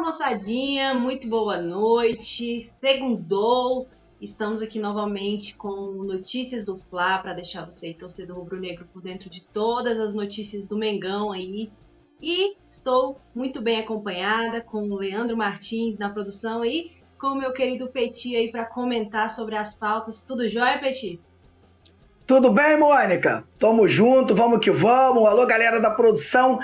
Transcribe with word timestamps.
Fala 0.00 0.12
moçadinha, 0.12 0.94
muito 0.94 1.28
boa 1.28 1.60
noite. 1.60 2.58
Segundou. 2.62 3.86
Estamos 4.18 4.62
aqui 4.62 4.78
novamente 4.78 5.54
com 5.54 5.92
notícias 6.04 6.64
do 6.64 6.78
Fla 6.78 7.18
para 7.18 7.34
deixar 7.34 7.68
você, 7.68 7.92
torcedor 7.92 8.38
rubro-negro, 8.38 8.88
por 8.94 9.02
dentro 9.02 9.28
de 9.28 9.42
todas 9.42 10.00
as 10.00 10.14
notícias 10.14 10.66
do 10.66 10.78
Mengão 10.78 11.30
aí. 11.30 11.70
E 12.20 12.56
estou 12.66 13.20
muito 13.34 13.60
bem 13.60 13.78
acompanhada 13.78 14.62
com 14.62 14.88
o 14.88 14.96
Leandro 14.96 15.36
Martins 15.36 15.98
na 15.98 16.08
produção 16.08 16.62
aí, 16.62 16.92
com 17.18 17.28
o 17.28 17.38
meu 17.38 17.52
querido 17.52 17.88
Petit 17.88 18.34
aí 18.34 18.50
para 18.50 18.64
comentar 18.64 19.28
sobre 19.28 19.54
as 19.54 19.74
pautas. 19.74 20.22
Tudo 20.22 20.48
jóia, 20.48 20.78
Petit? 20.78 21.20
Tudo 22.30 22.52
bem, 22.52 22.76
Mônica? 22.76 23.42
Tamo 23.58 23.88
junto, 23.88 24.36
vamos 24.36 24.60
que 24.60 24.70
vamos. 24.70 25.26
Alô, 25.26 25.44
galera 25.46 25.80
da 25.80 25.90
produção. 25.90 26.60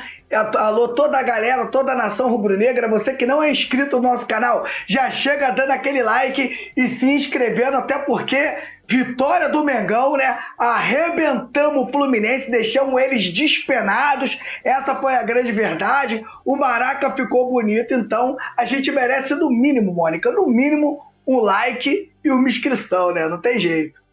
Alô, 0.57 0.95
toda 0.95 1.19
a 1.19 1.25
galera, 1.25 1.67
toda 1.67 1.91
a 1.91 1.97
nação 1.97 2.31
rubro-negra. 2.31 2.87
Você 2.87 3.15
que 3.15 3.27
não 3.27 3.43
é 3.43 3.51
inscrito 3.51 3.97
no 3.97 4.05
nosso 4.05 4.29
canal, 4.29 4.65
já 4.87 5.11
chega 5.11 5.51
dando 5.51 5.73
aquele 5.73 6.05
like 6.05 6.71
e 6.77 6.89
se 6.91 7.07
inscrevendo, 7.07 7.79
até 7.79 7.99
porque 7.99 8.59
vitória 8.89 9.49
do 9.49 9.65
Mengão, 9.65 10.17
né? 10.17 10.39
Arrebentamos 10.57 11.89
o 11.89 11.91
Fluminense, 11.91 12.49
deixamos 12.49 13.03
eles 13.03 13.35
despenados. 13.35 14.39
Essa 14.63 14.95
foi 14.95 15.17
a 15.17 15.25
grande 15.25 15.51
verdade. 15.51 16.25
O 16.45 16.55
Maraca 16.55 17.11
ficou 17.11 17.51
bonito, 17.51 17.93
então 17.93 18.37
a 18.57 18.65
gente 18.65 18.93
merece 18.93 19.35
no 19.35 19.51
mínimo, 19.51 19.93
Mônica, 19.93 20.31
no 20.31 20.47
mínimo 20.47 21.01
um 21.27 21.41
like 21.41 22.13
e 22.23 22.31
uma 22.31 22.49
inscrição, 22.49 23.11
né? 23.11 23.27
Não 23.27 23.41
tem 23.41 23.59
jeito. 23.59 24.06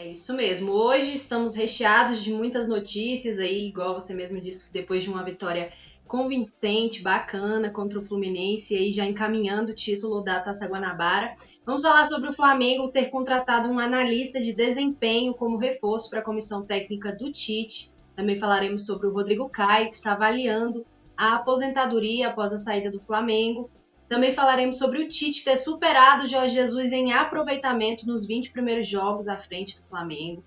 É 0.00 0.06
isso 0.06 0.32
mesmo. 0.32 0.70
Hoje 0.70 1.12
estamos 1.12 1.56
recheados 1.56 2.22
de 2.22 2.32
muitas 2.32 2.68
notícias 2.68 3.40
aí, 3.40 3.66
igual 3.66 3.94
você 3.94 4.14
mesmo 4.14 4.40
disse, 4.40 4.72
depois 4.72 5.02
de 5.02 5.10
uma 5.10 5.24
vitória 5.24 5.70
convincente, 6.06 7.02
bacana 7.02 7.68
contra 7.68 7.98
o 7.98 8.02
Fluminense, 8.02 8.76
aí 8.76 8.92
já 8.92 9.04
encaminhando 9.04 9.72
o 9.72 9.74
título 9.74 10.20
da 10.20 10.38
Taça 10.38 10.68
Guanabara. 10.68 11.34
Vamos 11.66 11.82
falar 11.82 12.04
sobre 12.04 12.28
o 12.28 12.32
Flamengo 12.32 12.92
ter 12.92 13.06
contratado 13.06 13.68
um 13.68 13.80
analista 13.80 14.40
de 14.40 14.52
desempenho 14.52 15.34
como 15.34 15.58
reforço 15.58 16.08
para 16.08 16.20
a 16.20 16.24
comissão 16.24 16.64
técnica 16.64 17.10
do 17.10 17.32
Tite. 17.32 17.90
Também 18.14 18.36
falaremos 18.36 18.86
sobre 18.86 19.08
o 19.08 19.12
Rodrigo 19.12 19.48
Caio, 19.48 19.90
que 19.90 19.96
está 19.96 20.12
avaliando 20.12 20.86
a 21.16 21.34
aposentadoria 21.34 22.28
após 22.28 22.52
a 22.52 22.56
saída 22.56 22.88
do 22.88 23.00
Flamengo. 23.00 23.68
Também 24.08 24.32
falaremos 24.32 24.78
sobre 24.78 25.02
o 25.02 25.08
Tite 25.08 25.44
ter 25.44 25.56
superado 25.56 26.24
o 26.24 26.26
Jorge 26.26 26.54
Jesus 26.54 26.92
em 26.92 27.12
aproveitamento 27.12 28.06
nos 28.06 28.26
20 28.26 28.50
primeiros 28.52 28.88
jogos 28.88 29.28
à 29.28 29.36
frente 29.36 29.76
do 29.76 29.82
Flamengo. 29.86 30.42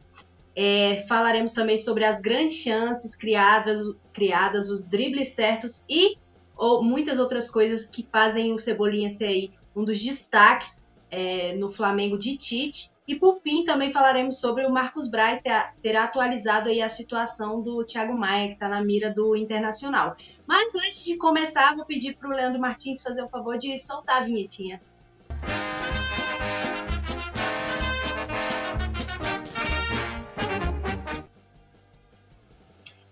É, 0.55 0.97
falaremos 1.07 1.53
também 1.53 1.77
sobre 1.77 2.03
as 2.03 2.19
grandes 2.19 2.57
chances 2.57 3.15
criadas, 3.15 3.79
criadas, 4.11 4.69
os 4.69 4.85
dribles 4.85 5.29
certos 5.29 5.85
e 5.87 6.17
ou 6.57 6.83
muitas 6.83 7.19
outras 7.19 7.49
coisas 7.49 7.89
que 7.89 8.05
fazem 8.11 8.51
o 8.51 8.57
Cebolinha 8.57 9.09
ser 9.09 9.25
aí 9.25 9.51
um 9.75 9.83
dos 9.83 10.01
destaques 10.01 10.89
é, 11.09 11.55
no 11.55 11.69
Flamengo 11.69 12.17
de 12.17 12.37
Tite. 12.37 12.91
E 13.11 13.15
por 13.19 13.41
fim, 13.41 13.65
também 13.65 13.89
falaremos 13.89 14.39
sobre 14.39 14.65
o 14.65 14.71
Marcos 14.71 15.09
Braz 15.09 15.41
ter, 15.41 15.73
ter 15.81 15.97
atualizado 15.97 16.69
aí 16.69 16.81
a 16.81 16.87
situação 16.87 17.61
do 17.61 17.83
Thiago 17.83 18.17
Maia, 18.17 18.47
que 18.47 18.53
está 18.53 18.69
na 18.69 18.81
mira 18.81 19.13
do 19.13 19.35
Internacional. 19.35 20.15
Mas 20.47 20.73
antes 20.75 21.03
de 21.03 21.17
começar, 21.17 21.75
vou 21.75 21.83
pedir 21.83 22.15
para 22.15 22.29
o 22.29 22.31
Leandro 22.31 22.61
Martins 22.61 23.03
fazer 23.03 23.21
o 23.21 23.27
favor 23.27 23.57
de 23.57 23.77
soltar 23.77 24.21
a 24.21 24.25
vinhetinha. 24.25 24.81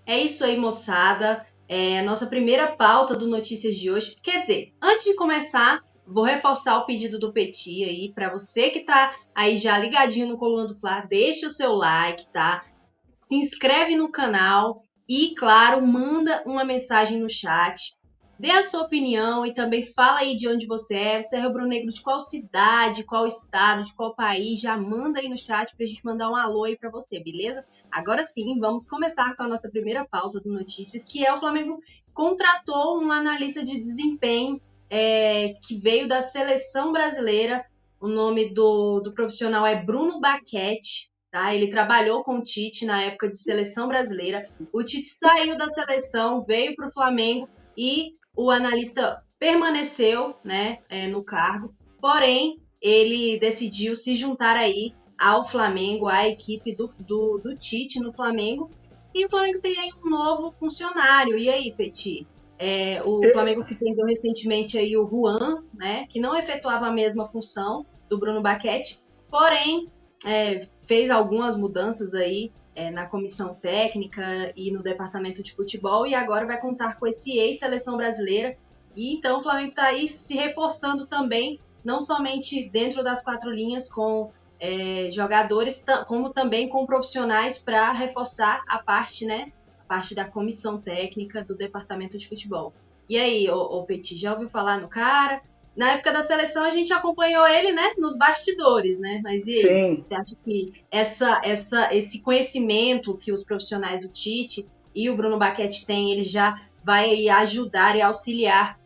É 0.06 0.17
isso 0.17 0.45
aí, 0.45 0.56
moçada. 0.56 1.45
É 1.67 2.02
nossa 2.03 2.28
primeira 2.28 2.67
pauta 2.67 3.17
do 3.17 3.28
Notícias 3.28 3.75
de 3.75 3.91
hoje. 3.91 4.16
Quer 4.23 4.39
dizer, 4.39 4.73
antes 4.81 5.03
de 5.03 5.13
começar, 5.16 5.84
Vou 6.12 6.24
reforçar 6.24 6.76
o 6.80 6.86
pedido 6.88 7.20
do 7.20 7.32
Petit 7.32 7.84
aí, 7.84 8.12
para 8.12 8.32
você 8.32 8.72
que 8.72 8.80
tá 8.80 9.16
aí 9.36 9.56
já 9.56 9.78
ligadinho 9.78 10.28
no 10.28 10.40
Coluna 10.40 10.68
do 10.68 10.76
Fla, 10.76 11.02
deixa 11.02 11.46
o 11.46 11.52
seu 11.52 11.74
like, 11.74 12.28
tá? 12.34 12.66
Se 13.12 13.36
inscreve 13.36 13.96
no 13.96 14.12
canal 14.12 14.81
e, 15.08 15.36
claro, 15.36 15.86
manda 15.86 16.42
uma 16.48 16.66
mensagem 16.66 17.19
no 17.19 17.30
chat. 17.30 17.96
Dê 18.40 18.50
a 18.50 18.64
sua 18.64 18.84
opinião 18.84 19.46
e 19.46 19.53
também 19.53 19.84
fala 19.84 20.22
aí 20.22 20.36
de 20.36 20.48
onde 20.48 20.66
você 20.66 20.96
é. 20.96 21.22
Você 21.22 21.38
é 21.38 21.42
rubro-negro 21.42 21.92
de 21.92 22.02
qual 22.02 22.19
cidade, 22.19 23.03
qual 23.03 23.28
estado, 23.28 23.84
de 23.84 23.94
qual 23.94 24.16
país. 24.16 24.59
Já 24.59 24.75
manda 24.75 25.19
aí 25.19 25.30
no 25.30 25.38
chat 25.38 25.75
pra 25.75 25.86
gente 25.86 26.03
mandar 26.03 26.31
um 26.31 26.36
alô 26.36 26.64
aí 26.64 26.75
pra 26.75 26.90
você, 26.90 27.22
beleza? 27.22 27.64
Agora 27.92 28.24
sim, 28.24 28.58
vamos 28.59 28.88
começar 28.88 29.36
com 29.36 29.44
a 29.44 29.48
nossa 29.48 29.69
primeira 29.69 30.08
pauta 30.08 30.40
do 30.40 30.52
Notícias, 30.52 31.03
que 31.03 31.24
é 31.24 31.31
o 31.31 31.38
Flamengo 31.38 31.80
contratou 32.16 33.00
um 33.00 33.12
analista 33.12 33.64
de 33.64 33.80
desempenho 33.80 34.59
é, 34.89 35.53
que 35.66 35.77
veio 35.77 36.07
da 36.07 36.22
seleção 36.22 36.91
brasileira. 36.91 37.63
O 38.00 38.07
nome 38.07 38.53
do, 38.53 39.00
do 39.01 39.13
profissional 39.13 39.66
é 39.66 39.75
Bruno 39.75 40.19
Baquete. 40.19 41.09
Tá? 41.31 41.53
Ele 41.53 41.69
trabalhou 41.69 42.23
com 42.23 42.39
o 42.39 42.41
Tite 42.41 42.85
na 42.85 43.03
época 43.03 43.27
de 43.27 43.38
seleção 43.38 43.88
brasileira. 43.88 44.50
O 44.73 44.83
Tite 44.83 45.07
saiu 45.07 45.57
da 45.57 45.69
seleção, 45.69 46.41
veio 46.41 46.75
para 46.75 46.88
o 46.88 46.91
Flamengo 46.91 47.47
e 47.77 48.13
o 48.35 48.50
analista 48.50 49.23
permaneceu 49.38 50.35
né, 50.44 50.79
é, 50.89 51.07
no 51.07 51.23
cargo. 51.23 51.73
Porém, 52.01 52.59
ele 52.81 53.38
decidiu 53.38 53.94
se 53.94 54.16
juntar 54.16 54.56
aí 54.56 54.94
ao 55.17 55.45
Flamengo, 55.45 56.07
à 56.07 56.27
equipe 56.27 56.73
do, 56.73 56.88
do, 57.00 57.38
do 57.38 57.56
Tite 57.56 58.00
no 58.00 58.13
Flamengo. 58.13 58.71
E 59.13 59.25
o 59.25 59.29
Flamengo 59.29 59.59
tem 59.59 59.77
aí 59.77 59.91
um 60.03 60.09
novo 60.09 60.51
funcionário. 60.57 61.38
E 61.38 61.50
aí, 61.50 61.71
Petit? 61.71 62.25
É, 62.62 63.02
o 63.06 63.22
Flamengo 63.31 63.64
que 63.64 63.74
perdeu 63.74 64.06
recentemente 64.06 64.78
aí 64.78 64.97
o 64.97 65.08
Juan, 65.08 65.64
né, 65.74 66.06
que 66.09 66.20
não 66.20 66.38
efetuava 66.38 66.88
a 66.88 66.92
mesma 66.92 67.25
função 67.25 67.86
do 68.09 68.18
Bruno 68.20 68.42
Baquete, 68.42 69.00
porém 69.31 69.90
é, 70.25 70.68
fez 70.78 71.09
algumas 71.09 71.58
mudanças 71.58 72.14
aí 72.14 72.52
é, 72.75 72.92
na 72.92 73.06
comissão 73.06 73.53
técnica 73.53 74.52
e 74.58 74.72
no 74.72 74.84
departamento 74.84 75.42
de 75.42 75.53
futebol 75.53 76.06
e 76.06 76.14
agora 76.14 76.46
vai 76.46 76.59
contar 76.59 77.00
com 77.00 77.08
esse 77.08 77.38
ex-seleção 77.38 77.96
brasileira. 77.96 78.58
E 78.94 79.16
então 79.16 79.40
o 79.40 79.44
Flamengo 79.44 79.69
está 79.69 79.86
aí 79.86 80.08
se 80.08 80.36
reforçando 80.36 81.08
também, 81.08 81.59
não 81.84 82.02
somente 82.02 82.69
dentro 82.69 83.03
das 83.03 83.24
quatro 83.24 83.50
linhas 83.52 83.90
com 83.90 84.31
é, 84.59 85.09
jogadores, 85.12 85.86
como 86.08 86.31
também 86.31 86.68
com 86.68 86.86
profissionais 86.86 87.58
para 87.58 87.92
reforçar 87.92 88.62
a 88.68 88.78
parte 88.80 89.25
né, 89.25 89.53
parte 89.89 90.13
da 90.13 90.23
comissão 90.23 90.79
técnica 90.79 91.44
do 91.44 91.55
departamento 91.55 92.16
de 92.16 92.29
futebol. 92.29 92.72
E 93.09 93.17
aí, 93.17 93.50
o, 93.50 93.57
o 93.57 93.83
Petit, 93.85 94.16
já 94.19 94.33
ouviu 94.33 94.47
falar 94.47 94.79
no 94.79 94.88
cara? 94.88 95.41
Na 95.75 95.94
época 95.94 96.13
da 96.13 96.22
seleção 96.22 96.63
a 96.63 96.69
gente 96.69 96.94
acompanhou 96.94 97.47
ele, 97.47 97.72
né, 97.72 97.94
nos 97.97 98.16
bastidores, 98.16 99.00
né? 99.00 99.19
Mas 99.23 99.47
e 99.47 99.53
aí, 99.53 99.67
Sim. 99.67 100.03
você 100.03 100.13
acha 100.13 100.35
que 100.45 100.73
essa, 100.91 101.41
essa, 101.44 101.95
esse 101.95 102.22
conhecimento 102.22 103.17
que 103.17 103.31
os 103.31 103.44
profissionais, 103.44 104.05
o 104.05 104.09
Tite 104.09 104.67
e 104.94 105.09
o 105.09 105.16
Bruno 105.16 105.39
Baquete 105.39 105.88
têm, 105.88 106.11
ele 106.11 106.23
já 106.23 106.61
vai 106.83 107.27
ajudar 107.29 107.95
e 107.95 108.01
auxiliar 108.01 108.79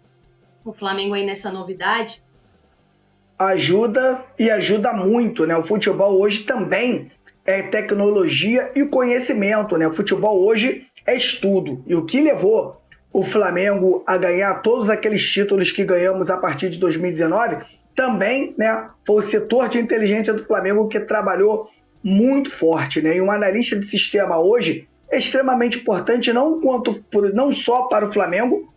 o 0.63 0.71
Flamengo 0.71 1.15
aí 1.15 1.25
nessa 1.25 1.51
novidade? 1.51 2.23
Ajuda 3.37 4.23
e 4.39 4.49
ajuda 4.49 4.93
muito, 4.93 5.45
né? 5.45 5.57
O 5.57 5.63
futebol 5.63 6.17
hoje 6.17 6.43
também 6.43 7.11
é 7.45 7.61
tecnologia 7.63 8.71
e 8.73 8.85
conhecimento, 8.85 9.77
né? 9.77 9.87
O 9.87 9.93
futebol 9.93 10.41
hoje 10.41 10.87
é 11.05 11.15
estudo. 11.15 11.83
E 11.85 11.95
o 11.95 12.05
que 12.05 12.21
levou 12.21 12.81
o 13.11 13.23
Flamengo 13.23 14.03
a 14.07 14.17
ganhar 14.17 14.61
todos 14.61 14.89
aqueles 14.89 15.23
títulos 15.23 15.71
que 15.71 15.83
ganhamos 15.83 16.29
a 16.29 16.37
partir 16.37 16.69
de 16.69 16.79
2019 16.79 17.57
também 17.95 18.55
né, 18.57 18.89
foi 19.05 19.23
o 19.23 19.27
setor 19.27 19.69
de 19.69 19.77
inteligência 19.77 20.33
do 20.33 20.43
Flamengo 20.45 20.87
que 20.87 20.99
trabalhou 20.99 21.69
muito 22.03 22.49
forte. 22.51 23.01
Né? 23.01 23.17
E 23.17 23.21
um 23.21 23.31
analista 23.31 23.75
de 23.75 23.87
sistema 23.87 24.39
hoje 24.39 24.87
é 25.11 25.19
extremamente 25.19 25.77
importante, 25.77 26.33
não, 26.33 26.59
quanto, 26.59 27.03
não 27.33 27.53
só 27.53 27.83
para 27.83 28.07
o 28.07 28.11
Flamengo, 28.11 28.73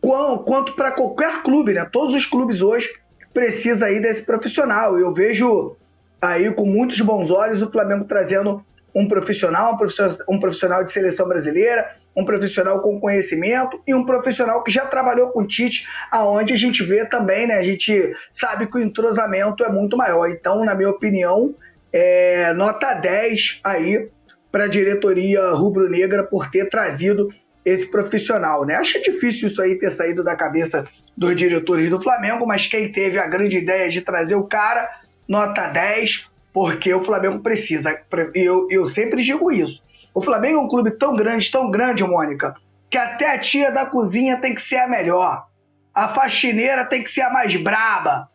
quanto 0.00 0.74
para 0.74 0.92
qualquer 0.92 1.42
clube. 1.42 1.74
Né? 1.74 1.86
Todos 1.92 2.14
os 2.14 2.24
clubes 2.24 2.62
hoje 2.62 2.88
precisam 3.34 3.86
aí 3.86 4.00
desse 4.00 4.22
profissional. 4.22 4.98
Eu 4.98 5.12
vejo 5.12 5.76
aí 6.20 6.50
com 6.52 6.64
muitos 6.64 7.00
bons 7.00 7.30
olhos 7.30 7.60
o 7.60 7.70
Flamengo 7.70 8.06
trazendo 8.06 8.64
um 8.94 9.08
profissional, 9.08 9.74
um 9.74 9.76
profissional, 9.76 10.16
um 10.28 10.40
profissional 10.40 10.84
de 10.84 10.92
seleção 10.92 11.26
brasileira, 11.26 11.96
um 12.14 12.24
profissional 12.24 12.80
com 12.80 13.00
conhecimento 13.00 13.80
e 13.86 13.94
um 13.94 14.04
profissional 14.04 14.62
que 14.62 14.70
já 14.70 14.86
trabalhou 14.86 15.28
com 15.30 15.42
o 15.42 15.46
Tite, 15.46 15.86
aonde 16.10 16.52
a 16.52 16.56
gente 16.56 16.82
vê 16.82 17.04
também, 17.06 17.46
né? 17.46 17.54
A 17.54 17.62
gente 17.62 18.14
sabe 18.34 18.66
que 18.66 18.76
o 18.76 18.82
entrosamento 18.82 19.64
é 19.64 19.70
muito 19.70 19.96
maior. 19.96 20.28
Então, 20.28 20.64
na 20.64 20.74
minha 20.74 20.90
opinião, 20.90 21.54
é, 21.92 22.52
nota 22.52 22.94
10 22.94 23.60
aí 23.64 24.08
para 24.50 24.64
a 24.64 24.68
diretoria 24.68 25.52
rubro-negra 25.52 26.24
por 26.24 26.50
ter 26.50 26.68
trazido 26.68 27.28
esse 27.64 27.90
profissional, 27.90 28.66
né? 28.66 28.74
Acho 28.74 29.00
difícil 29.02 29.48
isso 29.48 29.62
aí 29.62 29.78
ter 29.78 29.96
saído 29.96 30.22
da 30.22 30.36
cabeça 30.36 30.84
dos 31.16 31.36
diretores 31.36 31.88
do 31.88 32.02
Flamengo, 32.02 32.46
mas 32.46 32.66
quem 32.66 32.90
teve 32.90 33.18
a 33.18 33.26
grande 33.26 33.56
ideia 33.56 33.88
de 33.88 34.00
trazer 34.02 34.34
o 34.34 34.44
cara, 34.44 34.90
nota 35.28 35.68
10, 35.68 36.26
porque 36.52 36.92
o 36.92 37.04
Flamengo 37.04 37.40
precisa. 37.40 37.98
Eu, 38.34 38.68
eu 38.70 38.86
sempre 38.86 39.22
digo 39.22 39.50
isso. 39.50 39.80
O 40.14 40.20
Flamengo 40.20 40.58
é 40.58 40.60
um 40.62 40.68
clube 40.68 40.90
tão 40.92 41.16
grande, 41.16 41.50
tão 41.50 41.70
grande, 41.70 42.04
Mônica, 42.04 42.54
que 42.90 42.98
até 42.98 43.34
a 43.34 43.38
tia 43.38 43.70
da 43.70 43.86
cozinha 43.86 44.36
tem 44.38 44.54
que 44.54 44.62
ser 44.62 44.76
a 44.76 44.88
melhor. 44.88 45.46
a 45.94 46.08
faxineira 46.14 46.84
tem 46.86 47.02
que 47.02 47.10
ser 47.10 47.22
a 47.22 47.30
mais 47.30 47.54
braba, 47.56 48.28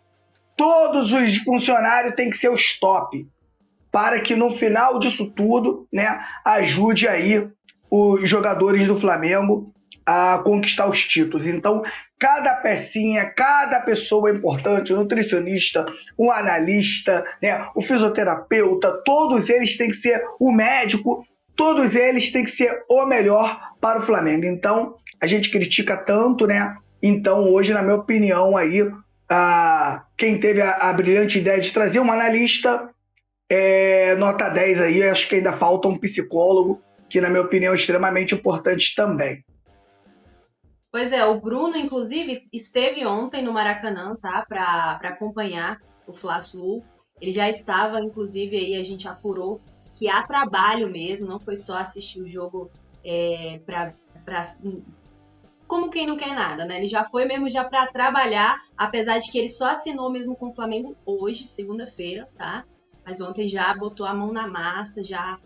todos 0.56 1.12
os 1.12 1.38
funcionários 1.38 2.16
têm 2.16 2.30
que 2.30 2.38
ser 2.38 2.50
os 2.50 2.80
top, 2.80 3.28
para 3.92 4.20
que 4.20 4.36
no 4.36 4.52
final 4.52 5.00
disso 5.00 5.26
tudo, 5.28 5.88
né, 5.92 6.20
ajude 6.46 7.08
aí 7.08 7.48
os 7.90 8.30
jogadores 8.30 8.86
do 8.88 9.00
Flamengo 9.00 9.64
a 10.06 10.40
conquistar 10.44 10.88
os 10.88 11.00
títulos. 11.00 11.48
Então, 11.48 11.84
cada 12.20 12.56
pecinha, 12.56 13.26
cada 13.26 13.80
pessoa 13.80 14.30
é 14.30 14.34
importante, 14.34 14.92
o 14.92 14.98
nutricionista, 14.98 15.86
o 16.18 16.32
analista, 16.32 17.24
né, 17.42 17.68
o 17.76 17.82
fisioterapeuta, 17.82 19.02
todos 19.06 19.50
eles 19.50 19.78
têm 19.78 19.90
que 19.90 19.98
ser 19.98 20.24
o 20.40 20.52
médico, 20.52 21.26
todos 21.56 21.94
eles 21.96 22.32
têm 22.32 22.44
que 22.44 22.52
ser 22.52 22.84
o 22.90 23.06
melhor 23.06 23.60
para 23.80 24.00
o 24.00 24.04
Flamengo. 24.04 24.46
Então, 24.46 24.96
a 25.22 25.28
gente 25.28 25.50
critica 25.50 25.98
tanto, 25.98 26.46
né? 26.46 26.76
Então, 27.02 27.52
hoje, 27.52 27.74
na 27.74 27.82
minha 27.82 27.96
opinião, 27.96 28.58
aí, 28.58 28.90
a, 29.30 30.04
quem 30.18 30.40
teve 30.40 30.62
a, 30.62 30.72
a 30.72 30.94
brilhante 30.94 31.40
ideia 31.40 31.60
de 31.60 31.72
trazer 31.72 32.00
um 32.00 32.12
analista, 32.12 32.90
é, 33.50 34.16
nota 34.16 34.50
10 34.50 34.82
aí, 34.82 35.04
acho 35.04 35.28
que 35.28 35.36
ainda 35.36 35.54
falta 35.54 35.88
um 35.88 35.98
psicólogo, 35.98 36.82
que, 37.10 37.22
na 37.22 37.30
minha 37.30 37.42
opinião, 37.42 37.74
é 37.74 37.76
extremamente 37.76 38.34
importante 38.34 38.94
também. 38.96 39.44
Pois 40.98 41.14
é, 41.14 41.24
o 41.24 41.40
Bruno, 41.40 41.78
inclusive, 41.78 42.50
esteve 42.52 43.06
ontem 43.06 43.44
no 43.44 43.54
Maracanã, 43.54 44.16
tá? 44.16 44.44
Para 44.50 45.00
acompanhar 45.04 45.80
o 46.08 46.12
Fla-Flu. 46.12 46.84
Ele 47.22 47.32
já 47.32 47.48
estava, 47.48 48.02
inclusive, 48.02 48.58
aí 48.58 48.76
a 48.76 48.82
gente 48.82 49.08
apurou 49.08 49.62
que 49.94 50.10
há 50.10 50.24
trabalho 50.24 50.90
mesmo, 50.90 51.28
não 51.28 51.40
foi 51.40 51.56
só 51.56 51.78
assistir 51.78 52.20
o 52.20 52.28
jogo 52.28 52.72
é, 53.06 53.62
para 53.64 53.94
como 55.68 55.92
quem 55.92 56.08
não 56.08 56.18
quer 56.18 56.34
nada, 56.34 56.66
né? 56.66 56.78
Ele 56.78 56.88
já 56.88 57.06
foi 57.06 57.26
mesmo 57.26 57.48
já 57.48 57.64
para 57.64 57.86
trabalhar, 57.92 58.60
apesar 58.76 59.20
de 59.20 59.30
que 59.30 59.38
ele 59.38 59.50
só 59.50 59.70
assinou 59.70 60.10
mesmo 60.10 60.36
com 60.36 60.50
o 60.50 60.54
Flamengo 60.56 60.98
hoje, 61.06 61.46
segunda-feira, 61.46 62.28
tá? 62.36 62.66
Mas 63.06 63.22
ontem 63.22 63.48
já 63.48 63.72
botou 63.76 64.08
a 64.08 64.16
mão 64.16 64.34
na 64.34 64.48
massa, 64.48 65.04
já 65.04 65.38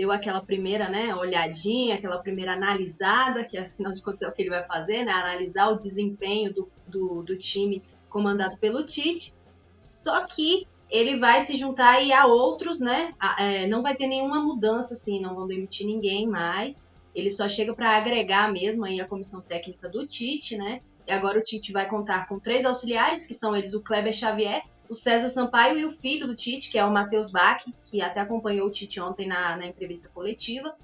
deu 0.00 0.10
aquela 0.10 0.40
primeira, 0.40 0.88
né, 0.88 1.14
olhadinha, 1.14 1.96
aquela 1.96 2.16
primeira 2.22 2.54
analisada, 2.54 3.44
que 3.44 3.58
afinal 3.58 3.92
de 3.92 4.00
contas 4.00 4.22
é 4.22 4.28
o 4.28 4.32
que 4.32 4.40
ele 4.40 4.48
vai 4.48 4.62
fazer, 4.62 5.04
né? 5.04 5.12
Analisar 5.12 5.68
o 5.68 5.78
desempenho 5.78 6.54
do, 6.54 6.70
do, 6.86 7.22
do 7.22 7.36
time 7.36 7.82
comandado 8.08 8.56
pelo 8.56 8.82
Tite. 8.82 9.34
Só 9.76 10.24
que 10.24 10.66
ele 10.88 11.18
vai 11.18 11.42
se 11.42 11.54
juntar 11.54 11.96
aí 11.96 12.14
a 12.14 12.24
outros, 12.24 12.80
né? 12.80 13.12
É, 13.38 13.66
não 13.66 13.82
vai 13.82 13.94
ter 13.94 14.06
nenhuma 14.06 14.40
mudança, 14.40 14.94
assim, 14.94 15.20
não 15.20 15.34
vão 15.34 15.46
demitir 15.46 15.86
ninguém 15.86 16.26
mais. 16.26 16.82
Ele 17.14 17.28
só 17.28 17.46
chega 17.46 17.74
para 17.74 17.94
agregar 17.94 18.50
mesmo 18.50 18.86
aí 18.86 19.02
a 19.02 19.06
comissão 19.06 19.42
técnica 19.42 19.86
do 19.86 20.06
Tite, 20.06 20.56
né? 20.56 20.80
E 21.06 21.12
agora 21.12 21.38
o 21.38 21.42
Tite 21.42 21.72
vai 21.72 21.86
contar 21.86 22.26
com 22.26 22.38
três 22.38 22.64
auxiliares, 22.64 23.26
que 23.26 23.34
são 23.34 23.54
eles 23.54 23.74
o 23.74 23.82
Kleber 23.82 24.14
Xavier, 24.14 24.62
o 24.90 24.94
César 24.94 25.28
Sampaio 25.28 25.78
e 25.78 25.84
o 25.84 25.90
filho 25.90 26.26
do 26.26 26.34
Tite, 26.34 26.68
que 26.68 26.76
é 26.76 26.84
o 26.84 26.92
Matheus 26.92 27.30
Bach, 27.30 27.64
que 27.84 28.02
até 28.02 28.20
acompanhou 28.20 28.66
o 28.66 28.70
Tite 28.70 29.00
ontem 29.00 29.26
na, 29.28 29.56
na 29.56 29.64
entrevista 29.64 30.10
coletiva. 30.12 30.74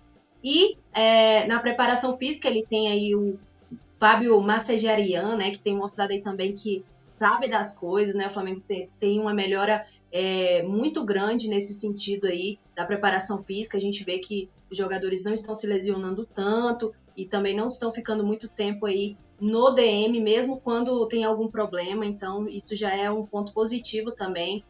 E 0.44 0.78
é, 0.94 1.44
na 1.48 1.58
preparação 1.58 2.16
física 2.16 2.46
ele 2.46 2.64
tem 2.64 2.88
aí 2.88 3.16
o 3.16 3.36
Fábio 3.98 4.40
Massejarian, 4.40 5.36
né, 5.36 5.50
que 5.50 5.58
tem 5.58 5.74
mostrado 5.74 6.12
aí 6.12 6.22
também 6.22 6.54
que 6.54 6.84
sabe 7.02 7.48
das 7.48 7.74
coisas, 7.74 8.14
né? 8.14 8.28
O 8.28 8.30
Flamengo 8.30 8.62
tem, 8.68 8.88
tem 9.00 9.18
uma 9.18 9.34
melhora 9.34 9.84
é, 10.12 10.62
muito 10.62 11.04
grande 11.04 11.48
nesse 11.48 11.74
sentido 11.74 12.28
aí 12.28 12.58
da 12.76 12.84
preparação 12.84 13.42
física. 13.42 13.76
A 13.76 13.80
gente 13.80 14.04
vê 14.04 14.18
que 14.18 14.48
os 14.70 14.78
jogadores 14.78 15.24
não 15.24 15.32
estão 15.32 15.54
se 15.54 15.66
lesionando 15.66 16.24
tanto 16.26 16.94
e 17.16 17.24
também 17.24 17.56
não 17.56 17.66
estão 17.66 17.90
ficando 17.90 18.24
muito 18.24 18.48
tempo 18.48 18.86
aí 18.86 19.16
no 19.40 19.70
DM, 19.70 20.20
mesmo 20.20 20.60
quando 20.60 21.06
tem 21.06 21.24
algum 21.24 21.48
problema. 21.48 22.06
Então, 22.06 22.48
isso 22.48 22.74
já 22.74 22.94
é 22.94 23.10
um 23.10 23.26
ponto 23.26 23.52
positivo 23.52 24.12
também 24.12 24.64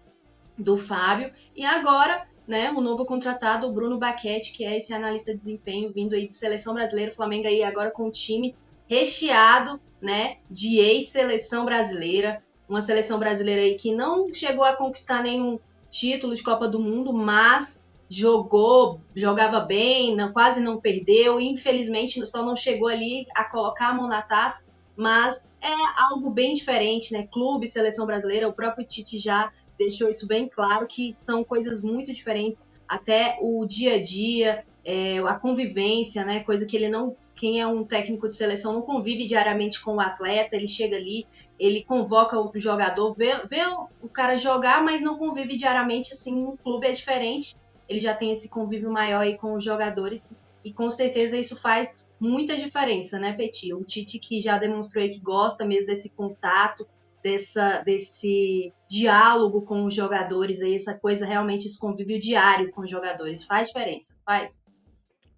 do 0.59 0.77
Fábio. 0.77 1.33
E 1.55 1.65
agora, 1.65 2.27
né, 2.47 2.71
o 2.73 2.81
novo 2.81 3.05
contratado, 3.05 3.67
o 3.67 3.73
Bruno 3.73 3.99
Baquete, 3.99 4.53
que 4.53 4.65
é 4.65 4.77
esse 4.77 4.93
analista 4.93 5.33
de 5.33 5.39
desempenho 5.39 5.93
vindo 5.93 6.15
aí 6.15 6.27
de 6.27 6.33
seleção 6.33 6.75
brasileira, 6.75 7.13
o 7.13 7.15
Flamengo 7.15 7.47
aí 7.47 7.63
agora 7.63 7.91
com 7.91 8.07
um 8.07 8.11
time 8.11 8.55
recheado, 8.89 9.81
né, 10.01 10.39
de 10.51 10.79
ex-seleção 10.79 11.65
brasileira, 11.65 12.43
uma 12.69 12.81
seleção 12.81 13.19
brasileira 13.19 13.63
aí 13.63 13.75
que 13.75 13.95
não 13.95 14.33
chegou 14.33 14.65
a 14.65 14.77
conquistar 14.77 15.23
nenhum 15.23 15.59
título 15.89 16.35
de 16.35 16.43
Copa 16.43 16.69
do 16.69 16.81
Mundo, 16.81 17.13
mas 17.13 17.83
jogou, 18.09 19.01
jogava 19.15 19.61
bem, 19.61 20.15
não, 20.15 20.33
quase 20.33 20.61
não 20.61 20.81
perdeu, 20.81 21.41
infelizmente 21.41 22.25
só 22.25 22.45
não 22.45 22.55
chegou 22.55 22.89
ali 22.89 23.27
a 23.35 23.45
colocar 23.45 23.89
a 23.89 23.95
mão 23.95 24.09
na 24.09 24.23
taça, 24.23 24.65
mas 24.97 25.43
é 25.61 25.73
algo 26.03 26.31
bem 26.31 26.55
diferente, 26.55 27.13
né? 27.13 27.27
Clube, 27.31 27.69
seleção 27.69 28.07
brasileira, 28.07 28.49
o 28.49 28.53
próprio 28.53 28.87
Tite 28.87 29.19
já 29.19 29.53
deixou 29.77 30.09
isso 30.09 30.27
bem 30.27 30.49
claro 30.49 30.87
que 30.87 31.13
são 31.13 31.45
coisas 31.45 31.83
muito 31.83 32.13
diferentes, 32.13 32.59
até 32.89 33.37
o 33.41 33.67
dia 33.67 33.97
a 33.97 34.03
dia, 34.03 34.65
é, 34.85 35.19
a 35.19 35.35
convivência, 35.35 36.25
né? 36.25 36.41
Coisa 36.41 36.65
que 36.65 36.77
ele 36.77 36.89
não 36.89 37.17
quem 37.35 37.61
é 37.61 37.67
um 37.67 37.85
técnico 37.85 38.27
de 38.27 38.35
seleção 38.35 38.73
não 38.73 38.81
convive 38.81 39.27
diariamente 39.27 39.79
com 39.85 39.97
o 39.97 40.01
atleta, 40.01 40.57
ele 40.57 40.67
chega 40.67 40.97
ali, 40.97 41.27
ele 41.59 41.85
convoca 41.85 42.41
o 42.41 42.51
jogador, 42.59 43.15
vê, 43.15 43.45
vê 43.47 43.61
o 44.01 44.09
cara 44.09 44.39
jogar, 44.39 44.83
mas 44.83 45.03
não 45.03 45.19
convive 45.19 45.55
diariamente, 45.55 46.13
assim, 46.13 46.35
no 46.35 46.57
clube 46.57 46.87
é 46.87 46.93
diferente, 46.93 47.55
ele 47.89 47.99
já 47.99 48.15
tem 48.15 48.33
esse 48.33 48.49
convívio 48.49 48.91
maior 48.91 49.21
aí 49.21 49.37
com 49.37 49.55
os 49.55 49.65
jogadores, 49.65 50.33
e 50.65 50.73
com 50.73 50.91
certeza 50.91 51.37
isso 51.37 51.57
faz 51.61 51.95
muita 52.19 52.57
diferença, 52.57 53.19
né, 53.19 53.33
Petit? 53.33 53.73
O 53.75 53.85
Tite 53.85 54.19
que 54.19 54.41
já 54.41 54.59
demonstrou 54.59 55.09
que 55.09 55.21
gosta 55.21 55.65
mesmo 55.65 55.89
desse 55.89 56.09
contato, 56.11 56.87
dessa, 57.23 57.83
desse 57.83 58.73
diálogo 58.89 59.63
com 59.63 59.85
os 59.85 59.95
jogadores, 59.95 60.63
aí, 60.63 60.75
essa 60.75 60.95
coisa 60.95 61.27
realmente, 61.27 61.67
esse 61.67 61.79
convívio 61.79 62.19
diário 62.19 62.71
com 62.71 62.83
os 62.83 62.91
jogadores, 62.91 63.45
faz 63.45 63.69
diferença, 63.69 64.15
faz 64.25 64.61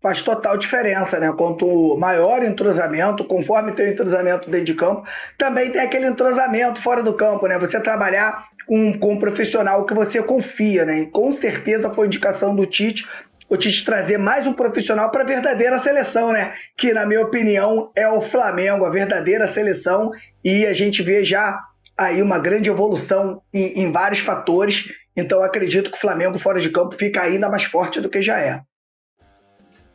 faz 0.08 0.22
total 0.22 0.56
diferença, 0.56 1.20
né? 1.20 1.30
Quanto 1.36 1.96
maior 1.98 2.42
entrosamento, 2.42 3.24
conforme 3.24 3.72
tem 3.72 3.88
o 3.88 3.92
entrosamento 3.92 4.50
dentro 4.50 4.66
de 4.66 4.74
campo, 4.74 5.06
também 5.36 5.70
tem 5.70 5.82
aquele 5.82 6.06
entrosamento 6.06 6.80
fora 6.80 7.02
do 7.02 7.12
campo, 7.12 7.46
né? 7.46 7.58
Você 7.58 7.78
trabalhar 7.78 8.46
com, 8.66 8.98
com 8.98 9.14
um 9.14 9.18
profissional 9.18 9.84
que 9.84 9.92
você 9.92 10.22
confia, 10.22 10.86
né? 10.86 11.00
E 11.00 11.06
com 11.06 11.32
certeza 11.32 11.90
foi 11.90 12.06
indicação 12.06 12.56
do 12.56 12.64
Tite 12.64 13.06
o 13.50 13.56
Tite 13.56 13.82
trazer 13.82 14.18
mais 14.18 14.46
um 14.46 14.52
profissional 14.52 15.10
para 15.10 15.22
a 15.22 15.26
verdadeira 15.26 15.78
seleção, 15.78 16.32
né? 16.32 16.52
Que, 16.76 16.92
na 16.92 17.06
minha 17.06 17.22
opinião, 17.22 17.90
é 17.96 18.06
o 18.06 18.22
Flamengo, 18.22 18.84
a 18.84 18.90
verdadeira 18.90 19.50
seleção, 19.52 20.10
e 20.44 20.66
a 20.66 20.74
gente 20.74 21.02
vê 21.02 21.24
já 21.24 21.58
aí 21.96 22.20
uma 22.20 22.38
grande 22.38 22.68
evolução 22.68 23.40
em, 23.52 23.82
em 23.82 23.90
vários 23.90 24.20
fatores. 24.20 24.84
Então, 25.16 25.42
acredito 25.42 25.90
que 25.90 25.96
o 25.96 26.00
Flamengo 26.00 26.38
fora 26.38 26.60
de 26.60 26.68
campo 26.68 26.94
fica 26.96 27.22
ainda 27.22 27.48
mais 27.48 27.64
forte 27.64 28.02
do 28.02 28.10
que 28.10 28.20
já 28.20 28.38
é. 28.38 28.60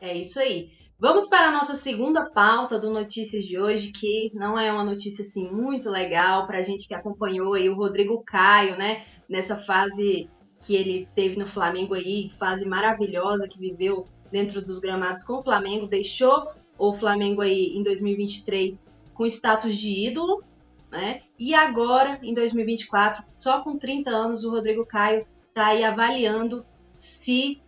É 0.03 0.17
isso 0.17 0.37
aí. 0.37 0.69
Vamos 0.99 1.29
para 1.29 1.47
a 1.47 1.51
nossa 1.51 1.75
segunda 1.75 2.29
pauta 2.29 2.77
do 2.77 2.91
Notícias 2.91 3.45
de 3.45 3.57
hoje, 3.57 3.93
que 3.93 4.29
não 4.33 4.59
é 4.59 4.69
uma 4.69 4.83
notícia 4.83 5.21
assim 5.21 5.49
muito 5.49 5.89
legal 5.89 6.45
para 6.45 6.57
a 6.57 6.61
gente 6.61 6.89
que 6.89 6.93
acompanhou 6.93 7.53
aí 7.53 7.69
o 7.69 7.75
Rodrigo 7.75 8.21
Caio, 8.21 8.77
né? 8.77 9.05
Nessa 9.29 9.55
fase 9.55 10.29
que 10.59 10.75
ele 10.75 11.07
teve 11.15 11.37
no 11.37 11.47
Flamengo 11.47 11.93
aí, 11.93 12.29
fase 12.37 12.65
maravilhosa 12.65 13.47
que 13.47 13.57
viveu 13.57 14.05
dentro 14.29 14.61
dos 14.61 14.81
gramados 14.81 15.23
com 15.23 15.35
o 15.35 15.43
Flamengo, 15.43 15.87
deixou 15.87 16.51
o 16.77 16.91
Flamengo 16.91 17.39
aí 17.39 17.67
em 17.67 17.81
2023 17.81 18.85
com 19.13 19.25
status 19.25 19.73
de 19.73 20.05
ídolo, 20.05 20.43
né? 20.91 21.21
E 21.39 21.55
agora, 21.55 22.19
em 22.21 22.33
2024, 22.33 23.23
só 23.31 23.61
com 23.61 23.77
30 23.77 24.09
anos, 24.09 24.43
o 24.43 24.51
Rodrigo 24.51 24.85
Caio 24.85 25.25
está 25.47 25.67
aí 25.67 25.81
avaliando 25.81 26.65
se 26.93 27.62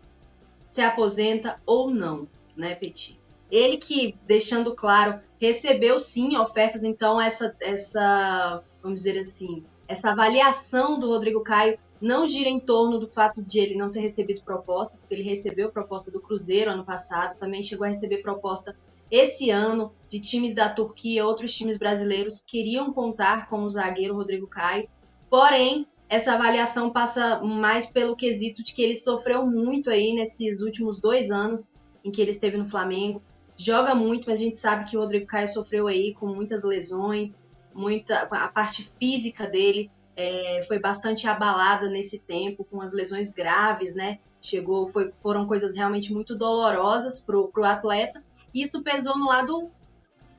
se 0.76 0.82
aposenta 0.82 1.58
ou 1.66 1.90
não, 1.90 2.28
né, 2.54 2.76
Petit? 2.76 3.18
Ele 3.50 3.78
que, 3.78 4.14
deixando 4.28 4.76
claro, 4.76 5.22
recebeu 5.40 5.98
sim 5.98 6.36
ofertas, 6.36 6.84
então 6.84 7.20
essa, 7.22 7.56
essa, 7.62 8.62
vamos 8.84 9.00
dizer 9.00 9.18
assim, 9.18 9.64
essa 9.88 10.10
avaliação 10.10 11.00
do 11.00 11.08
Rodrigo 11.08 11.42
Caio 11.42 11.80
não 12.02 12.28
gira 12.28 12.50
em 12.50 12.60
torno 12.60 13.00
do 13.00 13.08
fato 13.08 13.42
de 13.42 13.58
ele 13.58 13.78
não 13.78 13.90
ter 13.90 14.02
recebido 14.02 14.42
proposta, 14.42 14.98
porque 14.98 15.16
ele 15.16 15.24
recebeu 15.24 15.72
proposta 15.72 16.12
do 16.12 16.20
Cruzeiro 16.20 16.72
ano 16.72 16.84
passado, 16.84 17.40
também 17.40 17.64
chegou 17.64 17.86
a 17.86 17.90
receber 17.90 18.18
proposta 18.18 18.76
esse 19.10 19.50
ano 19.50 19.94
de 20.10 20.20
times 20.20 20.54
da 20.54 20.68
Turquia, 20.68 21.26
outros 21.26 21.56
times 21.56 21.78
brasileiros 21.78 22.44
queriam 22.46 22.92
contar 22.92 23.48
com 23.48 23.64
o 23.64 23.70
zagueiro 23.70 24.16
Rodrigo 24.16 24.46
Caio, 24.48 24.90
porém 25.30 25.88
essa 26.08 26.34
avaliação 26.34 26.92
passa 26.92 27.40
mais 27.42 27.86
pelo 27.86 28.16
quesito 28.16 28.64
de 28.64 28.74
que 28.74 28.82
ele 28.82 28.96
sofreu 28.96 29.46
muito 29.46 29.90
aí 29.90 30.14
nesses 30.14 30.62
últimos 30.62 31.00
dois 31.00 31.32
anos 31.32 31.72
em 32.04 32.12
que 32.12 32.22
ele 32.22 32.30
esteve 32.30 32.58
no 32.58 32.66
Flamengo. 32.66 33.22
Joga 33.58 33.96
muito, 33.96 34.30
mas 34.30 34.40
a 34.40 34.44
gente 34.44 34.58
sabe 34.58 34.86
que 34.86 34.98
o 34.98 35.00
Rodrigo 35.00 35.26
Caio 35.26 35.48
sofreu 35.48 35.88
aí 35.88 36.14
com 36.14 36.28
muitas 36.28 36.64
lesões, 36.64 37.42
muita 37.74 38.24
a 38.24 38.48
parte 38.48 38.84
física 38.84 39.48
dele 39.48 39.90
é, 40.16 40.62
foi 40.68 40.80
bastante 40.80 41.28
abalada 41.28 41.90
nesse 41.90 42.20
tempo, 42.20 42.64
com 42.64 42.82
as 42.82 42.94
lesões 42.94 43.32
graves, 43.32 43.94
né? 43.94 44.20
Chegou, 44.42 44.86
foi, 44.86 45.12
foram 45.22 45.46
coisas 45.46 45.76
realmente 45.76 46.14
muito 46.14 46.36
dolorosas 46.36 47.20
pro, 47.20 47.50
pro 47.50 47.66
atleta. 47.66 48.24
E 48.54 48.62
isso 48.62 48.82
pesou 48.82 49.18
no 49.18 49.26
lado 49.26 49.70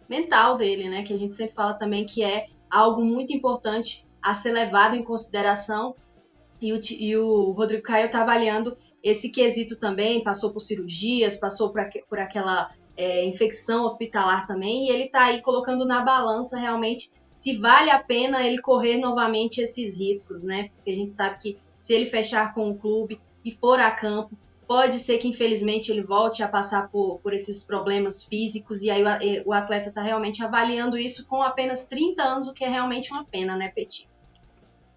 mental 0.09 0.57
dele, 0.57 0.89
né? 0.89 1.03
Que 1.03 1.13
a 1.13 1.19
gente 1.19 1.35
sempre 1.35 1.55
fala 1.55 1.75
também 1.75 2.07
que 2.07 2.23
é 2.23 2.47
algo 2.71 3.05
muito 3.05 3.33
importante 3.33 4.06
a 4.27 4.35
ser 4.35 4.51
levado 4.51 4.97
em 4.97 5.05
consideração. 5.05 5.95
E 6.61 6.73
o, 6.73 6.81
e 6.99 7.17
o 7.17 7.53
Rodrigo 7.53 7.83
Caio 7.83 8.07
está 8.07 8.23
avaliando 8.23 8.77
esse 9.03 9.31
quesito 9.31 9.77
também, 9.77 10.25
passou 10.25 10.53
por 10.53 10.61
cirurgias, 10.61 11.37
passou 11.37 11.71
por, 11.71 11.81
por 12.09 12.19
aquela 12.19 12.73
é, 12.97 13.25
infecção 13.25 13.85
hospitalar 13.85 14.47
também, 14.49 14.87
e 14.87 14.91
ele 14.91 15.05
está 15.05 15.27
aí 15.27 15.41
colocando 15.43 15.85
na 15.87 16.03
balança 16.03 16.59
realmente 16.59 17.11
se 17.31 17.57
vale 17.57 17.91
a 17.91 18.03
pena 18.03 18.43
ele 18.43 18.61
correr 18.61 18.97
novamente 18.97 19.61
esses 19.61 19.97
riscos, 19.97 20.43
né? 20.43 20.71
Porque 20.75 20.91
a 20.91 20.95
gente 20.95 21.11
sabe 21.11 21.39
que 21.39 21.59
se 21.79 21.95
ele 21.95 22.07
fechar 22.07 22.53
com 22.55 22.71
o 22.71 22.77
clube 22.77 23.21
e 23.45 23.53
for 23.53 23.79
a 23.79 23.91
campo, 23.91 24.37
pode 24.67 24.99
ser 24.99 25.19
que 25.19 25.29
infelizmente 25.29 25.93
ele 25.93 26.03
volte 26.03 26.43
a 26.43 26.49
passar 26.49 26.89
por, 26.89 27.21
por 27.21 27.33
esses 27.33 27.65
problemas 27.65 28.25
físicos, 28.25 28.83
e 28.83 28.91
aí 28.91 29.05
o, 29.05 29.51
o 29.51 29.53
atleta 29.53 29.91
está 29.91 30.03
realmente 30.03 30.43
avaliando 30.43 30.99
isso 30.99 31.27
com 31.29 31.43
apenas 31.43 31.87
30 31.87 32.23
anos, 32.23 32.49
o 32.49 32.55
que 32.55 32.65
é 32.65 32.69
realmente 32.69 33.13
uma 33.13 33.25
pena, 33.25 33.57
né, 33.57 33.69
Petit? 33.69 34.09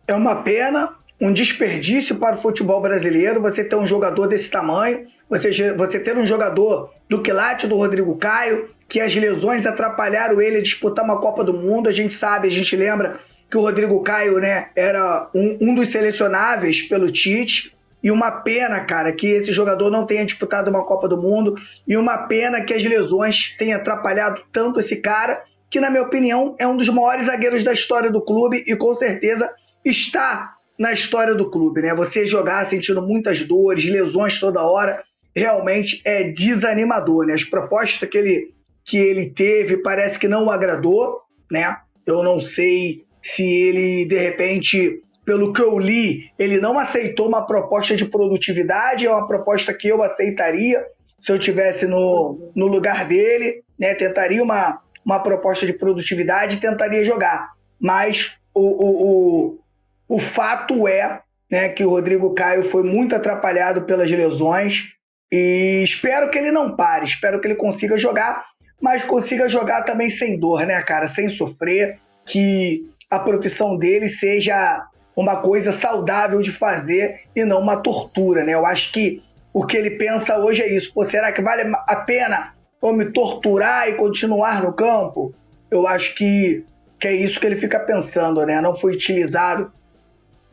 É 0.10 0.16
uma 0.16 0.38
pena, 0.38 0.90
um 1.22 1.32
desperdício 1.32 2.16
para 2.16 2.36
o 2.36 2.40
futebol 2.40 2.82
brasileiro 2.82 3.40
você 3.40 3.64
ter 3.64 3.76
um 3.76 3.86
jogador 3.86 4.26
desse 4.26 4.50
tamanho, 4.50 5.06
você, 5.30 5.72
você 5.74 6.00
ter 6.00 6.18
um 6.18 6.26
jogador 6.26 6.92
do 7.08 7.22
quilate 7.22 7.68
do 7.68 7.76
Rodrigo 7.76 8.18
Caio, 8.18 8.72
que 8.88 9.00
as 9.00 9.14
lesões 9.14 9.68
atrapalharam 9.68 10.42
ele 10.42 10.58
a 10.58 10.64
disputar 10.64 11.06
uma 11.06 11.22
Copa 11.22 11.44
do 11.44 11.54
Mundo. 11.54 11.88
A 11.88 11.92
gente 11.92 12.16
sabe, 12.16 12.48
a 12.48 12.50
gente 12.50 12.76
lembra 12.76 13.20
que 13.52 13.56
o 13.56 13.62
Rodrigo 13.62 14.02
Caio 14.02 14.40
né, 14.40 14.70
era 14.76 15.30
um, 15.32 15.60
um 15.62 15.76
dos 15.76 15.90
selecionáveis 15.90 16.82
pelo 16.82 17.12
Tite. 17.12 17.72
E 18.02 18.10
uma 18.10 18.32
pena, 18.32 18.80
cara, 18.80 19.12
que 19.12 19.28
esse 19.28 19.54
jogador 19.54 19.92
não 19.92 20.08
tenha 20.08 20.26
disputado 20.26 20.72
uma 20.72 20.86
Copa 20.86 21.08
do 21.08 21.22
Mundo. 21.22 21.54
E 21.88 21.96
uma 21.96 22.18
pena 22.18 22.62
que 22.62 22.74
as 22.74 22.84
lesões 22.84 23.56
tenham 23.60 23.80
atrapalhado 23.80 24.42
tanto 24.52 24.80
esse 24.80 24.96
cara, 24.96 25.44
que, 25.70 25.80
na 25.80 25.92
minha 25.92 26.02
opinião, 26.02 26.56
é 26.58 26.68
um 26.68 26.76
dos 26.76 26.90
maiores 26.90 27.28
zagueiros 27.28 27.64
da 27.64 27.74
história 27.74 28.10
do 28.10 28.22
clube 28.22 28.64
e 28.66 28.76
com 28.76 28.92
certeza 28.96 29.52
está 29.90 30.56
na 30.78 30.94
história 30.94 31.36
do 31.36 31.50
clube, 31.50 31.82
né? 31.82 31.94
Você 31.94 32.26
jogar 32.26 32.66
sentindo 32.68 33.02
muitas 33.02 33.46
dores, 33.46 33.84
lesões 33.84 34.40
toda 34.40 34.64
hora, 34.64 35.04
realmente 35.36 36.02
é 36.06 36.24
desanimador, 36.24 37.26
né? 37.26 37.34
As 37.34 37.44
propostas 37.44 38.10
que 38.10 38.18
ele, 38.18 38.54
que 38.86 38.98
ele 38.98 39.30
teve 39.32 39.78
parece 39.78 40.18
que 40.18 40.28
não 40.28 40.46
o 40.46 40.52
agradou, 40.52 41.20
né? 41.52 41.76
Eu 42.06 42.24
não 42.24 42.40
sei 42.40 43.04
se 43.22 43.44
ele, 43.44 44.06
de 44.06 44.18
repente, 44.18 45.02
pelo 45.26 45.52
que 45.52 45.62
eu 45.62 45.78
li, 45.78 46.32
ele 46.40 46.60
não 46.60 46.80
aceitou 46.80 47.28
uma 47.28 47.46
proposta 47.46 47.96
de 47.96 48.06
produtividade, 48.06 49.06
é 49.06 49.12
uma 49.12 49.28
proposta 49.28 49.74
que 49.74 49.88
eu 49.88 50.02
aceitaria 50.02 50.84
se 51.22 51.32
eu 51.32 51.38
tivesse 51.38 51.86
no, 51.86 52.52
no 52.56 52.68
lugar 52.68 53.06
dele, 53.06 53.64
né? 53.78 53.94
Tentaria 53.96 54.42
uma, 54.42 54.80
uma 55.06 55.20
proposta 55.20 55.66
de 55.66 55.74
produtividade 55.74 56.56
e 56.56 56.60
tentaria 56.62 57.04
jogar. 57.04 57.50
Mas 57.80 58.32
o, 58.54 58.62
o, 58.62 59.48
o 59.48 59.60
o 60.10 60.20
fato 60.20 60.88
é 60.88 61.22
né, 61.50 61.70
que 61.70 61.86
o 61.86 61.90
Rodrigo 61.90 62.34
Caio 62.34 62.70
foi 62.72 62.82
muito 62.82 63.16
atrapalhado 63.16 63.84
pelas 63.84 64.10
lesões 64.10 64.86
e 65.32 65.84
espero 65.84 66.30
que 66.32 66.38
ele 66.38 66.52
não 66.52 66.76
pare, 66.76 67.06
espero 67.06 67.40
que 67.40 67.48
ele 67.48 67.56
consiga 67.56 67.96
jogar, 67.96 68.44
mas 68.82 69.06
consiga 69.06 69.48
jogar 69.48 69.84
também 69.84 70.10
sem 70.10 70.40
dor, 70.40 70.66
né, 70.66 70.82
cara? 70.82 71.08
Sem 71.08 71.30
sofrer, 71.30 72.00
que 72.26 72.82
a 73.10 73.20
profissão 73.20 73.78
dele 73.78 74.10
seja 74.10 74.84
uma 75.16 75.38
coisa 75.38 75.74
saudável 75.74 76.42
de 76.42 76.52
fazer 76.52 77.22
e 77.36 77.46
não 77.46 77.60
uma 77.60 77.78
tortura, 77.78 78.44
né? 78.44 78.54
Eu 78.54 78.66
acho 78.66 78.92
que 78.92 79.22
o 79.54 79.66
que 79.66 79.78
ele 79.78 79.92
pensa 79.92 80.40
hoje 80.40 80.64
é 80.64 80.74
isso. 80.74 80.92
Pô, 80.94 81.06
será 81.06 81.32
que 81.32 81.42
vale 81.42 81.72
a 81.88 81.96
pena 81.98 82.54
eu 82.82 82.94
me 82.94 83.06
torturar 83.12 83.90
e 83.90 83.94
continuar 83.94 84.64
no 84.64 84.74
campo? 84.74 85.34
Eu 85.70 85.86
acho 85.86 86.16
que, 86.16 86.64
que 87.00 87.08
é 87.08 87.14
isso 87.14 87.40
que 87.40 87.46
ele 87.46 87.58
fica 87.58 87.80
pensando, 87.80 88.44
né? 88.46 88.60
Não 88.62 88.76
foi 88.76 88.94
utilizado 88.94 89.72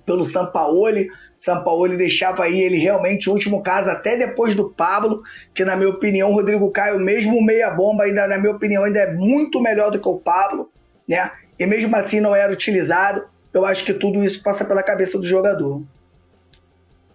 pelo 0.07 0.25
Sampaoli. 0.25 1.11
Sampaoli 1.37 1.97
deixava 1.97 2.45
aí 2.45 2.59
ele 2.61 2.79
realmente 2.79 3.29
o 3.29 3.33
último 3.33 3.63
caso 3.63 3.91
até 3.91 4.17
depois 4.17 4.55
do 4.55 4.71
Pablo, 4.71 5.23
que 5.55 5.65
na 5.65 5.77
minha 5.77 5.91
opinião 5.91 6.33
Rodrigo 6.33 6.71
Caio, 6.71 6.99
mesmo 6.99 7.43
meia 7.43 7.69
bomba, 7.71 8.05
ainda 8.05 8.27
na 8.27 8.39
minha 8.39 8.55
opinião 8.55 8.85
ainda 8.85 9.01
é 9.01 9.13
muito 9.13 9.61
melhor 9.61 9.91
do 9.91 10.01
que 10.01 10.09
o 10.09 10.19
Pablo, 10.19 10.71
né? 11.07 11.31
E 11.59 11.67
mesmo 11.67 11.95
assim 11.97 12.21
não 12.21 12.35
era 12.35 12.53
utilizado. 12.53 13.25
Eu 13.53 13.67
acho 13.67 13.85
que 13.85 13.93
tudo 13.93 14.23
isso 14.23 14.43
passa 14.43 14.65
pela 14.65 14.83
cabeça 14.83 15.19
do 15.19 15.27
jogador. 15.27 15.83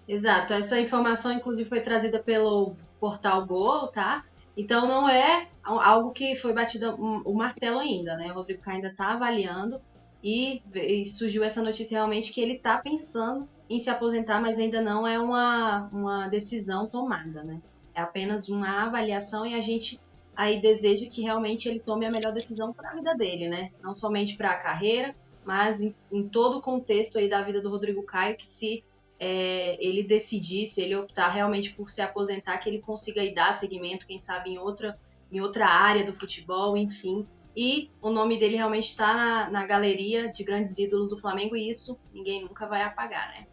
Exato, 0.08 0.54
essa 0.54 0.80
informação 0.80 1.32
inclusive 1.32 1.70
foi 1.70 1.80
trazida 1.80 2.20
pelo 2.20 2.76
portal 3.00 3.46
Gol, 3.46 3.88
tá? 3.88 4.24
Então 4.58 4.88
não 4.88 5.08
é 5.08 5.48
algo 5.64 6.12
que 6.12 6.36
foi 6.36 6.54
batido 6.54 6.96
o 6.96 7.34
martelo 7.34 7.80
ainda, 7.80 8.18
né? 8.18 8.32
O 8.32 8.36
Rodrigo 8.36 8.62
Caio 8.62 8.78
ainda 8.78 8.90
está 8.90 9.14
avaliando 9.14 9.80
e, 10.24 10.62
e 10.74 11.06
surgiu 11.06 11.44
essa 11.44 11.62
notícia 11.62 11.96
realmente 11.96 12.32
que 12.32 12.42
ele 12.42 12.54
está 12.54 12.78
pensando 12.78 13.48
em 13.70 13.80
se 13.80 13.90
aposentar, 13.90 14.40
mas 14.42 14.60
ainda 14.60 14.82
não 14.82 15.08
é 15.08 15.18
uma, 15.18 15.90
uma 15.92 16.28
decisão 16.28 16.88
tomada, 16.88 17.44
né? 17.44 17.62
É 17.94 18.02
apenas 18.02 18.50
uma 18.50 18.84
avaliação 18.84 19.46
e 19.46 19.54
a 19.54 19.62
gente 19.62 20.00
aí 20.36 20.62
deseja 20.62 21.08
que 21.08 21.22
realmente 21.22 21.68
ele 21.68 21.80
tome 21.80 22.06
a 22.06 22.10
melhor 22.10 22.32
decisão 22.34 22.74
para 22.74 22.92
a 22.92 22.96
vida 22.96 23.16
dele, 23.16 23.50
né? 23.50 23.72
Não 23.82 23.94
somente 23.94 24.36
para 24.36 24.52
a 24.52 24.58
carreira, 24.58 25.16
mas 25.46 25.82
em, 25.82 25.94
em, 26.12 26.28
todo 26.28 26.58
o 26.58 26.62
contexto 26.62 27.18
aí 27.18 27.30
da 27.30 27.42
vida 27.42 27.62
do 27.62 27.70
Rodrigo 27.70 28.04
Caio, 28.04 28.38
que 28.38 28.48
se 28.48 28.84
é, 29.20 29.78
ele 29.84 30.04
decidir, 30.04 30.66
se 30.66 30.82
ele 30.82 30.96
optar 30.96 31.30
realmente 31.30 31.74
por 31.74 31.90
se 31.90 32.02
aposentar, 32.02 32.58
que 32.58 32.70
ele 32.70 32.80
consiga 32.80 33.22
aí 33.22 33.34
dar 33.34 33.54
seguimento, 33.54 34.08
quem 34.08 34.18
sabe 34.18 34.52
em 34.52 34.58
outra, 34.58 34.98
em 35.32 35.42
outra 35.42 35.68
área 35.68 36.04
do 36.04 36.14
futebol, 36.14 36.78
enfim, 36.78 37.28
e 37.56 37.90
o 38.02 38.10
nome 38.10 38.40
dele 38.40 38.56
realmente 38.56 38.88
está 38.88 39.14
na, 39.14 39.50
na, 39.50 39.66
galeria 39.66 40.30
de 40.30 40.44
grandes 40.44 40.78
ídolos 40.78 41.10
do 41.10 41.18
Flamengo 41.18 41.56
e 41.56 41.70
isso 41.70 42.00
ninguém 42.14 42.44
nunca 42.44 42.66
vai 42.66 42.82
apagar, 42.82 43.30
né? 43.30 43.48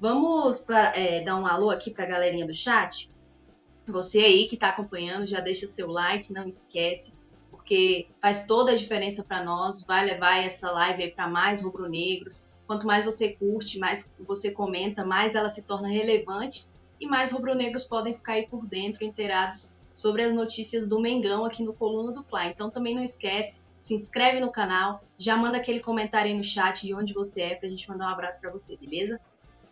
Vamos 0.00 0.60
pra, 0.60 0.92
é, 0.94 1.22
dar 1.22 1.36
um 1.36 1.46
alô 1.46 1.70
aqui 1.70 1.90
para 1.90 2.04
a 2.04 2.08
galerinha 2.08 2.46
do 2.46 2.54
chat. 2.54 3.10
Você 3.86 4.18
aí 4.18 4.46
que 4.46 4.54
está 4.54 4.68
acompanhando, 4.68 5.26
já 5.26 5.40
deixa 5.40 5.66
seu 5.66 5.88
like, 5.88 6.32
não 6.32 6.46
esquece, 6.46 7.14
porque 7.50 8.08
faz 8.20 8.46
toda 8.46 8.72
a 8.72 8.76
diferença 8.76 9.22
para 9.22 9.44
nós, 9.44 9.84
vai 9.84 10.04
levar 10.04 10.42
essa 10.42 10.70
live 10.72 11.12
para 11.12 11.28
mais 11.28 11.62
rubro-negros. 11.62 12.48
Quanto 12.66 12.86
mais 12.86 13.04
você 13.04 13.32
curte, 13.34 13.78
mais 13.78 14.10
você 14.18 14.50
comenta, 14.50 15.04
mais 15.04 15.34
ela 15.34 15.48
se 15.48 15.62
torna 15.62 15.88
relevante 15.88 16.68
e 16.98 17.06
mais 17.06 17.32
rubro-negros 17.32 17.84
podem 17.84 18.14
ficar 18.14 18.34
aí 18.34 18.46
por 18.46 18.66
dentro, 18.66 19.04
inteirados 19.04 19.75
sobre 19.96 20.22
as 20.22 20.34
notícias 20.34 20.86
do 20.86 21.00
Mengão 21.00 21.46
aqui 21.46 21.62
no 21.62 21.72
Coluna 21.72 22.12
do 22.12 22.22
Fly. 22.22 22.48
Então 22.50 22.70
também 22.70 22.94
não 22.94 23.02
esquece, 23.02 23.64
se 23.78 23.94
inscreve 23.94 24.38
no 24.40 24.52
canal, 24.52 25.02
já 25.16 25.36
manda 25.38 25.56
aquele 25.56 25.80
comentário 25.80 26.30
aí 26.30 26.36
no 26.36 26.44
chat 26.44 26.86
de 26.86 26.94
onde 26.94 27.14
você 27.14 27.40
é 27.40 27.54
pra 27.54 27.66
gente 27.66 27.88
mandar 27.88 28.06
um 28.06 28.10
abraço 28.10 28.38
para 28.38 28.50
você, 28.50 28.76
beleza? 28.76 29.18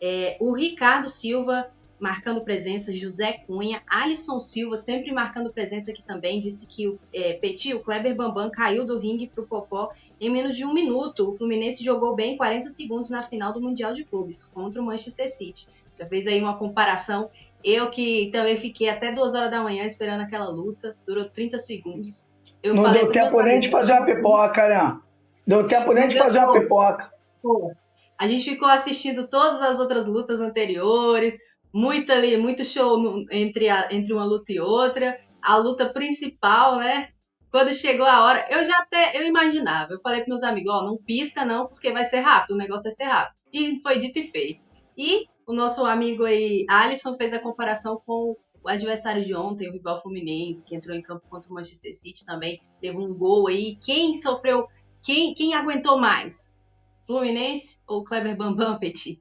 É, 0.01 0.39
o 0.41 0.55
Ricardo 0.55 1.11
Silva 1.11 1.71
marcando 1.99 2.43
presença, 2.43 2.93
José 2.93 3.45
Cunha, 3.47 3.83
Alisson 3.87 4.39
Silva 4.39 4.77
sempre 4.77 5.13
marcando 5.13 5.53
presença 5.53 5.91
aqui 5.91 6.03
também, 6.03 6.41
disse 6.41 6.67
que 6.67 6.89
o 6.89 6.99
é, 7.13 7.35
Petit, 7.35 7.75
o 7.75 7.81
Kleber 7.81 8.17
Bambam, 8.17 8.51
caiu 8.51 8.85
do 8.85 8.99
ringue 8.99 9.29
pro 9.29 9.47
Popó 9.47 9.93
em 10.21 10.31
menos 10.31 10.57
de 10.57 10.65
um 10.65 10.73
minuto. 10.73 11.31
O 11.31 11.35
Fluminense 11.35 11.85
jogou 11.85 12.15
bem 12.15 12.37
40 12.37 12.69
segundos 12.71 13.11
na 13.11 13.23
final 13.23 13.53
do 13.53 13.61
Mundial 13.61 13.93
de 13.93 14.05
Clubes 14.05 14.45
contra 14.45 14.81
o 14.81 14.85
Manchester 14.85 15.31
City. 15.31 15.69
Já 15.99 16.07
fez 16.07 16.27
aí 16.27 16.41
uma 16.41 16.57
comparação 16.57 17.31
eu 17.65 17.91
que 17.91 18.31
também 18.31 18.57
fiquei 18.57 18.89
até 18.89 19.11
duas 19.11 19.35
horas 19.35 19.51
da 19.51 19.63
manhã 19.63 19.85
esperando 19.85 20.21
aquela 20.21 20.49
luta, 20.49 20.97
durou 21.07 21.25
30 21.25 21.59
segundos. 21.59 22.27
Eu 22.63 22.75
não 22.75 22.93
deu 22.93 23.11
tempo 23.11 23.41
nem 23.43 23.59
de 23.59 23.71
fazer 23.71 23.93
uma 23.93 24.05
pipoca, 24.05 24.69
né? 24.69 24.99
Deu 25.47 25.67
tempo 25.67 25.93
nem 25.93 26.09
de 26.09 26.19
fazer 26.19 26.39
uma 26.39 26.53
pipoca. 26.53 27.11
Pô, 27.43 27.73
a 28.19 28.27
gente 28.27 28.45
ficou 28.45 28.69
assistindo 28.69 29.27
todas 29.29 29.63
as 29.63 29.81
outras 29.81 30.07
lutas 30.07 30.41
anteriores, 30.41 31.37
muito 31.73 32.13
ali, 32.13 32.37
muito 32.37 32.65
show 32.65 32.99
no, 32.99 33.27
entre, 33.31 33.69
a, 33.69 33.89
entre 33.91 34.13
uma 34.13 34.25
luta 34.25 34.53
e 34.53 34.61
outra. 34.61 35.19
A 35.43 35.57
luta 35.57 35.89
principal, 35.89 36.77
né? 36.77 37.09
Quando 37.51 37.73
chegou 37.73 38.07
a 38.07 38.25
hora, 38.25 38.47
eu 38.51 38.65
já 38.65 38.79
até 38.79 39.17
eu 39.17 39.27
imaginava. 39.27 39.93
Eu 39.93 40.01
falei 40.01 40.21
para 40.21 40.29
meus 40.29 40.43
amigos, 40.43 40.73
ó, 40.73 40.81
oh, 40.81 40.87
não 40.87 40.97
pisca 40.97 41.45
não, 41.45 41.67
porque 41.67 41.93
vai 41.93 42.05
ser 42.05 42.21
rápido, 42.21 42.55
o 42.55 42.59
negócio 42.59 42.85
vai 42.85 42.93
ser 42.93 43.05
rápido. 43.05 43.37
E 43.53 43.81
foi 43.83 43.99
dito 43.99 44.19
e 44.19 44.25
feito. 44.25 44.61
E 44.97 45.27
o 45.47 45.53
nosso 45.53 45.85
amigo 45.85 46.25
aí, 46.25 46.65
Alisson, 46.69 47.17
fez 47.17 47.33
a 47.33 47.39
comparação 47.39 48.01
com 48.05 48.37
o 48.63 48.69
adversário 48.69 49.23
de 49.23 49.35
ontem, 49.35 49.69
o 49.69 49.73
rival 49.73 50.01
Fluminense, 50.01 50.67
que 50.67 50.75
entrou 50.75 50.97
em 50.97 51.03
campo 51.03 51.23
contra 51.29 51.51
o 51.51 51.55
Manchester 51.55 51.93
City 51.93 52.25
também, 52.25 52.61
teve 52.81 52.97
um 52.97 53.13
gol 53.13 53.49
aí. 53.49 53.77
Quem 53.85 54.17
sofreu, 54.17 54.67
quem, 55.03 55.35
quem 55.35 55.55
aguentou 55.55 55.99
mais? 55.99 56.59
Fluminense 57.07 57.79
ou 57.87 58.03
Kleber 58.03 58.35
Bambam, 58.35 58.79
Petit? 58.79 59.21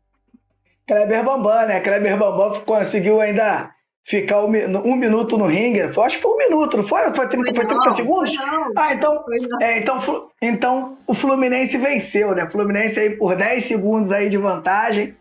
Kleber 0.87 1.25
Bambam, 1.25 1.67
né? 1.67 1.81
Kleber 1.81 2.17
Bambam 2.17 2.61
conseguiu 2.61 3.19
ainda 3.19 3.73
ficar 4.05 4.45
um, 4.45 4.47
um, 4.47 4.95
minuto 4.95 5.37
no 5.37 5.47
ringue. 5.47 5.81
Acho 5.81 6.15
que 6.15 6.21
foi 6.21 6.31
um 6.31 6.37
minuto, 6.37 6.77
não 6.77 6.87
foi? 6.87 7.13
Foi 7.13 7.27
30, 7.27 7.53
foi 7.53 7.67
30 7.67 7.95
segundos? 7.95 8.31
Ah, 8.77 8.93
então, 8.93 9.25
é, 9.61 9.79
então, 9.79 10.29
então 10.41 10.97
o 11.05 11.13
Fluminense 11.13 11.77
venceu, 11.77 12.33
né? 12.33 12.49
Fluminense 12.49 12.97
aí 12.97 13.17
por 13.17 13.35
10 13.35 13.67
segundos 13.67 14.11
aí 14.11 14.29
de 14.29 14.37
vantagem 14.37 15.15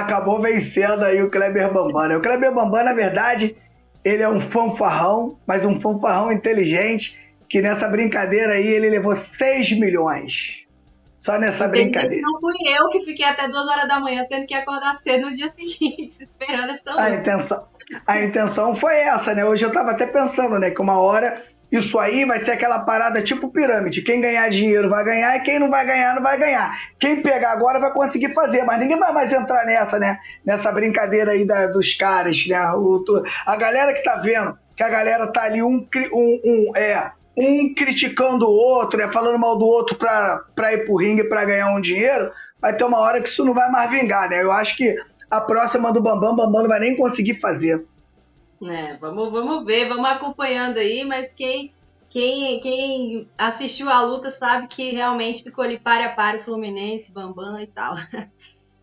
acabou 0.00 0.40
vencendo 0.40 1.04
aí 1.04 1.22
o 1.22 1.30
Kleber 1.30 1.72
Bambam. 1.72 2.08
Né? 2.08 2.16
O 2.16 2.20
Kleber 2.20 2.52
Bambam, 2.52 2.84
na 2.84 2.92
verdade, 2.92 3.56
ele 4.04 4.22
é 4.22 4.28
um 4.28 4.40
fanfarrão, 4.50 5.38
mas 5.46 5.64
um 5.64 5.80
fanfarrão 5.80 6.32
inteligente, 6.32 7.18
que 7.48 7.62
nessa 7.62 7.88
brincadeira 7.88 8.54
aí 8.54 8.66
ele 8.66 8.90
levou 8.90 9.16
6 9.38 9.78
milhões. 9.78 10.64
Só 11.20 11.38
nessa 11.38 11.66
brincadeira. 11.66 12.20
Não 12.20 12.38
fui 12.38 12.52
eu 12.68 12.90
que 12.90 13.00
fiquei 13.00 13.24
até 13.24 13.48
duas 13.48 13.66
horas 13.66 13.88
da 13.88 13.98
manhã 13.98 14.26
tendo 14.28 14.46
que 14.46 14.52
acordar 14.52 14.92
cedo 14.94 15.30
no 15.30 15.34
dia 15.34 15.48
seguinte, 15.48 16.20
esperando 16.20 16.70
essa 16.70 17.00
a 17.00 17.10
intenção, 17.10 17.64
a 18.06 18.20
intenção 18.20 18.76
foi 18.76 18.96
essa, 18.96 19.34
né? 19.34 19.42
Hoje 19.42 19.64
eu 19.64 19.72
tava 19.72 19.92
até 19.92 20.04
pensando, 20.04 20.58
né? 20.58 20.70
Que 20.70 20.82
uma 20.82 20.98
hora 20.98 21.34
isso 21.78 21.98
aí 21.98 22.24
vai 22.24 22.44
ser 22.44 22.52
aquela 22.52 22.78
parada 22.80 23.22
tipo 23.22 23.50
pirâmide. 23.50 24.02
Quem 24.02 24.20
ganhar 24.20 24.48
dinheiro 24.48 24.88
vai 24.88 25.04
ganhar 25.04 25.36
e 25.36 25.40
quem 25.40 25.58
não 25.58 25.70
vai 25.70 25.84
ganhar 25.84 26.14
não 26.14 26.22
vai 26.22 26.38
ganhar. 26.38 26.76
Quem 26.98 27.22
pegar 27.22 27.52
agora 27.52 27.80
vai 27.80 27.92
conseguir 27.92 28.32
fazer, 28.34 28.62
mas 28.64 28.78
ninguém 28.78 28.98
vai 28.98 29.12
mais 29.12 29.32
entrar 29.32 29.64
nessa, 29.64 29.98
né? 29.98 30.18
Nessa 30.44 30.70
brincadeira 30.70 31.32
aí 31.32 31.44
da, 31.44 31.66
dos 31.66 31.94
caras, 31.94 32.46
né? 32.46 32.60
O, 32.72 33.04
a 33.46 33.56
galera 33.56 33.92
que 33.92 34.02
tá 34.02 34.16
vendo 34.16 34.56
que 34.76 34.82
a 34.82 34.88
galera 34.88 35.26
tá 35.28 35.42
ali 35.44 35.62
um, 35.62 35.86
um, 36.12 36.40
um 36.44 36.76
é, 36.76 37.12
um 37.36 37.74
criticando 37.74 38.46
o 38.46 38.50
outro, 38.50 38.98
né, 38.98 39.10
falando 39.12 39.38
mal 39.38 39.58
do 39.58 39.64
outro 39.64 39.96
para 39.96 40.72
ir 40.72 40.84
pro 40.84 40.96
ringue 40.96 41.24
para 41.24 41.44
ganhar 41.44 41.74
um 41.74 41.80
dinheiro, 41.80 42.30
vai 42.60 42.74
ter 42.74 42.84
uma 42.84 42.98
hora 42.98 43.20
que 43.20 43.28
isso 43.28 43.44
não 43.44 43.54
vai 43.54 43.70
mais 43.70 43.90
vingar, 43.90 44.28
né? 44.28 44.42
Eu 44.42 44.52
acho 44.52 44.76
que 44.76 44.94
a 45.30 45.40
próxima 45.40 45.92
do 45.92 46.00
Bambam, 46.00 46.34
Bambam 46.34 46.62
não 46.62 46.68
vai 46.68 46.80
nem 46.80 46.96
conseguir 46.96 47.40
fazer. 47.40 47.84
É, 48.62 48.96
vamos, 48.96 49.30
vamos 49.32 49.64
ver, 49.64 49.88
vamos 49.88 50.08
acompanhando 50.08 50.78
aí, 50.78 51.04
mas 51.04 51.32
quem, 51.34 51.72
quem, 52.08 52.60
quem 52.60 53.28
assistiu 53.36 53.88
a 53.88 54.02
luta 54.02 54.30
sabe 54.30 54.68
que 54.68 54.92
realmente 54.92 55.42
ficou 55.42 55.64
ali 55.64 55.78
para 55.78 56.06
a 56.06 56.14
para 56.14 56.38
o 56.38 56.40
Fluminense, 56.40 57.12
Bambam 57.12 57.60
e 57.60 57.66
tal. 57.66 57.94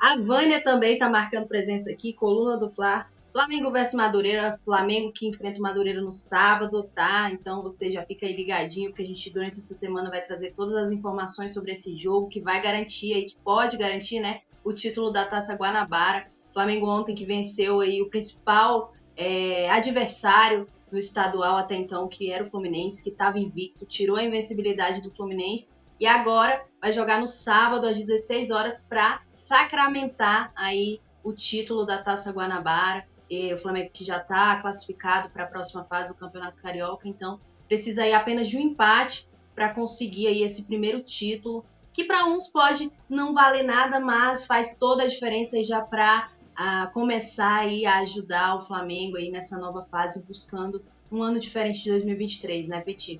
A 0.01 0.17
Vânia 0.17 0.63
também 0.63 0.93
está 0.93 1.07
marcando 1.07 1.47
presença 1.47 1.91
aqui, 1.91 2.11
coluna 2.11 2.57
do 2.57 2.67
Fla. 2.67 3.05
Flamengo 3.31 3.71
vs 3.71 3.93
Madureira, 3.93 4.59
Flamengo 4.65 5.13
que 5.13 5.27
enfrenta 5.27 5.59
o 5.59 5.61
Madureira 5.61 6.01
no 6.01 6.11
sábado, 6.11 6.83
tá? 6.95 7.29
Então 7.31 7.61
você 7.61 7.89
já 7.91 8.03
fica 8.03 8.25
aí 8.25 8.35
ligadinho, 8.35 8.89
porque 8.89 9.03
a 9.03 9.05
gente 9.05 9.29
durante 9.29 9.59
essa 9.59 9.75
semana 9.75 10.09
vai 10.09 10.21
trazer 10.21 10.53
todas 10.53 10.75
as 10.75 10.91
informações 10.91 11.53
sobre 11.53 11.71
esse 11.71 11.95
jogo 11.95 12.27
que 12.27 12.41
vai 12.41 12.59
garantir 12.59 13.13
aí, 13.13 13.25
que 13.25 13.35
pode 13.37 13.77
garantir, 13.77 14.19
né, 14.19 14.41
o 14.63 14.73
título 14.73 15.11
da 15.11 15.23
Taça 15.23 15.55
Guanabara. 15.55 16.27
Flamengo 16.51 16.89
ontem 16.89 17.15
que 17.15 17.23
venceu 17.23 17.79
aí 17.79 18.01
o 18.01 18.09
principal 18.09 18.91
é, 19.15 19.69
adversário 19.69 20.67
no 20.91 20.97
estadual 20.97 21.57
até 21.57 21.75
então, 21.75 22.07
que 22.07 22.31
era 22.31 22.43
o 22.43 22.45
Fluminense, 22.45 23.03
que 23.03 23.09
estava 23.09 23.39
invicto, 23.39 23.85
tirou 23.85 24.17
a 24.17 24.23
invencibilidade 24.23 25.01
do 25.01 25.09
Fluminense 25.09 25.73
e 25.99 26.05
agora 26.05 26.65
vai 26.81 26.91
jogar 26.91 27.19
no 27.19 27.27
sábado 27.27 27.87
às 27.87 27.95
16 27.95 28.51
horas 28.51 28.83
para 28.83 29.21
sacramentar 29.31 30.51
aí 30.55 30.99
o 31.23 31.31
título 31.31 31.85
da 31.85 32.01
Taça 32.01 32.31
Guanabara. 32.31 33.05
O 33.53 33.57
Flamengo 33.57 33.91
que 33.93 34.03
já 34.03 34.17
está 34.17 34.59
classificado 34.59 35.29
para 35.29 35.45
a 35.45 35.47
próxima 35.47 35.85
fase 35.85 36.09
do 36.09 36.19
Campeonato 36.19 36.61
Carioca, 36.61 37.07
então 37.07 37.39
precisa 37.65 38.03
aí 38.03 38.13
apenas 38.13 38.49
de 38.49 38.57
um 38.57 38.59
empate 38.59 39.25
para 39.55 39.69
conseguir 39.69 40.27
aí 40.27 40.43
esse 40.43 40.63
primeiro 40.63 41.01
título, 41.01 41.63
que 41.93 42.03
para 42.03 42.25
uns 42.25 42.49
pode 42.49 42.91
não 43.07 43.33
valer 43.33 43.63
nada, 43.63 44.01
mas 44.01 44.45
faz 44.45 44.75
toda 44.75 45.03
a 45.03 45.07
diferença 45.07 45.61
já 45.63 45.81
para 45.81 46.29
uh, 46.59 46.91
começar 46.93 47.59
aí 47.59 47.85
a 47.85 47.99
ajudar 47.99 48.55
o 48.55 48.61
Flamengo 48.61 49.17
aí 49.17 49.29
nessa 49.29 49.57
nova 49.57 49.81
fase, 49.81 50.25
buscando 50.25 50.81
um 51.11 51.21
ano 51.21 51.39
diferente 51.39 51.83
de 51.83 51.89
2023, 51.91 52.67
né, 52.67 52.81
Petit? 52.81 53.19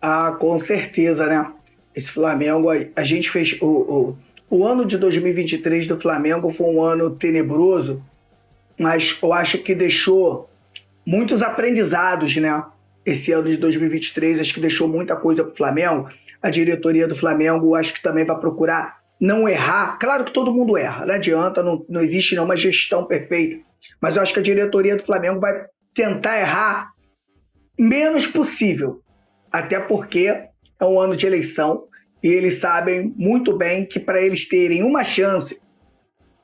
Ah, 0.00 0.32
com 0.32 0.58
certeza, 0.58 1.26
né? 1.26 1.52
Esse 1.94 2.10
Flamengo, 2.10 2.68
a 2.94 3.04
gente 3.04 3.30
fez 3.30 3.56
o, 3.60 3.66
o, 3.66 4.18
o 4.50 4.64
ano 4.64 4.84
de 4.84 4.98
2023 4.98 5.86
do 5.86 6.00
Flamengo 6.00 6.52
foi 6.52 6.66
um 6.66 6.82
ano 6.82 7.10
tenebroso, 7.16 8.02
mas 8.78 9.16
eu 9.22 9.32
acho 9.32 9.58
que 9.58 9.74
deixou 9.74 10.50
muitos 11.06 11.42
aprendizados, 11.42 12.34
né? 12.36 12.64
Esse 13.04 13.32
ano 13.32 13.48
de 13.48 13.56
2023, 13.58 14.40
acho 14.40 14.54
que 14.54 14.60
deixou 14.60 14.88
muita 14.88 15.14
coisa 15.14 15.44
para 15.44 15.52
o 15.52 15.56
Flamengo. 15.56 16.08
A 16.42 16.50
diretoria 16.50 17.06
do 17.06 17.16
Flamengo, 17.16 17.74
acho 17.74 17.92
que 17.94 18.02
também 18.02 18.24
vai 18.24 18.38
procurar 18.38 19.03
não 19.20 19.48
errar. 19.48 19.98
Claro 19.98 20.24
que 20.24 20.32
todo 20.32 20.52
mundo 20.52 20.76
erra, 20.76 21.06
não 21.06 21.14
adianta, 21.14 21.62
não, 21.62 21.84
não 21.88 22.00
existe 22.00 22.34
nenhuma 22.34 22.56
gestão 22.56 23.06
perfeita. 23.06 23.62
Mas 24.00 24.16
eu 24.16 24.22
acho 24.22 24.32
que 24.32 24.40
a 24.40 24.42
diretoria 24.42 24.96
do 24.96 25.04
Flamengo 25.04 25.40
vai 25.40 25.66
tentar 25.94 26.38
errar 26.38 26.90
menos 27.78 28.26
possível. 28.26 29.00
Até 29.50 29.78
porque 29.78 30.26
é 30.26 30.84
um 30.84 30.98
ano 30.98 31.16
de 31.16 31.26
eleição 31.26 31.84
e 32.22 32.28
eles 32.28 32.58
sabem 32.58 33.12
muito 33.16 33.56
bem 33.56 33.86
que 33.86 34.00
para 34.00 34.20
eles 34.20 34.48
terem 34.48 34.82
uma 34.82 35.04
chance 35.04 35.58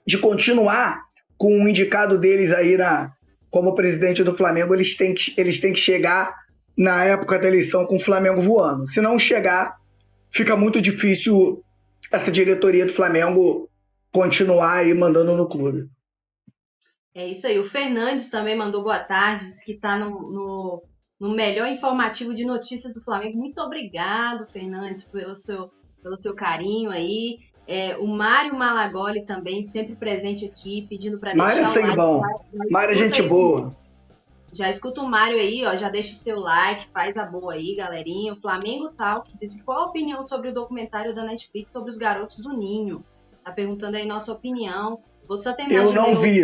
de 0.06 0.18
continuar 0.18 1.00
com 1.36 1.64
o 1.64 1.68
indicado 1.68 2.18
deles 2.18 2.52
aí 2.52 2.76
na, 2.76 3.12
como 3.50 3.74
presidente 3.74 4.22
do 4.22 4.36
Flamengo, 4.36 4.74
eles 4.74 4.96
têm, 4.96 5.14
que, 5.14 5.34
eles 5.36 5.58
têm 5.58 5.72
que 5.72 5.80
chegar 5.80 6.34
na 6.76 7.04
época 7.04 7.38
da 7.38 7.48
eleição 7.48 7.84
com 7.84 7.96
o 7.96 8.00
Flamengo 8.00 8.40
voando. 8.40 8.86
Se 8.86 9.00
não 9.00 9.18
chegar, 9.18 9.74
fica 10.30 10.56
muito 10.56 10.80
difícil 10.80 11.62
essa 12.10 12.30
diretoria 12.30 12.86
do 12.86 12.92
Flamengo 12.92 13.68
continuar 14.12 14.78
aí 14.78 14.92
mandando 14.92 15.36
no 15.36 15.48
clube. 15.48 15.88
É 17.14 17.26
isso 17.26 17.46
aí. 17.46 17.58
O 17.58 17.64
Fernandes 17.64 18.30
também 18.30 18.56
mandou 18.56 18.82
boa 18.82 18.98
tarde, 18.98 19.44
disse 19.44 19.64
que 19.64 19.72
está 19.72 19.98
no, 19.98 20.10
no, 20.10 20.82
no, 21.20 21.34
melhor 21.34 21.68
informativo 21.68 22.34
de 22.34 22.44
notícias 22.44 22.94
do 22.94 23.02
Flamengo. 23.02 23.38
Muito 23.38 23.60
obrigado, 23.60 24.46
Fernandes, 24.46 25.04
pelo 25.04 25.34
seu, 25.34 25.70
pelo 26.02 26.20
seu 26.20 26.34
carinho 26.34 26.90
aí. 26.90 27.38
É, 27.66 27.96
o 27.96 28.06
Mário 28.06 28.56
Malagoli 28.56 29.24
também, 29.24 29.62
sempre 29.62 29.94
presente 29.94 30.44
aqui, 30.44 30.86
pedindo 30.88 31.18
para 31.20 31.32
deixar 31.32 31.62
Mário 31.62 31.92
é 31.92 31.96
bom. 31.96 32.22
Mário 32.70 32.94
é 32.94 32.96
gente 32.96 33.22
aí, 33.22 33.28
boa. 33.28 33.76
Já 34.52 34.68
escuta 34.68 35.00
o 35.00 35.08
Mário 35.08 35.36
aí, 35.36 35.64
ó, 35.64 35.76
já 35.76 35.88
deixa 35.88 36.12
o 36.12 36.16
seu 36.16 36.40
like, 36.40 36.88
faz 36.88 37.16
a 37.16 37.24
boa 37.24 37.52
aí, 37.52 37.74
galerinha. 37.76 38.32
O 38.32 38.40
Flamengo 38.40 38.90
Tal, 38.90 39.22
que 39.22 39.36
diz 39.38 39.60
qual 39.62 39.84
a 39.84 39.86
opinião 39.86 40.24
sobre 40.24 40.48
o 40.48 40.54
documentário 40.54 41.14
da 41.14 41.22
Netflix 41.22 41.70
sobre 41.70 41.90
os 41.90 41.96
garotos 41.96 42.38
do 42.38 42.56
Ninho. 42.56 43.04
Tá 43.44 43.52
perguntando 43.52 43.96
aí 43.96 44.06
nossa 44.06 44.32
opinião. 44.32 45.00
Você 45.28 45.54
tem 45.54 45.72
Eu 45.72 45.92
não 45.92 46.20
vi, 46.20 46.42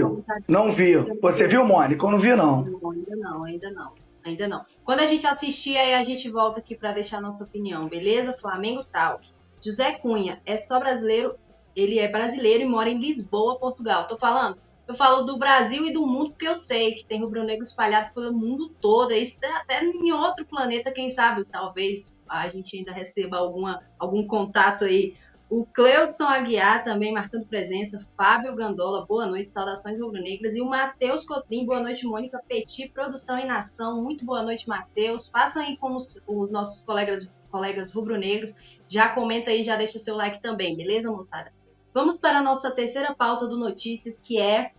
não 0.49 0.73
vi. 0.73 0.97
Você 1.21 1.49
viu, 1.49 1.67
Mônica? 1.67 2.07
Eu 2.07 2.11
não 2.13 2.19
vi, 2.21 2.37
não. 2.37 2.63
não. 2.63 2.91
Ainda 2.93 3.17
não, 3.17 3.45
ainda 3.45 3.71
não. 3.71 3.93
Ainda 4.25 4.49
não. 4.49 4.65
Quando 4.85 5.01
a 5.01 5.07
gente 5.07 5.27
assistir, 5.27 5.77
aí 5.77 5.95
a 5.95 6.03
gente 6.05 6.31
volta 6.31 6.61
aqui 6.61 6.77
para 6.77 6.93
deixar 6.93 7.21
nossa 7.21 7.45
opinião, 7.45 7.89
beleza? 7.89 8.33
Flamengo 8.33 8.85
Talk. 8.85 9.27
José 9.61 9.93
Cunha 9.93 10.41
é 10.47 10.57
só 10.57 10.79
brasileiro, 10.79 11.35
ele 11.75 11.99
é 11.99 12.09
brasileiro 12.09 12.63
e 12.63 12.67
mora 12.67 12.89
em 12.89 12.99
Lisboa, 12.99 13.59
Portugal. 13.59 14.07
Tô 14.07 14.17
falando? 14.17 14.59
Eu 14.87 14.95
falo 14.95 15.23
do 15.23 15.37
Brasil 15.37 15.85
e 15.85 15.93
do 15.93 16.07
mundo 16.07 16.31
porque 16.31 16.47
eu 16.47 16.55
sei 16.55 16.95
que 16.95 17.05
tem 17.05 17.21
rubro-negro 17.21 17.65
espalhado 17.65 18.15
pelo 18.15 18.33
mundo 18.33 18.69
todo. 18.81 19.13
Isso 19.13 19.39
até 19.43 19.85
em 19.85 20.13
outro 20.13 20.47
planeta, 20.47 20.93
quem 20.93 21.11
sabe, 21.11 21.45
talvez 21.45 22.17
a 22.29 22.49
gente 22.49 22.77
ainda 22.77 22.93
receba 22.93 23.37
alguma, 23.39 23.83
algum 23.99 24.25
contato 24.27 24.85
aí. 24.85 25.17
O 25.51 25.65
Cleudson 25.65 26.25
Aguiar 26.25 26.85
também 26.85 27.13
marcando 27.13 27.47
presença. 27.47 28.05
Fábio 28.17 28.55
Gandola, 28.55 29.07
boa 29.07 29.27
noite, 29.27 29.51
saudações 29.51 30.01
rubro-negras. 30.01 30.55
E 30.55 30.61
o 30.61 30.67
Matheus 30.67 31.25
Cotrim, 31.25 31.67
boa 31.67 31.81
noite, 31.81 32.07
Mônica 32.07 32.41
Petit, 32.49 32.89
produção 32.89 33.39
e 33.39 33.45
nação. 33.45 34.03
Muito 34.03 34.25
boa 34.25 34.43
noite, 34.43 34.69
Matheus. 34.69 35.29
Façam 35.29 35.63
aí 35.63 35.77
com 35.77 35.95
os, 35.95 36.23
os 36.27 36.51
nossos 36.51 36.85
colegas 36.85 37.31
colegas 37.51 37.93
rubro-negros. 37.93 38.55
Já 38.89 39.09
comenta 39.09 39.51
aí, 39.51 39.63
já 39.63 39.77
deixa 39.77 39.99
seu 39.99 40.15
like 40.17 40.41
também, 40.41 40.77
beleza, 40.77 41.11
moçada? 41.11 41.53
Vamos 41.97 42.19
para 42.19 42.41
a 42.41 42.43
nossa 42.43 42.71
terceira 42.71 43.15
pauta 43.15 43.47
do 43.47 43.57
Notícias, 43.57 44.21
que 44.21 44.39
é 44.39 44.73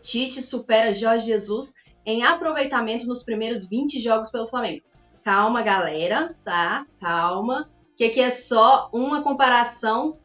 Tite 0.00 0.40
supera 0.40 0.94
Jorge 0.94 1.26
Jesus 1.26 1.74
em 2.06 2.22
aproveitamento 2.22 3.08
nos 3.08 3.24
primeiros 3.24 3.66
20 3.66 3.98
jogos 3.98 4.30
pelo 4.30 4.46
Flamengo. 4.46 4.84
Calma, 5.24 5.62
galera, 5.62 6.36
tá? 6.44 6.86
Calma. 7.00 7.68
Que 7.96 8.04
aqui 8.04 8.20
é 8.20 8.30
só 8.30 8.88
uma 8.92 9.20
comparação 9.20 10.16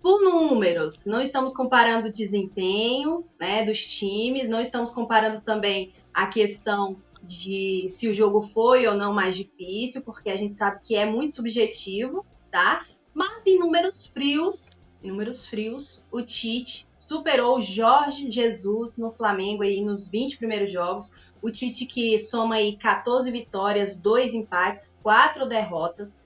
por 0.00 0.22
números. 0.22 1.04
Não 1.04 1.20
estamos 1.20 1.52
comparando 1.52 2.08
o 2.08 2.12
desempenho 2.12 3.26
né, 3.38 3.62
dos 3.62 3.84
times, 3.84 4.48
não 4.48 4.62
estamos 4.62 4.90
comparando 4.90 5.42
também 5.42 5.92
a 6.14 6.28
questão 6.28 6.96
de 7.22 7.84
se 7.90 8.08
o 8.08 8.14
jogo 8.14 8.40
foi 8.40 8.86
ou 8.86 8.94
não 8.94 9.12
mais 9.12 9.36
difícil, 9.36 10.00
porque 10.00 10.30
a 10.30 10.36
gente 10.38 10.54
sabe 10.54 10.80
que 10.82 10.96
é 10.96 11.04
muito 11.04 11.34
subjetivo, 11.34 12.24
tá? 12.50 12.86
Mas 13.12 13.46
em 13.46 13.58
números 13.58 14.06
frios, 14.06 14.80
números 15.02 15.46
frios, 15.46 16.00
o 16.10 16.22
Tite 16.22 16.86
superou 16.96 17.58
o 17.58 17.60
Jorge 17.60 18.30
Jesus 18.30 18.96
no 18.98 19.12
Flamengo 19.12 19.62
aí 19.62 19.80
nos 19.80 20.08
20 20.08 20.38
primeiros 20.38 20.72
jogos. 20.72 21.14
O 21.40 21.50
Tite 21.50 21.86
que 21.86 22.18
soma 22.18 22.56
aí 22.56 22.76
14 22.76 23.30
vitórias, 23.30 24.00
2 24.00 24.34
empates, 24.34 24.96
4 25.02 25.46
derrotas. 25.46 26.16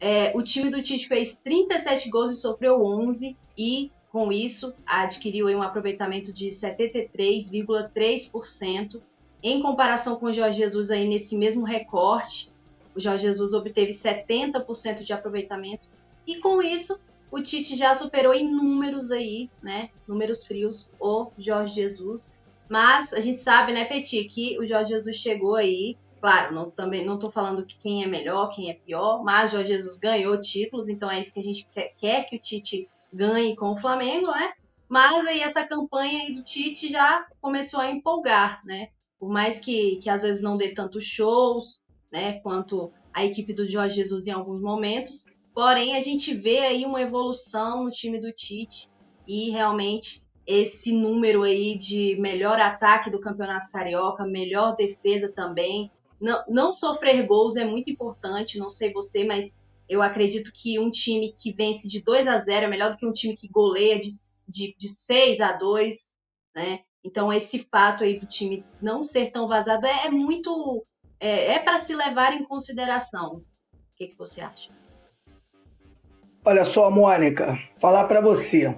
É, 0.00 0.32
o 0.34 0.42
time 0.42 0.68
do 0.68 0.82
Tite 0.82 1.06
fez 1.06 1.38
37 1.38 2.10
gols 2.10 2.32
e 2.32 2.36
sofreu 2.36 2.84
11 2.84 3.36
e 3.56 3.92
com 4.10 4.32
isso 4.32 4.74
adquiriu 4.84 5.46
um 5.46 5.62
aproveitamento 5.62 6.32
de 6.32 6.48
73,3%. 6.48 9.00
Em 9.42 9.62
comparação 9.62 10.16
com 10.16 10.26
o 10.26 10.32
Jorge 10.32 10.58
Jesus 10.58 10.90
aí 10.90 11.08
nesse 11.08 11.34
mesmo 11.36 11.64
recorte, 11.64 12.50
o 12.94 13.00
Jorge 13.00 13.22
Jesus 13.22 13.54
obteve 13.54 13.92
70% 13.92 15.02
de 15.02 15.12
aproveitamento 15.12 15.88
e 16.26 16.40
com 16.40 16.60
isso 16.60 16.98
o 17.32 17.42
Tite 17.42 17.74
já 17.74 17.92
superou 17.94 18.32
em 18.32 18.48
números 18.48 19.10
aí, 19.10 19.50
né, 19.60 19.90
números 20.06 20.44
frios, 20.44 20.88
o 21.00 21.32
Jorge 21.36 21.74
Jesus. 21.74 22.38
Mas 22.68 23.12
a 23.12 23.18
gente 23.18 23.38
sabe, 23.38 23.72
né, 23.72 23.84
Petit, 23.84 24.24
que 24.28 24.56
o 24.60 24.64
Jorge 24.64 24.90
Jesus 24.90 25.16
chegou 25.16 25.56
aí 25.56 25.96
Claro, 26.22 26.54
não, 26.54 26.70
também 26.70 27.04
não 27.04 27.16
estou 27.16 27.32
falando 27.32 27.66
que 27.66 27.76
quem 27.78 28.04
é 28.04 28.06
melhor, 28.06 28.48
quem 28.54 28.70
é 28.70 28.74
pior, 28.74 29.24
mas 29.24 29.50
Jorge 29.50 29.72
Jesus 29.72 29.98
ganhou 29.98 30.38
títulos, 30.38 30.88
então 30.88 31.10
é 31.10 31.18
isso 31.18 31.34
que 31.34 31.40
a 31.40 31.42
gente 31.42 31.66
quer, 31.74 31.92
quer 31.98 32.24
que 32.28 32.36
o 32.36 32.38
Tite 32.38 32.88
ganhe 33.12 33.56
com 33.56 33.72
o 33.72 33.76
Flamengo, 33.76 34.28
né? 34.28 34.52
Mas 34.88 35.26
aí 35.26 35.40
essa 35.40 35.66
campanha 35.66 36.22
aí 36.22 36.32
do 36.32 36.40
Tite 36.44 36.88
já 36.88 37.26
começou 37.40 37.80
a 37.80 37.90
empolgar, 37.90 38.64
né? 38.64 38.90
Por 39.18 39.28
mais 39.28 39.58
que, 39.58 39.96
que 39.96 40.08
às 40.08 40.22
vezes 40.22 40.40
não 40.40 40.56
dê 40.56 40.72
tantos 40.72 41.04
shows, 41.04 41.80
né? 42.12 42.38
Quanto 42.38 42.92
a 43.12 43.24
equipe 43.24 43.52
do 43.52 43.66
Jorge 43.66 43.96
Jesus 43.96 44.28
em 44.28 44.30
alguns 44.30 44.62
momentos. 44.62 45.26
Porém, 45.54 45.96
a 45.96 46.00
gente 46.00 46.34
vê 46.34 46.60
aí 46.60 46.86
uma 46.86 47.00
evolução 47.00 47.84
no 47.84 47.90
time 47.90 48.18
do 48.18 48.32
Tite 48.32 48.88
e 49.26 49.50
realmente 49.50 50.22
esse 50.46 50.92
número 50.92 51.42
aí 51.42 51.76
de 51.76 52.16
melhor 52.18 52.58
ataque 52.58 53.10
do 53.10 53.20
Campeonato 53.20 53.70
Carioca, 53.70 54.24
melhor 54.24 54.74
defesa 54.74 55.30
também. 55.30 55.90
Não, 56.20 56.42
não 56.48 56.72
sofrer 56.72 57.26
gols 57.26 57.56
é 57.56 57.64
muito 57.64 57.90
importante, 57.90 58.58
não 58.58 58.68
sei 58.68 58.92
você, 58.92 59.24
mas 59.24 59.54
eu 59.88 60.00
acredito 60.00 60.52
que 60.52 60.78
um 60.78 60.90
time 60.90 61.32
que 61.32 61.52
vence 61.52 61.86
de 61.86 62.00
2 62.00 62.26
a 62.28 62.38
0 62.38 62.66
é 62.66 62.68
melhor 62.68 62.92
do 62.92 62.96
que 62.96 63.06
um 63.06 63.12
time 63.12 63.36
que 63.36 63.48
goleia 63.48 63.98
de, 63.98 64.08
de, 64.48 64.74
de 64.76 64.88
6 64.88 65.40
a 65.40 65.52
2, 65.52 66.16
né? 66.54 66.80
Então, 67.04 67.32
esse 67.32 67.58
fato 67.58 68.04
aí 68.04 68.18
do 68.18 68.26
time 68.26 68.64
não 68.80 69.02
ser 69.02 69.30
tão 69.30 69.46
vazado 69.46 69.86
é, 69.86 70.06
é 70.06 70.10
muito. 70.10 70.86
É, 71.18 71.54
é 71.54 71.58
para 71.58 71.78
se 71.78 71.94
levar 71.94 72.32
em 72.32 72.44
consideração. 72.44 73.44
O 73.74 73.96
que, 73.96 74.08
que 74.08 74.16
você 74.16 74.40
acha? 74.40 74.70
Olha 76.44 76.64
só, 76.64 76.90
Mônica, 76.90 77.56
falar 77.80 78.04
para 78.04 78.20
você. 78.20 78.74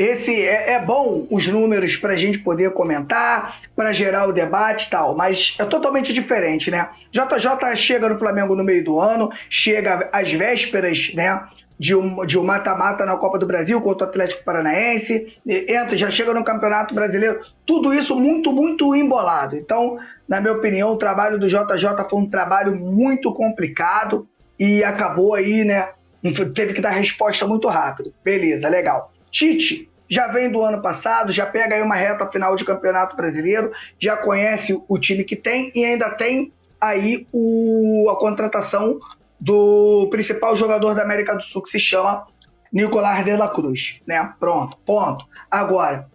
Esse 0.00 0.42
é, 0.42 0.74
é, 0.74 0.78
bom 0.78 1.26
os 1.28 1.44
números 1.48 1.96
para 1.96 2.12
a 2.12 2.16
gente 2.16 2.38
poder 2.38 2.72
comentar, 2.72 3.60
para 3.74 3.92
gerar 3.92 4.28
o 4.28 4.32
debate 4.32 4.86
e 4.86 4.90
tal, 4.90 5.16
mas 5.16 5.56
é 5.58 5.64
totalmente 5.64 6.12
diferente, 6.12 6.70
né? 6.70 6.88
JJ 7.10 7.76
chega 7.76 8.08
no 8.08 8.16
Flamengo 8.16 8.54
no 8.54 8.62
meio 8.62 8.84
do 8.84 9.00
ano, 9.00 9.28
chega 9.50 10.08
às 10.12 10.32
vésperas, 10.32 11.12
né? 11.12 11.42
De 11.76 11.96
um, 11.96 12.24
de 12.24 12.38
um 12.38 12.44
mata-mata 12.44 13.04
na 13.04 13.16
Copa 13.16 13.38
do 13.38 13.46
Brasil 13.46 13.80
contra 13.80 14.06
o 14.06 14.10
Atlético 14.10 14.44
Paranaense, 14.44 15.34
entra, 15.46 15.96
já 15.96 16.10
chega 16.10 16.32
no 16.32 16.44
Campeonato 16.44 16.94
Brasileiro, 16.94 17.40
tudo 17.66 17.92
isso 17.92 18.14
muito, 18.14 18.52
muito 18.52 18.94
embolado. 18.94 19.56
Então, 19.56 19.98
na 20.28 20.40
minha 20.40 20.52
opinião, 20.52 20.92
o 20.92 20.98
trabalho 20.98 21.38
do 21.38 21.48
JJ 21.48 22.04
foi 22.08 22.20
um 22.20 22.28
trabalho 22.28 22.76
muito 22.76 23.32
complicado 23.32 24.28
e 24.58 24.84
acabou 24.84 25.34
aí, 25.34 25.64
né? 25.64 25.88
Teve 26.54 26.74
que 26.74 26.80
dar 26.80 26.90
resposta 26.90 27.46
muito 27.46 27.68
rápido. 27.68 28.12
Beleza, 28.24 28.68
legal. 28.68 29.10
Tite 29.30 29.90
já 30.10 30.26
vem 30.26 30.50
do 30.50 30.60
ano 30.60 30.82
passado, 30.82 31.30
já 31.30 31.46
pega 31.46 31.76
aí 31.76 31.82
uma 31.82 31.94
reta 31.94 32.26
final 32.26 32.56
de 32.56 32.64
Campeonato 32.64 33.14
Brasileiro, 33.14 33.70
já 33.98 34.16
conhece 34.16 34.76
o 34.88 34.98
time 34.98 35.22
que 35.22 35.36
tem 35.36 35.70
e 35.72 35.84
ainda 35.84 36.10
tem 36.10 36.52
aí 36.80 37.28
o, 37.32 38.10
a 38.10 38.16
contratação 38.18 38.98
do 39.38 40.08
principal 40.10 40.56
jogador 40.56 40.94
da 40.94 41.02
América 41.02 41.36
do 41.36 41.42
Sul 41.44 41.62
que 41.62 41.70
se 41.70 41.78
chama 41.78 42.26
Nicolás 42.72 43.24
de 43.24 43.36
la 43.36 43.48
Cruz, 43.48 44.00
né? 44.04 44.32
Pronto, 44.40 44.76
ponto. 44.84 45.24
Agora, 45.48 46.08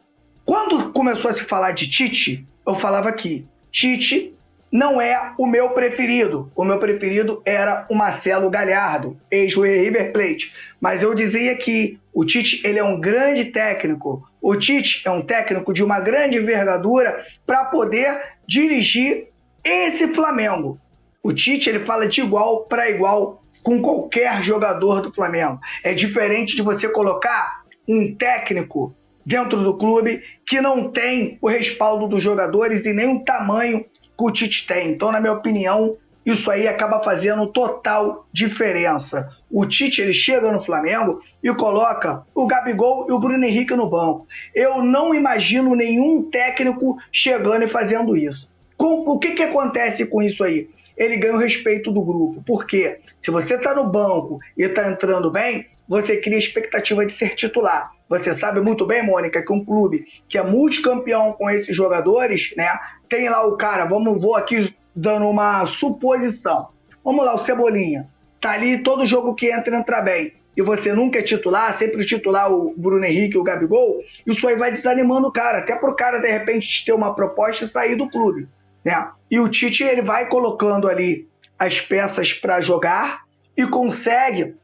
quando 0.45 0.91
começou 0.91 1.31
a 1.31 1.33
se 1.33 1.45
falar 1.45 1.71
de 1.71 1.89
Tite, 1.89 2.45
eu 2.67 2.75
falava 2.75 3.07
aqui, 3.07 3.47
Tite 3.71 4.31
não 4.75 4.99
é 4.99 5.31
o 5.39 5.47
meu 5.47 5.69
preferido. 5.69 6.51
O 6.53 6.65
meu 6.65 6.77
preferido 6.77 7.41
era 7.45 7.87
o 7.89 7.95
Marcelo 7.95 8.49
Galhardo, 8.49 9.17
ex-River 9.31 10.11
Plate. 10.11 10.51
Mas 10.81 11.01
eu 11.01 11.15
dizia 11.15 11.55
que 11.55 11.97
o 12.13 12.25
Tite 12.25 12.59
ele 12.67 12.77
é 12.77 12.83
um 12.83 12.99
grande 12.99 13.45
técnico. 13.45 14.27
O 14.41 14.53
Tite 14.53 15.01
é 15.05 15.09
um 15.09 15.21
técnico 15.21 15.73
de 15.73 15.81
uma 15.81 16.01
grande 16.01 16.35
envergadura 16.35 17.23
para 17.47 17.63
poder 17.63 18.21
dirigir 18.45 19.27
esse 19.63 20.13
Flamengo. 20.13 20.77
O 21.23 21.31
Tite 21.31 21.69
ele 21.69 21.85
fala 21.85 22.05
de 22.05 22.19
igual 22.19 22.65
para 22.65 22.89
igual 22.89 23.41
com 23.63 23.81
qualquer 23.81 24.43
jogador 24.43 25.01
do 25.01 25.13
Flamengo. 25.13 25.57
É 25.85 25.93
diferente 25.93 26.53
de 26.53 26.61
você 26.61 26.89
colocar 26.89 27.61
um 27.87 28.13
técnico 28.13 28.93
dentro 29.25 29.63
do 29.63 29.77
clube 29.77 30.21
que 30.45 30.61
não 30.61 30.91
tem 30.91 31.37
o 31.41 31.47
respaldo 31.47 32.07
dos 32.07 32.21
jogadores 32.21 32.85
e 32.85 32.93
nem 32.93 33.07
o 33.07 33.23
tamanho 33.23 33.85
que 34.17 34.23
o 34.23 34.31
Tite 34.31 34.65
tem. 34.67 34.89
Então, 34.89 35.11
na 35.11 35.19
minha 35.19 35.33
opinião, 35.33 35.97
isso 36.25 36.49
aí 36.49 36.67
acaba 36.67 37.03
fazendo 37.03 37.45
total 37.47 38.25
diferença. 38.33 39.29
O 39.49 39.65
Tite 39.65 40.01
ele 40.01 40.13
chega 40.13 40.51
no 40.51 40.59
Flamengo 40.59 41.21
e 41.43 41.53
coloca 41.53 42.23
o 42.33 42.47
Gabigol 42.47 43.05
e 43.07 43.11
o 43.11 43.19
Bruno 43.19 43.45
Henrique 43.45 43.75
no 43.75 43.87
banco. 43.87 44.27
Eu 44.53 44.83
não 44.83 45.13
imagino 45.13 45.75
nenhum 45.75 46.29
técnico 46.31 46.97
chegando 47.11 47.65
e 47.65 47.69
fazendo 47.69 48.17
isso. 48.17 48.49
Com, 48.75 49.07
o 49.07 49.19
que, 49.19 49.31
que 49.33 49.43
acontece 49.43 50.05
com 50.05 50.21
isso 50.21 50.43
aí? 50.43 50.67
Ele 50.97 51.17
ganha 51.17 51.35
o 51.35 51.39
respeito 51.39 51.91
do 51.91 52.01
grupo. 52.01 52.41
Por 52.43 52.65
quê? 52.65 52.99
Se 53.19 53.29
você 53.29 53.55
está 53.55 53.75
no 53.75 53.89
banco 53.89 54.39
e 54.57 54.63
está 54.63 54.89
entrando 54.89 55.29
bem, 55.29 55.67
você 55.87 56.17
cria 56.17 56.39
expectativa 56.39 57.05
de 57.05 57.13
ser 57.13 57.35
titular. 57.35 57.91
Você 58.07 58.35
sabe 58.35 58.61
muito 58.61 58.85
bem, 58.85 59.03
Mônica, 59.03 59.41
que 59.41 59.51
um 59.51 59.65
clube 59.65 60.05
que 60.29 60.37
é 60.37 60.43
multicampeão 60.43 61.33
com 61.33 61.49
esses 61.49 61.75
jogadores, 61.75 62.53
né? 62.55 62.67
Tem 63.09 63.27
lá 63.29 63.45
o 63.45 63.57
cara, 63.57 63.85
vamos 63.85 64.21
vou 64.21 64.35
aqui 64.35 64.73
dando 64.95 65.27
uma 65.27 65.65
suposição. 65.65 66.69
Vamos 67.03 67.25
lá, 67.25 67.35
o 67.35 67.45
Cebolinha. 67.45 68.07
Tá 68.39 68.51
ali 68.51 68.83
todo 68.83 69.05
jogo 69.05 69.33
que 69.33 69.51
entra, 69.51 69.75
entra 69.77 70.01
bem. 70.01 70.33
E 70.55 70.61
você 70.61 70.93
nunca 70.93 71.19
é 71.19 71.21
titular, 71.21 71.77
sempre 71.77 72.05
titular 72.05 72.51
o 72.51 72.73
Bruno 72.77 73.03
Henrique, 73.03 73.37
o 73.37 73.43
Gabigol, 73.43 74.01
isso 74.25 74.47
aí 74.47 74.55
vai 74.55 74.71
desanimando 74.71 75.27
o 75.27 75.31
cara, 75.31 75.57
até 75.57 75.75
pro 75.75 75.95
cara 75.95 76.19
de 76.19 76.31
repente 76.31 76.85
ter 76.85 76.93
uma 76.93 77.13
proposta 77.13 77.65
e 77.65 77.67
sair 77.67 77.95
do 77.95 78.09
clube, 78.09 78.47
né? 78.83 79.09
E 79.29 79.37
o 79.37 79.49
Tite 79.49 79.83
ele 79.83 80.01
vai 80.01 80.29
colocando 80.29 80.87
ali 80.87 81.27
as 81.59 81.81
peças 81.81 82.31
para 82.33 82.61
jogar 82.61 83.23
e 83.57 83.67
consegue 83.67 84.55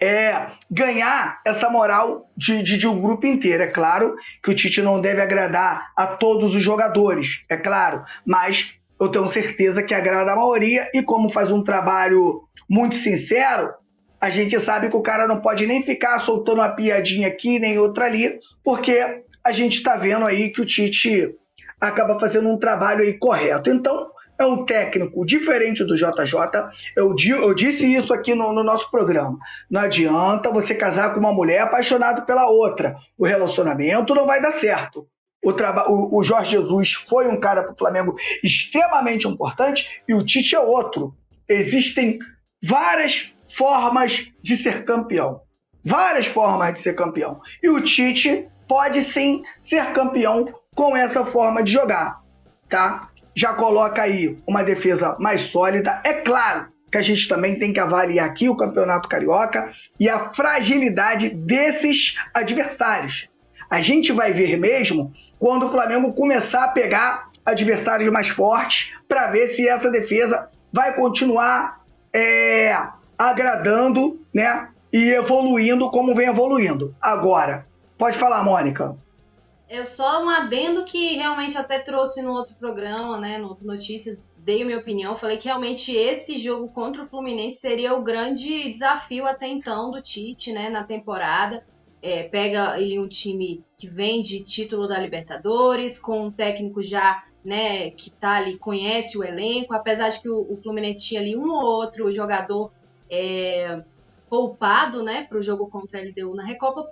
é, 0.00 0.48
ganhar 0.70 1.38
essa 1.44 1.70
moral 1.70 2.30
de, 2.36 2.62
de, 2.62 2.78
de, 2.78 2.86
um 2.86 3.00
grupo 3.00 3.26
inteiro. 3.26 3.62
É 3.62 3.68
claro 3.68 4.14
que 4.42 4.50
o 4.50 4.54
Tite 4.54 4.82
não 4.82 5.00
deve 5.00 5.20
agradar 5.20 5.88
a 5.96 6.06
todos 6.06 6.54
os 6.54 6.62
jogadores, 6.62 7.28
é 7.48 7.56
claro, 7.56 8.04
mas 8.24 8.72
eu 9.00 9.08
tenho 9.08 9.28
certeza 9.28 9.82
que 9.82 9.94
agrada 9.94 10.32
a 10.32 10.36
maioria 10.36 10.90
e 10.94 11.02
como 11.02 11.32
faz 11.32 11.50
um 11.50 11.62
trabalho 11.62 12.42
muito 12.68 12.96
sincero, 12.96 13.70
a 14.20 14.30
gente 14.30 14.58
sabe 14.60 14.88
que 14.88 14.96
o 14.96 15.02
cara 15.02 15.26
não 15.26 15.40
pode 15.40 15.66
nem 15.66 15.82
ficar 15.82 16.18
soltando 16.20 16.58
uma 16.58 16.70
piadinha 16.70 17.28
aqui 17.28 17.58
nem 17.58 17.78
outra 17.78 18.06
ali, 18.06 18.38
porque 18.64 19.22
a 19.44 19.52
gente 19.52 19.76
está 19.76 19.96
vendo 19.96 20.26
aí 20.26 20.50
que 20.50 20.60
o 20.60 20.66
Tite 20.66 21.34
acaba 21.80 22.18
fazendo 22.18 22.48
um 22.48 22.58
trabalho 22.58 23.04
aí 23.04 23.14
correto. 23.18 23.70
Então, 23.70 24.08
é 24.38 24.44
um 24.44 24.64
técnico 24.64 25.24
diferente 25.24 25.84
do 25.84 25.96
JJ. 25.96 26.34
Eu, 26.94 27.14
eu 27.28 27.54
disse 27.54 27.86
isso 27.86 28.12
aqui 28.12 28.34
no, 28.34 28.52
no, 28.52 28.62
nosso 28.62 28.90
programa. 28.90 29.38
Não 29.70 29.80
adianta 29.80 30.50
você 30.50 30.74
casar 30.74 31.14
com 31.14 31.20
uma 31.20 31.32
mulher 31.32 31.60
apaixonado 31.60 32.24
pela 32.26 32.48
outra. 32.48 32.94
O 33.18 33.26
relacionamento 33.26 34.14
não 34.14 34.26
vai 34.26 34.40
dar 34.40 34.60
certo. 34.60 35.06
O, 35.44 35.50
o, 35.50 36.18
o 36.18 36.24
Jorge 36.24 36.52
Jesus 36.52 36.94
foi 37.08 37.28
um 37.28 37.38
cara 37.38 37.62
para 37.62 37.72
o 37.72 37.78
Flamengo 37.78 38.16
extremamente 38.42 39.28
importante 39.28 39.86
e 40.08 40.14
o 40.14 40.24
Tite 40.24 40.56
é 40.56 40.60
outro. 40.60 41.14
Existem 41.48 42.18
várias 42.62 43.32
formas 43.56 44.26
de 44.42 44.56
ser 44.56 44.84
campeão. 44.84 45.40
Várias 45.84 46.26
formas 46.26 46.74
de 46.74 46.80
ser 46.80 46.94
campeão. 46.94 47.40
E 47.62 47.68
o 47.68 47.80
Tite 47.80 48.48
pode 48.66 49.12
sim 49.12 49.42
ser 49.68 49.92
campeão 49.92 50.52
com 50.74 50.96
essa 50.96 51.24
forma 51.24 51.62
de 51.62 51.72
jogar, 51.72 52.20
tá? 52.68 53.08
Já 53.36 53.52
coloca 53.52 54.02
aí 54.02 54.38
uma 54.46 54.64
defesa 54.64 55.14
mais 55.20 55.42
sólida. 55.50 56.00
É 56.02 56.14
claro 56.14 56.68
que 56.90 56.96
a 56.96 57.02
gente 57.02 57.28
também 57.28 57.58
tem 57.58 57.72
que 57.72 57.80
avaliar 57.80 58.26
aqui 58.26 58.48
o 58.48 58.56
Campeonato 58.56 59.08
Carioca 59.08 59.70
e 60.00 60.08
a 60.08 60.32
fragilidade 60.32 61.28
desses 61.28 62.16
adversários. 62.32 63.28
A 63.68 63.82
gente 63.82 64.12
vai 64.12 64.32
ver 64.32 64.56
mesmo 64.56 65.12
quando 65.38 65.66
o 65.66 65.70
Flamengo 65.70 66.14
começar 66.14 66.64
a 66.64 66.68
pegar 66.68 67.28
adversários 67.44 68.10
mais 68.10 68.28
fortes 68.28 68.92
para 69.06 69.30
ver 69.30 69.54
se 69.54 69.68
essa 69.68 69.90
defesa 69.90 70.48
vai 70.72 70.94
continuar 70.94 71.80
é, 72.12 72.76
agradando 73.18 74.20
né, 74.34 74.68
e 74.92 75.10
evoluindo 75.10 75.90
como 75.90 76.14
vem 76.14 76.28
evoluindo. 76.28 76.94
Agora, 77.00 77.66
pode 77.98 78.18
falar, 78.18 78.42
Mônica. 78.42 78.96
É 79.68 79.82
só 79.82 80.22
um 80.22 80.28
adendo 80.28 80.84
que 80.84 81.16
realmente 81.16 81.58
até 81.58 81.78
trouxe 81.80 82.22
no 82.22 82.32
outro 82.32 82.54
programa, 82.54 83.18
né, 83.18 83.36
no 83.36 83.48
outro 83.48 83.66
Notícias, 83.66 84.20
dei 84.38 84.64
minha 84.64 84.78
opinião, 84.78 85.16
falei 85.16 85.36
que 85.36 85.48
realmente 85.48 85.92
esse 85.92 86.38
jogo 86.38 86.68
contra 86.68 87.02
o 87.02 87.06
Fluminense 87.06 87.58
seria 87.58 87.96
o 87.96 88.02
grande 88.02 88.70
desafio 88.70 89.26
até 89.26 89.48
então 89.48 89.90
do 89.90 90.00
Tite, 90.00 90.52
né, 90.52 90.70
na 90.70 90.84
temporada. 90.84 91.66
É, 92.00 92.22
pega 92.22 92.80
ele 92.80 93.00
um 93.00 93.08
time 93.08 93.64
que 93.76 93.88
vem 93.88 94.22
de 94.22 94.44
título 94.44 94.86
da 94.86 95.00
Libertadores, 95.00 95.98
com 95.98 96.26
um 96.26 96.30
técnico 96.30 96.80
já, 96.80 97.24
né, 97.44 97.90
que 97.90 98.08
tá 98.08 98.36
ali, 98.36 98.56
conhece 98.56 99.18
o 99.18 99.24
elenco, 99.24 99.74
apesar 99.74 100.10
de 100.10 100.20
que 100.20 100.28
o, 100.28 100.46
o 100.48 100.56
Fluminense 100.56 101.02
tinha 101.02 101.20
ali 101.20 101.36
um 101.36 101.50
ou 101.50 101.64
outro 101.64 102.14
jogador 102.14 102.70
é, 103.10 103.82
poupado, 104.28 105.02
né, 105.02 105.24
para 105.24 105.38
o 105.38 105.42
jogo 105.42 105.68
contra 105.68 105.98
a 105.98 106.04
LDU 106.04 106.36
na 106.36 106.44
Recopa, 106.44 106.88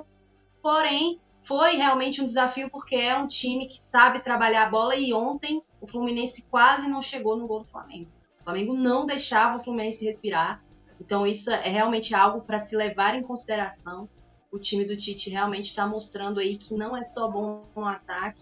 porém 0.60 1.20
foi 1.44 1.76
realmente 1.76 2.22
um 2.22 2.24
desafio 2.24 2.70
porque 2.70 2.96
é 2.96 3.16
um 3.16 3.26
time 3.26 3.68
que 3.68 3.78
sabe 3.78 4.24
trabalhar 4.24 4.66
a 4.66 4.70
bola 4.70 4.96
e 4.96 5.12
ontem 5.12 5.62
o 5.78 5.86
Fluminense 5.86 6.42
quase 6.50 6.88
não 6.88 7.02
chegou 7.02 7.36
no 7.36 7.46
gol 7.46 7.60
do 7.60 7.66
Flamengo. 7.66 8.10
O 8.40 8.44
Flamengo 8.44 8.74
não 8.74 9.04
deixava 9.04 9.58
o 9.58 9.62
Fluminense 9.62 10.06
respirar. 10.06 10.64
Então 10.98 11.26
isso 11.26 11.50
é 11.50 11.68
realmente 11.68 12.14
algo 12.14 12.40
para 12.40 12.58
se 12.58 12.74
levar 12.74 13.14
em 13.14 13.22
consideração. 13.22 14.08
O 14.50 14.58
time 14.58 14.86
do 14.86 14.96
Tite 14.96 15.28
realmente 15.28 15.66
está 15.66 15.86
mostrando 15.86 16.40
aí 16.40 16.56
que 16.56 16.72
não 16.74 16.96
é 16.96 17.02
só 17.02 17.28
bom 17.28 17.64
no 17.76 17.84
ataque, 17.84 18.40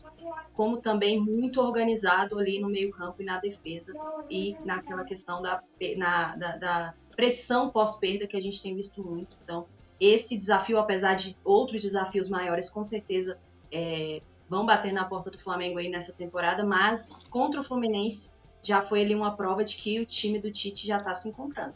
como 0.53 0.77
também 0.77 1.19
muito 1.19 1.61
organizado 1.61 2.38
ali 2.38 2.61
no 2.61 2.69
meio 2.69 2.93
campo 2.93 3.21
e 3.23 3.25
na 3.25 3.38
defesa 3.38 3.95
e 4.31 4.57
naquela 4.65 5.05
questão 5.05 5.43
da, 5.43 5.61
na, 5.97 6.37
da, 6.37 6.57
da 6.57 6.95
pressão 7.17 7.71
pós-perda 7.71 8.27
que 8.29 8.37
a 8.37 8.41
gente 8.41 8.62
tem 8.62 8.77
visto 8.77 9.03
muito. 9.03 9.37
Então 9.43 9.67
esse 10.03 10.37
desafio, 10.37 10.79
apesar 10.79 11.15
de 11.15 11.37
outros 11.45 11.81
desafios 11.81 12.29
maiores, 12.29 12.69
com 12.69 12.83
certeza 12.83 13.38
é, 13.71 14.21
vão 14.49 14.67
bater 14.67 14.93
na 14.93 15.05
porta 15.05 15.31
do 15.31 15.38
Flamengo 15.38 15.79
aí 15.79 15.88
nessa 15.88 16.12
temporada, 16.12 16.65
mas 16.65 17.25
contra 17.31 17.61
o 17.61 17.62
Fluminense 17.62 18.31
já 18.62 18.83
foi 18.83 19.03
ali 19.03 19.15
uma 19.15 19.37
prova 19.37 19.62
de 19.62 19.77
que 19.77 20.01
o 20.01 20.07
time 20.07 20.38
do 20.41 20.51
Tite 20.51 20.87
já 20.87 20.99
está 20.99 21.15
se 21.15 21.29
encontrando. 21.29 21.75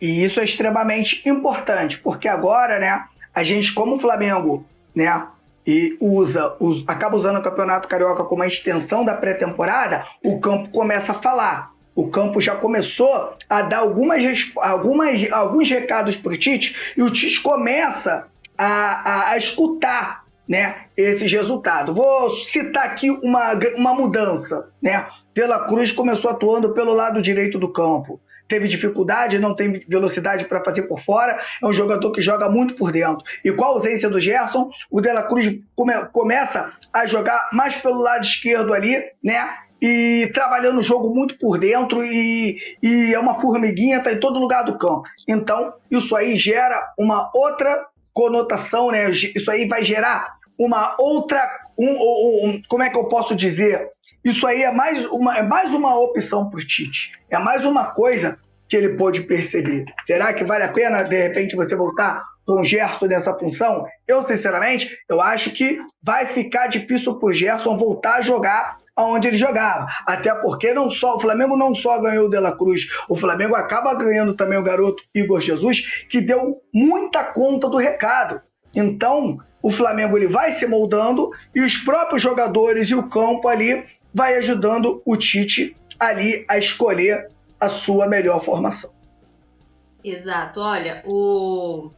E 0.00 0.22
isso 0.22 0.38
é 0.38 0.44
extremamente 0.44 1.26
importante, 1.26 1.98
porque 1.98 2.28
agora, 2.28 2.78
né, 2.78 3.06
a 3.34 3.42
gente, 3.42 3.72
como 3.74 3.96
o 3.96 3.98
Flamengo, 3.98 4.66
né, 4.94 5.26
e 5.66 5.96
usa, 6.00 6.56
usa, 6.60 6.84
acaba 6.86 7.16
usando 7.16 7.38
o 7.38 7.42
Campeonato 7.42 7.88
Carioca 7.88 8.24
como 8.24 8.42
uma 8.42 8.46
extensão 8.46 9.04
da 9.04 9.14
pré-temporada, 9.14 10.06
o 10.22 10.38
campo 10.40 10.68
começa 10.70 11.12
a 11.12 11.22
falar. 11.22 11.73
O 11.94 12.08
campo 12.08 12.40
já 12.40 12.56
começou 12.56 13.36
a 13.48 13.62
dar 13.62 13.78
algumas, 13.78 14.22
algumas, 14.56 15.32
alguns 15.32 15.70
recados 15.70 16.16
para 16.16 16.32
o 16.32 16.36
Tite 16.36 16.74
e 16.96 17.02
o 17.02 17.10
Tite 17.10 17.40
começa 17.40 18.26
a, 18.58 18.66
a, 18.66 19.30
a 19.30 19.38
escutar 19.38 20.24
né, 20.48 20.86
esses 20.96 21.30
resultados. 21.30 21.94
Vou 21.94 22.30
citar 22.46 22.84
aqui 22.84 23.10
uma, 23.10 23.52
uma 23.76 23.94
mudança. 23.94 24.68
Né? 24.82 25.06
Pela 25.32 25.66
Cruz 25.66 25.92
começou 25.92 26.30
atuando 26.30 26.72
pelo 26.74 26.92
lado 26.92 27.22
direito 27.22 27.58
do 27.58 27.72
campo. 27.72 28.20
Teve 28.46 28.68
dificuldade, 28.68 29.38
não 29.38 29.56
tem 29.56 29.84
velocidade 29.88 30.44
para 30.44 30.62
fazer 30.62 30.82
por 30.82 31.00
fora. 31.00 31.40
É 31.62 31.66
um 31.66 31.72
jogador 31.72 32.12
que 32.12 32.20
joga 32.20 32.48
muito 32.48 32.74
por 32.74 32.92
dentro. 32.92 33.24
E 33.42 33.50
com 33.50 33.64
a 33.64 33.68
ausência 33.68 34.08
do 34.10 34.20
Gerson, 34.20 34.70
o 34.90 35.00
Dela 35.00 35.22
Cruz 35.22 35.60
come, 35.74 35.94
começa 36.12 36.72
a 36.92 37.06
jogar 37.06 37.48
mais 37.52 37.74
pelo 37.76 38.00
lado 38.02 38.22
esquerdo 38.22 38.74
ali, 38.74 39.02
né? 39.22 39.48
E 39.86 40.30
trabalhando 40.32 40.78
o 40.78 40.82
jogo 40.82 41.14
muito 41.14 41.38
por 41.38 41.58
dentro 41.58 42.02
e, 42.02 42.56
e 42.82 43.12
é 43.12 43.18
uma 43.18 43.38
formiguinha, 43.38 44.02
tá 44.02 44.10
em 44.10 44.18
todo 44.18 44.38
lugar 44.38 44.64
do 44.64 44.78
campo. 44.78 45.02
Então, 45.28 45.74
isso 45.90 46.16
aí 46.16 46.38
gera 46.38 46.94
uma 46.98 47.30
outra 47.34 47.84
conotação, 48.14 48.90
né? 48.90 49.10
Isso 49.10 49.50
aí 49.50 49.68
vai 49.68 49.84
gerar 49.84 50.38
uma 50.58 50.96
outra. 50.98 51.46
Um, 51.78 51.90
um, 51.90 52.48
um, 52.48 52.62
como 52.66 52.82
é 52.82 52.88
que 52.88 52.96
eu 52.96 53.06
posso 53.08 53.36
dizer? 53.36 53.90
Isso 54.24 54.46
aí 54.46 54.62
é 54.62 54.72
mais 54.72 55.04
uma, 55.04 55.36
é 55.36 55.42
mais 55.42 55.70
uma 55.74 55.94
opção 55.98 56.48
para 56.48 56.60
o 56.60 56.66
Tite. 56.66 57.12
É 57.28 57.38
mais 57.38 57.62
uma 57.62 57.90
coisa 57.90 58.38
que 58.66 58.74
ele 58.74 58.96
pôde 58.96 59.20
perceber. 59.20 59.84
Será 60.06 60.32
que 60.32 60.44
vale 60.44 60.64
a 60.64 60.72
pena, 60.72 61.02
de 61.02 61.20
repente, 61.20 61.56
você 61.56 61.76
voltar 61.76 62.24
com 62.46 62.60
o 62.60 62.64
Gerson 62.64 63.04
nessa 63.04 63.34
função? 63.34 63.84
Eu, 64.08 64.24
sinceramente, 64.24 64.88
eu 65.10 65.20
acho 65.20 65.50
que 65.50 65.78
vai 66.02 66.32
ficar 66.32 66.68
difícil 66.68 67.16
para 67.16 67.28
o 67.28 67.32
Gerson 67.34 67.76
voltar 67.76 68.14
a 68.14 68.22
jogar 68.22 68.78
aonde 68.96 69.28
ele 69.28 69.36
jogava. 69.36 69.86
Até 70.06 70.34
porque 70.34 70.72
não 70.72 70.90
só 70.90 71.16
o 71.16 71.20
Flamengo 71.20 71.56
não 71.56 71.74
só 71.74 72.00
ganhou 72.00 72.26
o 72.26 72.28
De 72.28 72.38
La 72.38 72.52
Cruz, 72.52 72.82
o 73.08 73.16
Flamengo 73.16 73.54
acaba 73.54 73.94
ganhando 73.94 74.34
também 74.34 74.58
o 74.58 74.62
garoto 74.62 75.02
Igor 75.14 75.40
Jesus, 75.40 75.80
que 76.08 76.20
deu 76.20 76.60
muita 76.72 77.24
conta 77.24 77.68
do 77.68 77.76
recado. 77.76 78.40
Então, 78.74 79.38
o 79.62 79.70
Flamengo 79.70 80.16
ele 80.16 80.28
vai 80.28 80.58
se 80.58 80.66
moldando 80.66 81.30
e 81.54 81.60
os 81.60 81.76
próprios 81.78 82.22
jogadores 82.22 82.88
e 82.88 82.94
o 82.94 83.08
campo 83.08 83.48
ali 83.48 83.84
vai 84.12 84.36
ajudando 84.36 85.02
o 85.04 85.16
Tite 85.16 85.76
ali 85.98 86.44
a 86.48 86.58
escolher 86.58 87.28
a 87.58 87.68
sua 87.68 88.06
melhor 88.06 88.44
formação. 88.44 88.90
Exato. 90.02 90.60
Olha, 90.60 91.02
o 91.06 91.90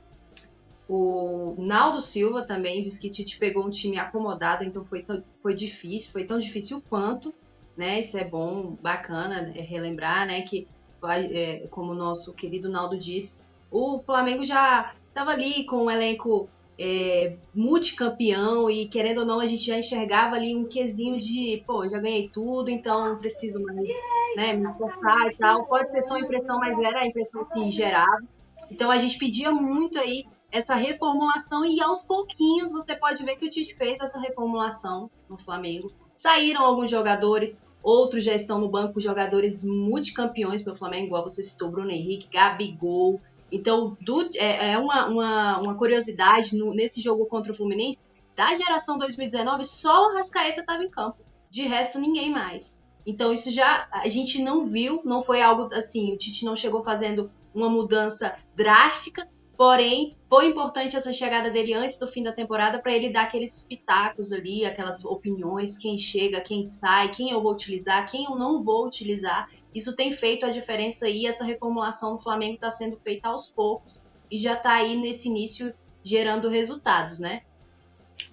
o 0.88 1.54
Naldo 1.58 2.00
Silva 2.00 2.42
também 2.42 2.80
disse 2.80 3.00
que 3.00 3.10
Tite 3.10 3.38
pegou 3.38 3.66
um 3.66 3.70
time 3.70 3.98
acomodado, 3.98 4.62
então 4.62 4.84
foi, 4.84 5.04
foi 5.40 5.54
difícil, 5.54 6.12
foi 6.12 6.24
tão 6.24 6.38
difícil 6.38 6.82
quanto, 6.88 7.34
né? 7.76 8.00
Isso 8.00 8.16
é 8.16 8.24
bom, 8.24 8.76
bacana 8.80 9.52
é 9.54 9.60
relembrar, 9.60 10.26
né? 10.26 10.42
Que, 10.42 10.68
é, 11.04 11.66
como 11.70 11.92
o 11.92 11.94
nosso 11.94 12.32
querido 12.32 12.68
Naldo 12.68 12.96
disse, 12.96 13.42
o 13.70 13.98
Flamengo 13.98 14.44
já 14.44 14.94
estava 15.08 15.32
ali 15.32 15.64
com 15.64 15.84
um 15.84 15.90
elenco 15.90 16.48
é, 16.78 17.36
multicampeão 17.54 18.70
e 18.70 18.86
querendo 18.86 19.18
ou 19.18 19.26
não 19.26 19.40
a 19.40 19.46
gente 19.46 19.64
já 19.64 19.78
enxergava 19.78 20.36
ali 20.36 20.54
um 20.54 20.66
quesinho 20.66 21.18
de, 21.18 21.64
pô, 21.66 21.88
já 21.88 21.98
ganhei 21.98 22.28
tudo, 22.28 22.70
então 22.70 23.08
não 23.08 23.18
preciso 23.18 23.60
mais 23.62 23.90
né, 24.36 24.52
me 24.52 24.68
esforçar 24.68 25.26
e 25.26 25.36
tal. 25.36 25.66
Pode 25.66 25.90
ser 25.90 26.02
só 26.02 26.14
uma 26.14 26.20
impressão, 26.20 26.58
mas 26.58 26.78
era 26.78 27.00
a 27.00 27.06
impressão 27.06 27.44
que 27.44 27.70
gerava. 27.70 28.22
Então 28.70 28.90
a 28.90 28.98
gente 28.98 29.18
pedia 29.18 29.50
muito 29.50 29.98
aí 29.98 30.24
essa 30.56 30.74
reformulação 30.74 31.66
e 31.66 31.82
aos 31.82 32.00
pouquinhos 32.00 32.72
você 32.72 32.96
pode 32.96 33.22
ver 33.22 33.36
que 33.36 33.46
o 33.46 33.50
Tite 33.50 33.74
fez 33.74 33.98
essa 34.00 34.18
reformulação 34.18 35.10
no 35.28 35.36
Flamengo. 35.36 35.90
Saíram 36.14 36.64
alguns 36.64 36.90
jogadores, 36.90 37.60
outros 37.82 38.24
já 38.24 38.32
estão 38.32 38.58
no 38.58 38.68
banco, 38.68 38.98
jogadores 38.98 39.62
multicampeões 39.62 40.62
pelo 40.62 40.74
Flamengo, 40.74 41.08
igual 41.08 41.22
você 41.22 41.42
citou, 41.42 41.70
Bruno 41.70 41.90
Henrique, 41.90 42.30
Gabigol. 42.32 43.20
Então, 43.52 43.98
do, 44.00 44.30
é, 44.34 44.72
é, 44.72 44.78
uma, 44.78 45.06
uma, 45.06 45.58
uma 45.58 45.74
curiosidade 45.74 46.56
no, 46.56 46.72
nesse 46.72 47.02
jogo 47.02 47.26
contra 47.26 47.52
o 47.52 47.54
Fluminense, 47.54 47.98
da 48.34 48.54
geração 48.54 48.96
2019, 48.96 49.62
só 49.62 50.08
o 50.08 50.14
Rascaeta 50.14 50.60
estava 50.60 50.82
em 50.82 50.90
campo. 50.90 51.18
De 51.50 51.64
resto, 51.64 51.98
ninguém 51.98 52.30
mais. 52.30 52.76
Então, 53.04 53.30
isso 53.30 53.50
já 53.50 53.86
a 53.92 54.08
gente 54.08 54.42
não 54.42 54.66
viu, 54.66 55.02
não 55.04 55.20
foi 55.20 55.42
algo 55.42 55.68
assim, 55.74 56.14
o 56.14 56.16
Tite 56.16 56.46
não 56.46 56.56
chegou 56.56 56.82
fazendo 56.82 57.30
uma 57.54 57.68
mudança 57.68 58.36
drástica, 58.54 59.28
Porém, 59.56 60.14
foi 60.28 60.48
importante 60.48 60.96
essa 60.96 61.12
chegada 61.12 61.50
dele 61.50 61.72
antes 61.72 61.98
do 61.98 62.06
fim 62.06 62.22
da 62.22 62.32
temporada 62.32 62.78
para 62.78 62.92
ele 62.92 63.10
dar 63.10 63.22
aqueles 63.22 63.62
pitacos 63.62 64.32
ali, 64.32 64.66
aquelas 64.66 65.02
opiniões, 65.04 65.78
quem 65.78 65.96
chega, 65.96 66.40
quem 66.42 66.62
sai, 66.62 67.08
quem 67.08 67.30
eu 67.30 67.42
vou 67.42 67.52
utilizar, 67.52 68.06
quem 68.06 68.24
eu 68.24 68.36
não 68.36 68.62
vou 68.62 68.86
utilizar. 68.86 69.48
Isso 69.74 69.96
tem 69.96 70.10
feito 70.10 70.44
a 70.44 70.50
diferença 70.50 71.06
aí, 71.06 71.26
essa 71.26 71.44
reformulação 71.44 72.16
do 72.16 72.22
Flamengo 72.22 72.56
está 72.56 72.68
sendo 72.68 72.96
feita 72.96 73.28
aos 73.28 73.50
poucos 73.50 74.02
e 74.30 74.36
já 74.36 74.52
está 74.52 74.74
aí 74.74 74.96
nesse 74.96 75.28
início 75.28 75.72
gerando 76.02 76.48
resultados, 76.48 77.18
né? 77.18 77.40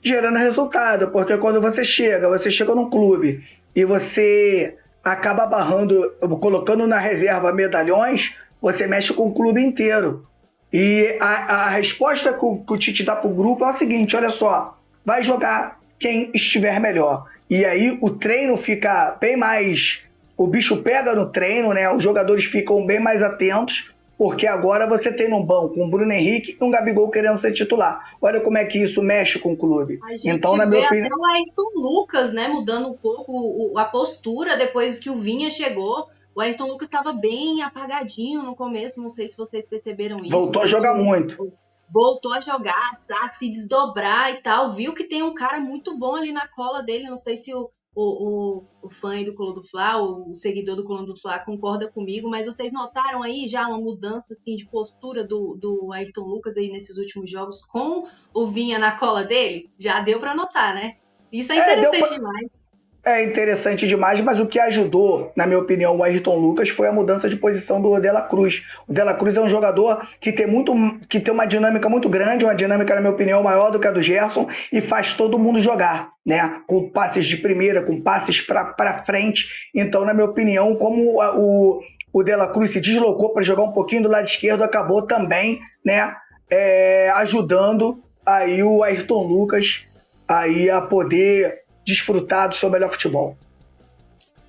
Gerando 0.01 0.37
resultado, 0.37 1.09
porque 1.11 1.37
quando 1.37 1.61
você 1.61 1.85
chega, 1.85 2.27
você 2.27 2.51
chega 2.51 2.75
num 2.75 2.89
clube 2.89 3.43
e 3.73 3.85
você 3.85 4.77
acaba 5.03 5.45
barrando, 5.45 6.11
colocando 6.39 6.85
na 6.85 6.99
reserva 6.99 7.53
medalhões, 7.53 8.35
você 8.61 8.87
mexe 8.87 9.13
com 9.13 9.27
o 9.27 9.33
clube 9.33 9.61
inteiro. 9.61 10.27
E 10.73 11.15
a, 11.19 11.65
a 11.65 11.69
resposta 11.69 12.33
que 12.33 12.43
o, 12.43 12.57
que 12.57 12.73
o 12.73 12.77
Tite 12.77 13.03
dá 13.03 13.15
pro 13.15 13.29
grupo 13.29 13.63
é 13.63 13.69
a 13.69 13.77
seguinte: 13.77 14.15
olha 14.15 14.31
só, 14.31 14.75
vai 15.05 15.23
jogar 15.23 15.79
quem 15.99 16.31
estiver 16.33 16.79
melhor. 16.79 17.27
E 17.47 17.63
aí 17.63 17.97
o 18.01 18.09
treino 18.09 18.57
fica 18.57 19.15
bem 19.21 19.37
mais. 19.37 20.01
O 20.35 20.47
bicho 20.47 20.81
pega 20.81 21.13
no 21.13 21.31
treino, 21.31 21.71
né? 21.73 21.93
Os 21.93 22.01
jogadores 22.01 22.45
ficam 22.45 22.83
bem 22.83 22.99
mais 22.99 23.21
atentos, 23.21 23.87
porque 24.17 24.47
agora 24.47 24.87
você 24.87 25.11
tem 25.13 25.29
no 25.29 25.43
banco 25.43 25.79
um 25.79 25.87
Bruno 25.87 26.11
Henrique 26.11 26.57
e 26.59 26.63
um 26.63 26.71
Gabigol 26.71 27.11
querendo 27.11 27.37
ser 27.37 27.53
titular. 27.53 28.15
Olha 28.19 28.39
como 28.39 28.57
é 28.57 28.65
que 28.65 28.79
isso 28.81 29.03
mexe 29.03 29.37
com 29.37 29.53
o 29.53 29.57
clube. 29.57 29.99
então, 30.23 30.57
na 30.57 30.65
minha 30.65 30.87
opinião. 30.87 31.05
Até 31.05 31.15
o 31.15 31.25
Ayrton 31.25 31.71
Lucas, 31.75 32.33
né? 32.33 32.47
Mudando 32.47 32.89
um 32.89 32.97
pouco 32.97 33.77
a 33.77 33.85
postura 33.85 34.57
depois 34.57 34.97
que 34.97 35.11
o 35.11 35.15
Vinha 35.15 35.51
chegou. 35.51 36.07
O 36.35 36.41
Ayrton 36.41 36.67
Lucas 36.67 36.87
estava 36.87 37.13
bem 37.13 37.61
apagadinho 37.61 38.41
no 38.41 38.55
começo, 38.55 39.01
não 39.01 39.09
sei 39.09 39.27
se 39.27 39.37
vocês 39.37 39.67
perceberam 39.67 40.19
isso. 40.19 40.31
Voltou 40.31 40.63
a 40.63 40.67
jogar 40.67 40.95
muito. 40.95 41.53
Voltou 41.91 42.33
a 42.33 42.39
jogar, 42.39 42.89
a 43.21 43.27
se 43.27 43.49
desdobrar 43.49 44.31
e 44.31 44.41
tal. 44.41 44.71
Viu 44.71 44.95
que 44.95 45.03
tem 45.03 45.21
um 45.21 45.35
cara 45.35 45.59
muito 45.59 45.95
bom 45.97 46.15
ali 46.15 46.31
na 46.31 46.47
cola 46.47 46.81
dele. 46.81 47.07
Não 47.07 47.17
sei 47.17 47.35
se 47.35 47.53
o, 47.53 47.69
o, 47.93 48.01
o, 48.03 48.63
o 48.81 48.89
fã 48.89 49.21
do 49.23 49.35
Colô 49.35 49.51
do 49.51 49.63
Fla, 49.63 50.01
o 50.01 50.33
seguidor 50.33 50.75
do 50.75 50.83
Colô 50.83 51.03
do 51.03 51.15
Fla 51.15 51.37
concorda 51.37 51.91
comigo, 51.91 52.27
mas 52.27 52.47
vocês 52.47 52.71
notaram 52.71 53.21
aí 53.21 53.47
já 53.47 53.67
uma 53.67 53.77
mudança 53.77 54.33
assim, 54.33 54.55
de 54.55 54.65
postura 54.65 55.23
do, 55.23 55.55
do 55.55 55.93
Ayrton 55.93 56.23
Lucas 56.23 56.57
aí 56.57 56.71
nesses 56.71 56.97
últimos 56.97 57.29
jogos 57.29 57.63
com 57.63 58.07
o 58.33 58.47
Vinha 58.47 58.79
na 58.79 58.97
cola 58.97 59.23
dele? 59.23 59.69
Já 59.77 59.99
deu 59.99 60.19
para 60.19 60.33
notar, 60.33 60.73
né? 60.73 60.97
Isso 61.31 61.51
é 61.51 61.57
interessante 61.57 62.05
é, 62.05 62.07
pra... 62.07 62.15
demais 62.15 62.62
é 63.05 63.21
interessante 63.23 63.85
demais, 63.85 64.21
mas 64.21 64.39
o 64.39 64.45
que 64.45 64.57
ajudou, 64.57 65.31
na 65.35 65.45
minha 65.45 65.59
opinião, 65.59 65.97
o 65.97 66.03
Ayrton 66.03 66.37
Lucas 66.37 66.69
foi 66.69 66.87
a 66.87 66.91
mudança 66.91 67.27
de 67.27 67.35
posição 67.35 67.81
do 67.81 67.99
Dela 67.99 68.21
Cruz. 68.21 68.63
O 68.87 68.93
Dela 68.93 69.13
Cruz 69.13 69.35
é 69.35 69.41
um 69.41 69.49
jogador 69.49 70.07
que 70.21 70.31
tem, 70.31 70.47
muito, 70.47 70.73
que 71.09 71.19
tem 71.19 71.33
uma 71.33 71.45
dinâmica 71.45 71.89
muito 71.89 72.07
grande, 72.07 72.45
uma 72.45 72.55
dinâmica, 72.55 72.95
na 72.95 73.01
minha 73.01 73.11
opinião, 73.11 73.43
maior 73.43 73.71
do 73.71 73.79
que 73.79 73.87
a 73.87 73.91
do 73.91 74.01
Gerson 74.01 74.47
e 74.71 74.79
faz 74.79 75.15
todo 75.15 75.37
mundo 75.37 75.59
jogar, 75.59 76.11
né? 76.25 76.61
Com 76.65 76.89
passes 76.89 77.25
de 77.25 77.35
primeira, 77.35 77.83
com 77.83 78.01
passes 78.01 78.39
para 78.39 79.03
frente. 79.05 79.47
Então, 79.75 80.05
na 80.05 80.13
minha 80.13 80.27
opinião, 80.27 80.73
como 80.77 81.19
o, 81.19 81.81
o 82.13 82.23
Dela 82.23 82.47
Cruz 82.47 82.71
se 82.71 82.79
deslocou 82.79 83.33
para 83.33 83.43
jogar 83.43 83.63
um 83.63 83.73
pouquinho 83.73 84.03
do 84.03 84.09
lado 84.09 84.27
esquerdo, 84.27 84.63
acabou 84.63 85.01
também, 85.01 85.59
né? 85.85 86.15
É, 86.49 87.09
ajudando 87.15 88.01
aí 88.25 88.63
o 88.63 88.81
Ayrton 88.81 89.23
Lucas 89.23 89.85
aí 90.25 90.69
a 90.69 90.79
poder 90.79 91.62
desfrutar 91.85 92.49
do 92.49 92.55
seu 92.55 92.69
melhor 92.69 92.91
futebol. 92.91 93.37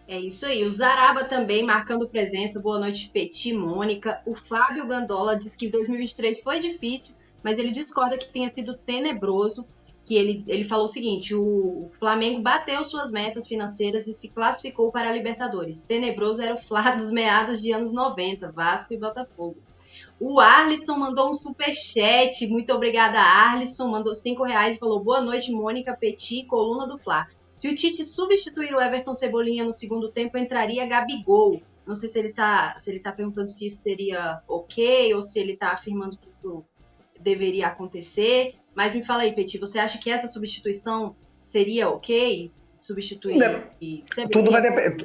É 0.07 0.18
isso 0.18 0.47
aí. 0.47 0.64
O 0.64 0.70
Zaraba 0.70 1.25
também 1.25 1.62
marcando 1.62 2.09
presença. 2.09 2.61
Boa 2.61 2.79
noite, 2.79 3.11
Petit, 3.11 3.55
Mônica. 3.55 4.20
O 4.27 4.35
Fábio 4.35 4.87
Gandola 4.87 5.37
diz 5.37 5.57
que 5.57 5.68
2023 5.68 6.40
foi 6.40 6.59
difícil, 6.59 7.14
mas 7.42 7.59
ele 7.59 7.70
discorda 7.70 8.18
que 8.18 8.31
tenha 8.31 8.49
sido 8.49 8.77
tenebroso. 8.77 9.66
Que 10.05 10.16
ele, 10.16 10.44
ele 10.47 10.64
falou 10.64 10.85
o 10.85 10.88
seguinte: 10.88 11.35
o 11.35 11.88
Flamengo 11.99 12.42
bateu 12.42 12.85
suas 12.85 13.11
metas 13.11 13.49
financeiras 13.49 14.07
e 14.07 14.12
se 14.12 14.29
classificou 14.29 14.92
para 14.92 15.09
a 15.09 15.12
Libertadores. 15.12 15.83
Tenebroso 15.83 16.42
era 16.42 16.55
o 16.55 16.59
Flá 16.59 16.90
dos 16.90 17.11
meados 17.11 17.62
de 17.62 17.73
anos 17.73 17.90
90, 17.90 18.53
Vasco 18.53 18.92
e 18.92 18.99
Botafogo. 18.99 19.57
O 20.18 20.38
Arlisson 20.40 20.96
mandou 20.96 21.29
um 21.29 21.33
superchat. 21.33 22.46
Muito 22.46 22.72
obrigada, 22.72 23.18
Arlisson. 23.18 23.88
Mandou 23.88 24.14
cinco 24.14 24.44
reais 24.44 24.77
e 24.77 24.79
falou: 24.79 25.03
Boa 25.03 25.20
noite, 25.20 25.53
Mônica 25.53 25.96
Petit, 25.96 26.44
coluna 26.46 26.87
do 26.87 26.96
Fla. 26.96 27.27
Se 27.55 27.68
o 27.68 27.74
Tite 27.74 28.05
substituir 28.05 28.74
o 28.74 28.81
Everton 28.81 29.14
Cebolinha 29.14 29.64
no 29.64 29.72
segundo 29.72 30.11
tempo, 30.11 30.37
entraria 30.37 30.87
Gabigol. 30.87 31.62
Não 31.87 31.94
sei 31.94 32.09
se 32.09 32.18
ele 32.18 32.29
está 32.29 32.77
se 32.77 32.90
ele 32.90 33.00
tá 33.00 33.12
perguntando 33.12 33.48
se 33.48 33.66
isso 33.66 33.83
seria 33.83 34.40
ok 34.48 35.12
ou 35.14 35.20
se 35.20 35.38
ele 35.38 35.53
está 35.53 35.68
afirmando 35.72 36.16
que 36.16 36.29
isso 36.29 36.64
deveria 37.20 37.68
acontecer. 37.68 38.55
Mas 38.74 38.94
me 38.94 39.05
fala 39.05 39.22
aí, 39.22 39.33
Petit, 39.33 39.59
você 39.59 39.79
acha 39.79 39.98
que 39.98 40.11
essa 40.11 40.27
substituição 40.27 41.14
seria 41.42 41.88
ok? 41.88 42.50
Substituir 42.81 43.64
e 43.81 44.05
tudo 44.31 44.50
vai, 44.50 44.61
dep 44.61 45.05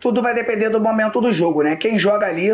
tudo 0.00 0.20
vai 0.20 0.34
depender 0.34 0.70
do 0.70 0.80
momento 0.80 1.20
do 1.20 1.32
jogo, 1.32 1.62
né? 1.62 1.76
Quem 1.76 1.98
joga 1.98 2.26
ali 2.26 2.50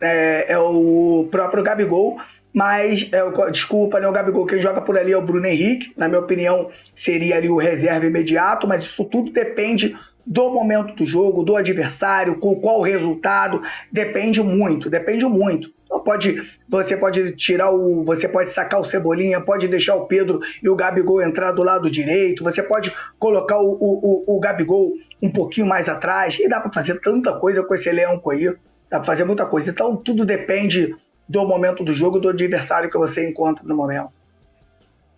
é, 0.00 0.52
é 0.52 0.58
o 0.58 1.28
próprio 1.30 1.62
Gabigol 1.62 2.18
mas, 2.54 3.10
é, 3.10 3.50
desculpa, 3.50 3.98
né, 3.98 4.06
o 4.06 4.12
Gabigol, 4.12 4.46
quem 4.46 4.62
joga 4.62 4.80
por 4.80 4.96
ali 4.96 5.10
é 5.10 5.18
o 5.18 5.20
Bruno 5.20 5.44
Henrique, 5.44 5.92
na 5.96 6.06
minha 6.06 6.20
opinião, 6.20 6.70
seria 6.94 7.36
ali 7.36 7.48
o 7.48 7.56
reserva 7.56 8.06
imediato, 8.06 8.68
mas 8.68 8.84
isso 8.84 9.04
tudo 9.06 9.32
depende 9.32 9.96
do 10.24 10.48
momento 10.50 10.94
do 10.94 11.04
jogo, 11.04 11.42
do 11.42 11.56
adversário, 11.56 12.38
com 12.38 12.54
qual 12.54 12.80
resultado, 12.80 13.60
depende 13.90 14.40
muito, 14.40 14.88
depende 14.88 15.24
muito. 15.24 15.68
Então 15.84 15.98
pode, 15.98 16.40
você 16.68 16.96
pode 16.96 17.32
tirar 17.32 17.72
o, 17.72 18.04
você 18.04 18.28
pode 18.28 18.52
sacar 18.52 18.80
o 18.80 18.84
Cebolinha, 18.84 19.40
pode 19.40 19.66
deixar 19.66 19.96
o 19.96 20.06
Pedro 20.06 20.40
e 20.62 20.68
o 20.68 20.76
Gabigol 20.76 21.20
entrar 21.20 21.50
do 21.50 21.62
lado 21.62 21.90
direito, 21.90 22.44
você 22.44 22.62
pode 22.62 22.94
colocar 23.18 23.58
o, 23.58 23.72
o, 23.72 24.24
o, 24.28 24.36
o 24.36 24.40
Gabigol 24.40 24.92
um 25.20 25.30
pouquinho 25.30 25.66
mais 25.66 25.88
atrás, 25.88 26.38
e 26.38 26.48
dá 26.48 26.60
para 26.60 26.72
fazer 26.72 27.00
tanta 27.00 27.32
coisa 27.32 27.64
com 27.64 27.74
esse 27.74 27.88
elenco 27.88 28.30
aí, 28.30 28.54
dá 28.90 28.98
para 28.98 29.06
fazer 29.06 29.24
muita 29.24 29.46
coisa. 29.46 29.70
Então 29.70 29.96
tudo 29.96 30.24
depende 30.24 30.94
do 31.28 31.46
momento 31.46 31.82
do 31.82 31.94
jogo, 31.94 32.18
do 32.18 32.28
adversário 32.28 32.90
que 32.90 32.98
você 32.98 33.28
encontra 33.28 33.64
no 33.64 33.76
momento. 33.76 34.10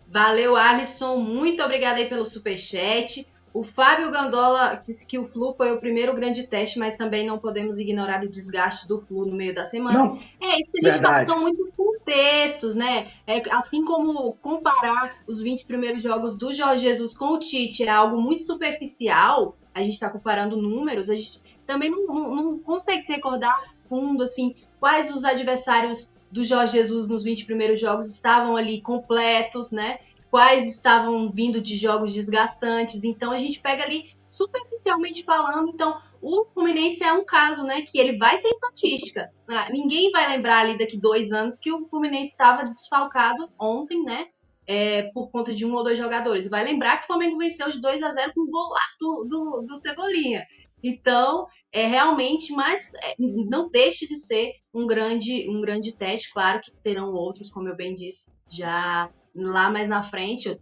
Valeu, 0.08 0.56
Alisson. 0.56 1.16
Muito 1.16 1.62
obrigada 1.62 1.98
aí 1.98 2.08
pelo 2.08 2.24
superchat. 2.24 3.26
O 3.56 3.62
Fábio 3.62 4.10
Gandola 4.10 4.80
disse 4.84 5.06
que 5.06 5.18
o 5.18 5.26
Flu 5.26 5.54
foi 5.54 5.72
o 5.72 5.80
primeiro 5.80 6.14
grande 6.14 6.46
teste, 6.46 6.78
mas 6.78 6.94
também 6.94 7.26
não 7.26 7.38
podemos 7.38 7.78
ignorar 7.78 8.22
o 8.22 8.28
desgaste 8.28 8.86
do 8.86 9.00
Flu 9.00 9.24
no 9.24 9.34
meio 9.34 9.54
da 9.54 9.64
semana. 9.64 9.98
Não, 9.98 10.20
é, 10.42 10.60
isso 10.60 10.70
que 10.70 10.86
a 10.86 10.92
gente 10.92 11.02
fala, 11.02 11.24
são 11.24 11.40
muitos 11.40 11.72
contextos, 11.72 12.74
né? 12.74 13.06
É, 13.26 13.40
assim 13.54 13.82
como 13.82 14.34
comparar 14.42 15.16
os 15.26 15.40
20 15.40 15.64
primeiros 15.64 16.02
jogos 16.02 16.36
do 16.36 16.52
Jorge 16.52 16.82
Jesus 16.82 17.16
com 17.16 17.32
o 17.32 17.38
Tite 17.38 17.84
é 17.84 17.88
algo 17.88 18.20
muito 18.20 18.42
superficial, 18.42 19.56
a 19.74 19.82
gente 19.82 19.94
está 19.94 20.10
comparando 20.10 20.60
números, 20.60 21.08
a 21.08 21.16
gente 21.16 21.40
também 21.66 21.90
não, 21.90 22.06
não, 22.06 22.34
não 22.34 22.58
consegue 22.58 23.02
se 23.02 23.12
recordar 23.12 23.50
a 23.50 23.88
fundo, 23.88 24.22
assim, 24.22 24.54
quais 24.78 25.10
os 25.10 25.24
adversários 25.24 26.10
do 26.30 26.42
Jorge 26.44 26.72
Jesus 26.72 27.08
nos 27.08 27.22
20 27.22 27.44
primeiros 27.44 27.80
jogos 27.80 28.10
estavam 28.12 28.56
ali 28.56 28.80
completos, 28.80 29.72
né? 29.72 29.98
Quais 30.30 30.66
estavam 30.66 31.30
vindo 31.30 31.60
de 31.60 31.76
jogos 31.76 32.12
desgastantes. 32.12 33.04
Então 33.04 33.32
a 33.32 33.38
gente 33.38 33.60
pega 33.60 33.84
ali 33.84 34.10
superficialmente 34.28 35.22
falando, 35.24 35.70
então 35.70 36.00
o 36.20 36.44
Fluminense 36.46 37.04
é 37.04 37.12
um 37.12 37.24
caso, 37.24 37.64
né, 37.64 37.82
que 37.82 37.96
ele 37.96 38.18
vai 38.18 38.36
ser 38.36 38.48
estatística. 38.48 39.30
Ah, 39.48 39.68
ninguém 39.70 40.10
vai 40.10 40.28
lembrar 40.28 40.58
ali 40.58 40.76
daqui 40.76 40.96
dois 40.96 41.30
anos 41.30 41.60
que 41.60 41.72
o 41.72 41.84
Fluminense 41.84 42.32
estava 42.32 42.64
desfalcado 42.64 43.48
ontem, 43.56 44.02
né, 44.02 44.26
é, 44.66 45.02
por 45.14 45.30
conta 45.30 45.54
de 45.54 45.64
um 45.64 45.74
ou 45.74 45.84
dois 45.84 45.96
jogadores. 45.96 46.48
Vai 46.48 46.64
lembrar 46.64 46.96
que 46.96 47.04
o 47.04 47.06
Flamengo 47.06 47.38
venceu 47.38 47.70
de 47.70 47.80
2 47.80 48.02
a 48.02 48.10
0 48.10 48.32
com 48.34 48.40
o 48.40 48.50
golaço 48.50 48.96
do, 48.98 49.24
do, 49.24 49.62
do 49.62 49.76
Cebolinha. 49.76 50.44
Então, 50.82 51.46
é 51.72 51.86
realmente, 51.86 52.52
mas 52.52 52.92
é, 52.94 53.14
não 53.18 53.68
deixe 53.70 54.06
de 54.06 54.16
ser 54.16 54.52
um 54.72 54.86
grande, 54.86 55.48
um 55.50 55.60
grande 55.60 55.92
teste. 55.92 56.32
Claro 56.32 56.60
que 56.60 56.70
terão 56.82 57.12
outros, 57.12 57.50
como 57.50 57.68
eu 57.68 57.76
bem 57.76 57.94
disse, 57.94 58.32
já 58.50 59.10
lá 59.34 59.70
mais 59.70 59.88
na 59.88 60.02
frente, 60.02 60.58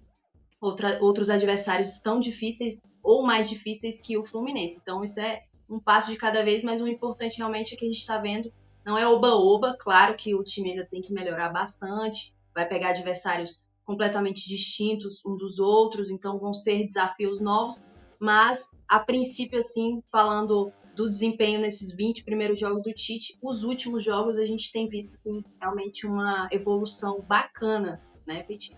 outra, 0.60 0.98
outros 1.02 1.30
adversários 1.30 1.98
tão 1.98 2.18
difíceis 2.18 2.82
ou 3.02 3.22
mais 3.22 3.48
difíceis 3.48 4.00
que 4.00 4.16
o 4.16 4.24
Fluminense. 4.24 4.78
Então, 4.80 5.02
isso 5.02 5.20
é 5.20 5.42
um 5.68 5.78
passo 5.78 6.10
de 6.10 6.16
cada 6.16 6.44
vez, 6.44 6.64
mas 6.64 6.80
o 6.80 6.88
importante 6.88 7.38
realmente 7.38 7.74
é 7.74 7.76
que 7.76 7.84
a 7.84 7.88
gente 7.88 7.98
está 7.98 8.18
vendo 8.18 8.52
não 8.84 8.98
é 8.98 9.06
oba-oba. 9.06 9.76
Claro 9.78 10.16
que 10.16 10.34
o 10.34 10.42
time 10.42 10.70
ainda 10.70 10.86
tem 10.86 11.00
que 11.00 11.12
melhorar 11.12 11.50
bastante, 11.50 12.34
vai 12.54 12.66
pegar 12.66 12.90
adversários 12.90 13.64
completamente 13.84 14.48
distintos 14.48 15.24
um 15.24 15.36
dos 15.36 15.58
outros, 15.58 16.10
então 16.10 16.38
vão 16.38 16.52
ser 16.52 16.84
desafios 16.84 17.40
novos, 17.40 17.84
mas 18.24 18.70
a 18.88 18.98
princípio, 18.98 19.58
assim, 19.58 20.02
falando 20.10 20.72
do 20.96 21.10
desempenho 21.10 21.60
nesses 21.60 21.94
20 21.94 22.24
primeiros 22.24 22.58
jogos 22.58 22.82
do 22.82 22.90
Tite, 22.90 23.36
os 23.42 23.64
últimos 23.64 24.02
jogos 24.02 24.38
a 24.38 24.46
gente 24.46 24.72
tem 24.72 24.88
visto, 24.88 25.10
assim, 25.10 25.44
realmente 25.60 26.06
uma 26.06 26.48
evolução 26.50 27.22
bacana, 27.28 28.00
né, 28.26 28.42
Petit? 28.42 28.74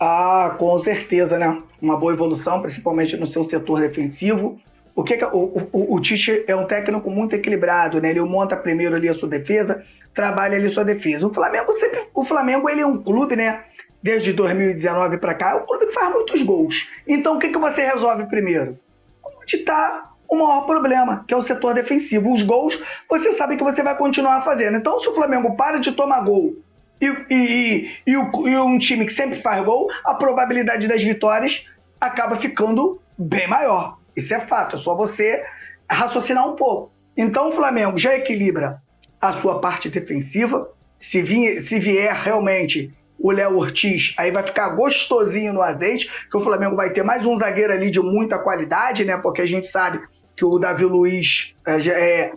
Ah, 0.00 0.56
com 0.58 0.76
certeza, 0.80 1.38
né? 1.38 1.62
Uma 1.80 1.96
boa 1.96 2.12
evolução, 2.12 2.60
principalmente 2.60 3.16
no 3.16 3.28
seu 3.28 3.44
setor 3.44 3.80
defensivo. 3.80 4.60
O 4.92 5.04
que, 5.04 5.16
que 5.16 5.24
o, 5.24 5.68
o, 5.72 5.94
o, 5.94 6.00
Tite 6.00 6.44
é 6.48 6.56
um 6.56 6.66
técnico 6.66 7.08
muito 7.12 7.36
equilibrado, 7.36 8.00
né? 8.00 8.10
Ele 8.10 8.20
monta 8.22 8.56
primeiro 8.56 8.96
ali 8.96 9.08
a 9.08 9.14
sua 9.14 9.28
defesa, 9.28 9.84
trabalha 10.12 10.56
ali 10.56 10.66
a 10.66 10.72
sua 10.72 10.84
defesa. 10.84 11.24
O 11.24 11.32
Flamengo 11.32 11.72
sempre, 11.78 12.08
o 12.12 12.24
Flamengo 12.24 12.68
ele 12.68 12.80
é 12.80 12.86
um 12.86 13.00
clube, 13.00 13.36
né? 13.36 13.64
Desde 14.02 14.32
2019 14.32 15.18
para 15.18 15.34
cá, 15.34 15.50
é 15.50 15.54
um 15.54 15.66
clube 15.66 15.86
que 15.86 15.92
faz 15.92 16.12
muitos 16.12 16.42
gols. 16.42 16.74
Então, 17.06 17.36
o 17.36 17.38
que, 17.38 17.50
que 17.50 17.58
você 17.58 17.84
resolve 17.84 18.26
primeiro? 18.26 18.78
Onde 19.24 19.56
está 19.56 20.10
o 20.28 20.36
maior 20.36 20.62
problema, 20.62 21.24
que 21.28 21.34
é 21.34 21.36
o 21.36 21.42
setor 21.42 21.74
defensivo. 21.74 22.32
Os 22.32 22.42
gols, 22.42 22.78
você 23.08 23.34
sabe 23.34 23.56
que 23.56 23.62
você 23.62 23.82
vai 23.82 23.96
continuar 23.96 24.42
fazendo. 24.42 24.78
Então, 24.78 24.98
se 25.00 25.08
o 25.08 25.14
Flamengo 25.14 25.54
para 25.56 25.78
de 25.78 25.92
tomar 25.92 26.24
gol 26.24 26.54
e, 27.00 27.06
e, 27.30 27.90
e, 28.06 28.16
o, 28.16 28.48
e 28.48 28.56
um 28.56 28.78
time 28.78 29.06
que 29.06 29.12
sempre 29.12 29.42
faz 29.42 29.62
gol, 29.64 29.90
a 30.04 30.14
probabilidade 30.14 30.88
das 30.88 31.02
vitórias 31.02 31.64
acaba 32.00 32.40
ficando 32.40 33.00
bem 33.18 33.46
maior. 33.46 33.98
Isso 34.16 34.32
é 34.32 34.40
fato, 34.46 34.76
é 34.76 34.78
só 34.78 34.94
você 34.96 35.44
raciocinar 35.88 36.48
um 36.48 36.56
pouco. 36.56 36.90
Então, 37.16 37.50
o 37.50 37.52
Flamengo 37.52 37.98
já 37.98 38.16
equilibra 38.16 38.80
a 39.20 39.40
sua 39.40 39.60
parte 39.60 39.90
defensiva. 39.90 40.68
Se, 40.98 41.22
se 41.62 41.78
vier 41.78 42.14
realmente 42.14 42.90
o 43.18 43.30
Léo 43.30 43.56
Ortiz, 43.56 44.14
aí 44.18 44.30
vai 44.30 44.42
ficar 44.42 44.70
gostosinho 44.70 45.52
no 45.52 45.62
azeite, 45.62 46.10
que 46.30 46.36
o 46.36 46.40
Flamengo 46.40 46.74
vai 46.74 46.90
ter 46.90 47.04
mais 47.04 47.24
um 47.24 47.38
zagueiro 47.38 47.72
ali 47.72 47.90
de 47.90 48.00
muita 48.00 48.38
qualidade, 48.38 49.04
né? 49.04 49.16
Porque 49.16 49.42
a 49.42 49.46
gente 49.46 49.68
sabe 49.68 50.00
que 50.36 50.44
o 50.44 50.58
Davi 50.58 50.84
Luiz 50.84 51.54
é, 51.64 51.88
é, 51.88 52.32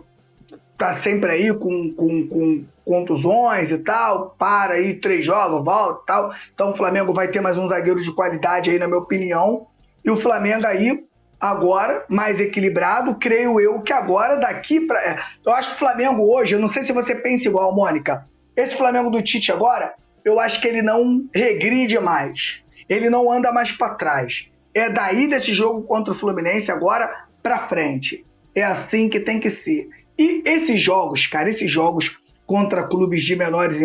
tá 0.78 0.96
sempre 0.96 1.30
aí 1.30 1.52
com, 1.52 1.92
com, 1.92 2.28
com 2.28 2.64
contusões 2.84 3.70
e 3.70 3.78
tal, 3.78 4.36
para 4.38 4.74
aí 4.74 4.94
três 4.94 5.24
jogos, 5.24 5.64
volta 5.64 6.02
e 6.02 6.06
tal. 6.06 6.32
Então 6.54 6.70
o 6.70 6.76
Flamengo 6.76 7.12
vai 7.12 7.28
ter 7.28 7.40
mais 7.40 7.58
um 7.58 7.66
zagueiro 7.66 8.00
de 8.00 8.14
qualidade 8.14 8.70
aí, 8.70 8.78
na 8.78 8.86
minha 8.86 9.00
opinião. 9.00 9.66
E 10.04 10.10
o 10.10 10.16
Flamengo 10.16 10.66
aí, 10.66 11.04
agora, 11.40 12.04
mais 12.08 12.38
equilibrado, 12.38 13.16
creio 13.16 13.60
eu 13.60 13.80
que 13.80 13.92
agora 13.92 14.36
daqui 14.36 14.80
para. 14.80 15.02
É, 15.02 15.18
eu 15.44 15.52
acho 15.52 15.70
que 15.70 15.74
o 15.76 15.78
Flamengo 15.78 16.22
hoje, 16.22 16.54
eu 16.54 16.60
não 16.60 16.68
sei 16.68 16.84
se 16.84 16.92
você 16.92 17.14
pensa 17.14 17.48
igual, 17.48 17.74
Mônica. 17.74 18.24
Esse 18.56 18.76
Flamengo 18.76 19.10
do 19.10 19.22
Tite 19.22 19.50
agora, 19.50 19.94
eu 20.26 20.40
acho 20.40 20.60
que 20.60 20.66
ele 20.66 20.82
não 20.82 21.24
regride 21.32 22.00
mais. 22.00 22.60
Ele 22.88 23.08
não 23.08 23.30
anda 23.30 23.52
mais 23.52 23.70
para 23.70 23.94
trás. 23.94 24.48
É 24.74 24.90
daí 24.90 25.28
desse 25.28 25.54
jogo 25.54 25.84
contra 25.84 26.12
o 26.12 26.16
Fluminense 26.16 26.68
agora 26.68 27.26
para 27.40 27.68
frente. 27.68 28.26
É 28.52 28.64
assim 28.64 29.08
que 29.08 29.20
tem 29.20 29.38
que 29.38 29.50
ser. 29.50 29.88
E 30.18 30.42
esses 30.44 30.82
jogos, 30.82 31.28
cara, 31.28 31.48
esses 31.48 31.70
jogos 31.70 32.10
contra 32.44 32.82
clubes 32.88 33.22
de 33.22 33.36
menores 33.36 33.78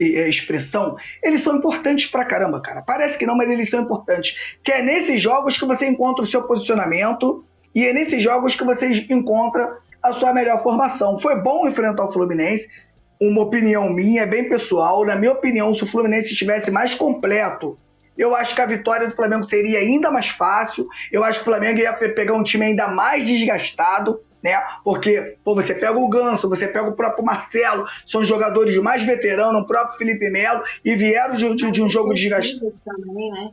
expressão, 0.00 0.96
eles 1.22 1.42
são 1.42 1.56
importantes 1.56 2.10
pra 2.10 2.24
caramba, 2.24 2.60
cara. 2.60 2.82
Parece 2.82 3.16
que 3.16 3.26
não, 3.26 3.36
mas 3.36 3.48
eles 3.48 3.70
são 3.70 3.82
importantes. 3.82 4.36
Que 4.64 4.72
é 4.72 4.82
nesses 4.82 5.22
jogos 5.22 5.56
que 5.56 5.64
você 5.64 5.86
encontra 5.86 6.24
o 6.24 6.26
seu 6.26 6.42
posicionamento 6.42 7.44
e 7.72 7.86
é 7.86 7.92
nesses 7.92 8.20
jogos 8.20 8.56
que 8.56 8.64
você 8.64 9.06
encontra 9.10 9.78
a 10.02 10.12
sua 10.14 10.32
melhor 10.32 10.60
formação. 10.60 11.18
Foi 11.18 11.40
bom 11.40 11.68
enfrentar 11.68 12.04
o 12.04 12.12
Fluminense, 12.12 12.68
uma 13.28 13.42
opinião 13.42 13.90
minha, 13.90 14.22
é 14.22 14.26
bem 14.26 14.48
pessoal. 14.48 15.04
Na 15.04 15.16
minha 15.16 15.32
opinião, 15.32 15.74
se 15.74 15.82
o 15.82 15.86
Fluminense 15.86 16.32
estivesse 16.32 16.70
mais 16.70 16.94
completo, 16.94 17.78
eu 18.16 18.34
acho 18.34 18.54
que 18.54 18.60
a 18.60 18.66
vitória 18.66 19.08
do 19.08 19.14
Flamengo 19.14 19.44
seria 19.44 19.78
ainda 19.78 20.10
mais 20.10 20.28
fácil. 20.28 20.88
Eu 21.10 21.24
acho 21.24 21.40
que 21.40 21.42
o 21.42 21.52
Flamengo 21.52 21.80
ia 21.80 21.92
pegar 21.92 22.34
um 22.34 22.44
time 22.44 22.66
ainda 22.66 22.88
mais 22.88 23.24
desgastado, 23.24 24.20
né? 24.42 24.62
Porque, 24.84 25.36
pô, 25.42 25.54
você 25.54 25.74
pega 25.74 25.98
o 25.98 26.08
Ganso, 26.08 26.48
você 26.48 26.68
pega 26.68 26.88
o 26.88 26.92
próprio 26.92 27.24
Marcelo, 27.24 27.86
são 28.06 28.24
jogadores 28.24 28.76
mais 28.76 29.02
veteranos, 29.02 29.62
o 29.62 29.66
próprio 29.66 29.98
Felipe 29.98 30.30
Melo, 30.30 30.62
e 30.84 30.94
vieram 30.94 31.34
de, 31.34 31.54
de, 31.56 31.70
de 31.70 31.82
um 31.82 31.88
jogo 31.88 32.14
desgastado. 32.14 32.66
Também, 32.84 33.30
né? 33.30 33.50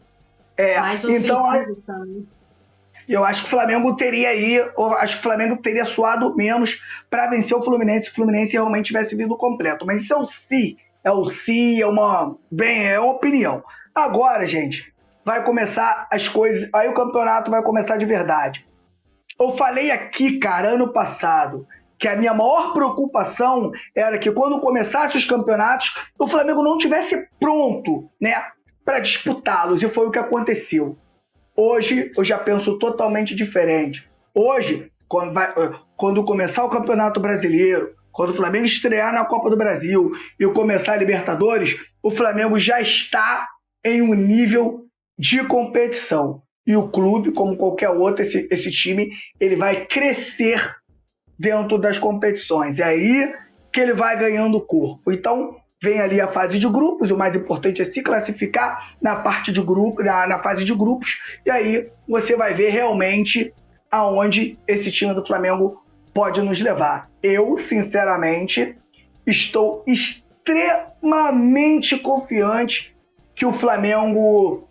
É, 0.58 0.80
mais 0.80 1.04
então, 1.06 1.44
também. 1.86 2.28
Eu 3.08 3.24
acho 3.24 3.42
que 3.42 3.48
o 3.48 3.50
Flamengo 3.50 3.96
teria 3.96 4.30
aí, 4.30 4.56
eu 4.56 4.94
acho 4.94 5.16
que 5.16 5.20
o 5.20 5.24
Flamengo 5.24 5.58
teria 5.58 5.86
suado 5.86 6.36
menos 6.36 6.80
para 7.10 7.28
vencer 7.28 7.58
o 7.58 7.64
Fluminense 7.64 8.06
se 8.06 8.12
o 8.12 8.16
Fluminense 8.16 8.54
realmente 8.54 8.88
tivesse 8.88 9.16
vindo 9.16 9.36
completo. 9.36 9.86
Mas 9.86 10.04
isso 10.04 10.14
é 10.14 10.18
o 10.18 10.26
si, 10.26 10.78
é 11.04 11.12
o 11.12 11.26
si, 11.26 11.82
é 11.82 11.88
uma, 11.88 12.36
bem, 12.52 12.88
é 12.88 13.00
uma 13.00 13.14
opinião. 13.14 13.64
Agora, 13.94 14.48
gente, 14.48 14.94
vai 15.26 15.44
começar 15.44 16.08
as 16.12 16.28
coisas, 16.28 16.70
aí 16.74 16.88
o 16.88 16.94
campeonato 16.94 17.52
vai 17.52 17.62
começar 17.62 17.98
de 17.98 18.06
verdade. 18.06 18.66
Eu 19.40 19.54
falei 19.58 19.92
aqui, 19.92 20.38
cara, 20.38 20.70
ano 20.70 20.94
passado, 20.94 21.68
que 21.98 22.08
a 22.08 22.16
minha 22.16 22.34
maior 22.34 22.74
preocupação 22.74 23.72
era 23.96 24.18
que 24.18 24.32
quando 24.32 24.60
começasse 24.60 25.18
os 25.18 25.26
campeonatos, 25.26 25.94
o 26.18 26.28
Flamengo 26.28 26.64
não 26.64 26.78
tivesse 26.78 27.28
pronto, 27.40 28.10
né, 28.20 28.36
para 28.84 29.00
disputá-los, 29.00 29.82
e 29.82 29.90
foi 29.90 30.08
o 30.08 30.12
que 30.12 30.20
aconteceu. 30.20 30.98
Hoje 31.64 32.10
eu 32.18 32.24
já 32.26 32.40
penso 32.40 32.80
totalmente 32.80 33.36
diferente. 33.36 34.04
Hoje, 34.34 34.92
quando, 35.08 35.32
vai, 35.32 35.54
quando 35.96 36.26
começar 36.26 36.64
o 36.64 36.70
Campeonato 36.72 37.20
Brasileiro, 37.20 37.94
quando 38.12 38.32
o 38.32 38.36
Flamengo 38.36 38.66
estrear 38.66 39.14
na 39.14 39.26
Copa 39.26 39.48
do 39.48 39.56
Brasil 39.56 40.12
e 40.40 40.48
começar 40.48 40.94
a 40.94 40.98
Libertadores, 40.98 41.80
o 42.02 42.10
Flamengo 42.10 42.58
já 42.58 42.82
está 42.82 43.48
em 43.86 44.02
um 44.02 44.16
nível 44.16 44.88
de 45.20 45.46
competição. 45.46 46.42
E 46.66 46.76
o 46.76 46.90
clube, 46.90 47.32
como 47.32 47.56
qualquer 47.56 47.90
outro, 47.90 48.24
esse, 48.24 48.48
esse 48.50 48.72
time, 48.72 49.12
ele 49.40 49.56
vai 49.56 49.86
crescer 49.86 50.68
dentro 51.38 51.78
das 51.78 52.00
competições. 52.00 52.80
É 52.80 52.84
aí 52.86 53.36
que 53.72 53.80
ele 53.80 53.94
vai 53.94 54.18
ganhando 54.18 54.60
corpo. 54.60 55.12
Então, 55.12 55.58
vem 55.82 56.00
ali 56.00 56.22
a 56.22 56.28
fase 56.28 56.60
de 56.60 56.70
grupos, 56.70 57.10
o 57.10 57.18
mais 57.18 57.36
importante 57.36 57.82
é 57.82 57.86
se 57.86 58.04
classificar 58.04 58.94
na 59.02 59.16
parte 59.16 59.52
de 59.52 59.60
grupo, 59.62 60.04
na, 60.04 60.28
na 60.28 60.38
fase 60.40 60.64
de 60.64 60.76
grupos, 60.76 61.20
e 61.46 61.50
aí 61.50 61.90
você 62.08 62.36
vai 62.36 62.54
ver 62.54 62.70
realmente 62.70 63.52
aonde 63.90 64.60
esse 64.68 64.92
time 64.92 65.14
do 65.14 65.26
Flamengo 65.26 65.82
pode 66.14 66.42
nos 66.42 66.62
levar. 66.62 67.10
Eu, 67.24 67.58
sinceramente, 67.68 68.76
estou 69.26 69.84
extremamente 69.88 71.98
confiante 71.98 72.94
que 73.36 73.46
o 73.46 73.54
Flamengo 73.54 74.68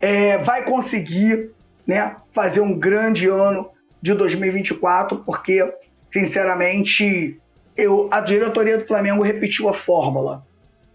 é, 0.00 0.38
vai 0.38 0.64
conseguir 0.64 1.50
né, 1.86 2.16
fazer 2.32 2.60
um 2.60 2.78
grande 2.78 3.28
ano 3.28 3.70
de 4.00 4.14
2024, 4.14 5.24
porque, 5.24 5.68
sinceramente, 6.12 7.40
eu, 7.78 8.08
a 8.10 8.20
diretoria 8.20 8.76
do 8.76 8.86
Flamengo 8.86 9.22
repetiu 9.22 9.68
a 9.68 9.74
fórmula. 9.74 10.42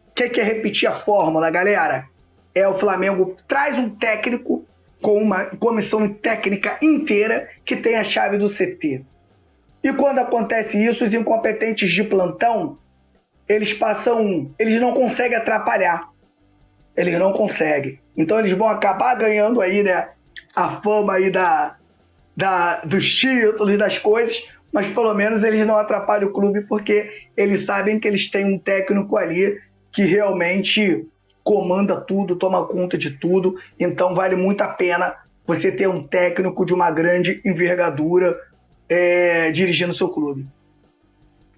O 0.10 0.14
que, 0.14 0.28
que 0.28 0.42
é 0.42 0.44
repetir 0.44 0.88
a 0.90 1.00
fórmula, 1.00 1.50
galera? 1.50 2.06
É 2.54 2.68
o 2.68 2.78
Flamengo 2.78 3.38
traz 3.48 3.80
um 3.80 3.90
técnico 3.90 4.66
com 5.02 5.18
uma 5.18 5.46
comissão 5.46 6.14
técnica 6.14 6.78
inteira 6.82 7.50
que 7.66 7.78
tem 7.78 7.96
a 7.96 8.04
chave 8.04 8.38
do 8.38 8.50
CT. 8.50 9.02
E 9.82 9.94
quando 9.94 10.20
acontece 10.20 10.78
isso, 10.78 11.06
os 11.06 11.14
incompetentes 11.14 11.92
de 11.92 12.04
plantão, 12.04 12.78
eles 13.48 13.74
passam, 13.74 14.52
eles 14.60 14.80
não 14.80 14.94
conseguem 14.94 15.38
atrapalhar. 15.38 16.10
Eles 16.96 17.18
não 17.18 17.32
conseguem. 17.32 17.98
Então 18.16 18.40
eles 18.40 18.56
vão 18.58 18.68
acabar 18.68 19.16
ganhando 19.16 19.62
aí, 19.62 19.84
né, 19.84 20.10
a 20.56 20.82
fama 20.82 21.14
aí 21.14 21.32
da, 21.32 21.76
da, 22.36 22.82
dos 22.82 23.08
títulos, 23.16 23.78
das 23.78 23.98
coisas, 23.98 24.38
mas 24.74 24.92
pelo 24.92 25.14
menos 25.14 25.44
eles 25.44 25.66
não 25.68 25.78
atrapalham 25.78 26.30
o 26.30 26.34
clube 26.34 26.62
porque 26.62 27.28
eles 27.38 27.66
sabem 27.66 28.00
que 28.00 28.08
eles 28.08 28.30
têm 28.30 28.44
um 28.44 28.58
técnico 28.58 29.16
ali 29.16 29.62
que 29.92 30.04
realmente 30.04 31.08
comanda 31.44 32.02
tudo, 32.02 32.36
toma 32.36 32.66
conta 32.66 32.98
de 32.98 33.12
tudo, 33.12 33.56
então 33.80 34.16
vale 34.16 34.36
muito 34.36 34.62
a 34.62 34.68
pena 34.68 35.16
você 35.46 35.72
ter 35.72 35.88
um 35.88 36.08
técnico 36.08 36.66
de 36.66 36.74
uma 36.74 36.90
grande 36.90 37.42
envergadura 37.46 38.36
é, 38.90 39.52
dirigindo 39.52 39.94
seu 39.94 40.10
clube. 40.10 40.48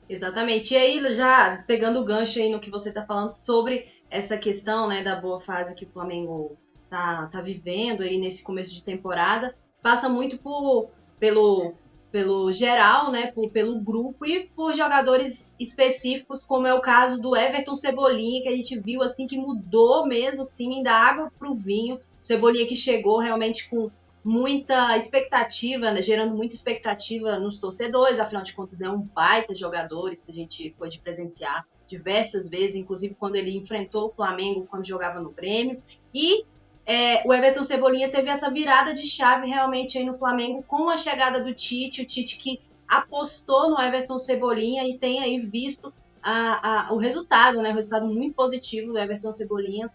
Exatamente. 0.10 0.74
E 0.74 0.78
aí, 0.78 1.16
já 1.16 1.64
pegando 1.66 2.00
o 2.00 2.06
gancho 2.06 2.40
aí 2.40 2.50
no 2.50 2.60
que 2.60 2.70
você 2.70 2.90
está 2.90 3.06
falando 3.06 3.30
sobre 3.30 3.88
essa 4.10 4.38
questão 4.38 4.88
né, 4.88 5.04
da 5.04 5.16
boa 5.16 5.40
fase 5.40 5.76
que 5.76 5.86
o 5.86 5.90
Flamengo 5.90 6.58
tá, 6.90 7.30
tá 7.32 7.42
vivendo 7.42 8.02
aí 8.02 8.20
nesse 8.20 8.44
começo 8.44 8.74
de 8.74 8.84
temporada, 8.84 9.56
passa 9.82 10.10
muito 10.10 10.38
por, 10.38 10.90
pelo, 11.20 11.74
pelo 12.16 12.50
geral, 12.50 13.12
né, 13.12 13.30
por, 13.34 13.52
pelo 13.52 13.78
grupo 13.78 14.26
e 14.26 14.46
por 14.56 14.74
jogadores 14.74 15.54
específicos, 15.60 16.46
como 16.46 16.66
é 16.66 16.74
o 16.74 16.80
caso 16.80 17.22
do 17.22 17.36
Everton 17.36 17.76
Cebolinha, 17.76 18.42
que 18.42 18.48
a 18.48 18.56
gente 18.56 18.80
viu 18.80 19.04
assim 19.04 19.28
que 19.28 19.38
mudou 19.38 20.08
mesmo, 20.08 20.40
assim, 20.40 20.82
da 20.82 20.94
água 20.94 21.30
para 21.38 21.52
o 21.52 21.54
vinho. 21.54 22.00
Cebolinha 22.22 22.66
que 22.66 22.74
chegou 22.74 23.20
realmente 23.20 23.70
com 23.70 23.92
muita 24.24 24.96
expectativa, 24.96 25.92
né, 25.92 26.02
gerando 26.02 26.34
muita 26.34 26.56
expectativa 26.56 27.38
nos 27.38 27.58
torcedores, 27.58 28.18
afinal 28.18 28.44
de 28.44 28.54
contas 28.54 28.80
é 28.80 28.90
um 28.90 29.02
baita 29.02 29.54
jogador, 29.54 30.14
isso 30.14 30.32
a 30.32 30.34
gente 30.34 30.74
pôde 30.80 31.00
presenciar 31.00 31.68
diversas 31.86 32.48
vezes, 32.48 32.78
inclusive 32.78 33.14
quando 33.14 33.36
ele 33.36 33.58
enfrentou 33.58 34.06
o 34.06 34.10
Flamengo 34.10 34.66
quando 34.72 34.88
jogava 34.88 35.20
no 35.20 35.32
Grêmio. 35.32 35.84
E 36.14 36.46
é, 36.86 37.28
o 37.28 37.34
Everton 37.34 37.64
Cebolinha 37.64 38.10
teve 38.10 38.30
essa 38.30 38.50
virada 38.50 38.94
de 38.94 39.06
chave 39.06 39.48
realmente 39.48 39.98
aí 39.98 40.06
no 40.06 40.14
Flamengo 40.14 40.64
com 40.68 40.90
a 40.90 40.98
chegada 40.98 41.44
do 41.44 41.54
Tite, 41.54 42.04
o 42.04 42.06
Tite 42.06 42.38
que 42.38 42.62
apostou 42.88 43.70
no 43.70 43.82
Everton 43.82 44.18
Cebolinha 44.18 44.88
e 44.88 44.98
tem 44.98 45.20
aí 45.20 45.40
visto 45.40 45.92
a, 46.22 46.90
a, 46.90 46.94
o 46.94 46.98
resultado, 46.98 47.62
né? 47.62 47.72
O 47.72 47.76
resultado 47.76 48.06
muito 48.06 48.36
positivo 48.36 48.94
do 48.94 49.00
Everton 49.00 49.32
Cebolinha, 49.32 49.92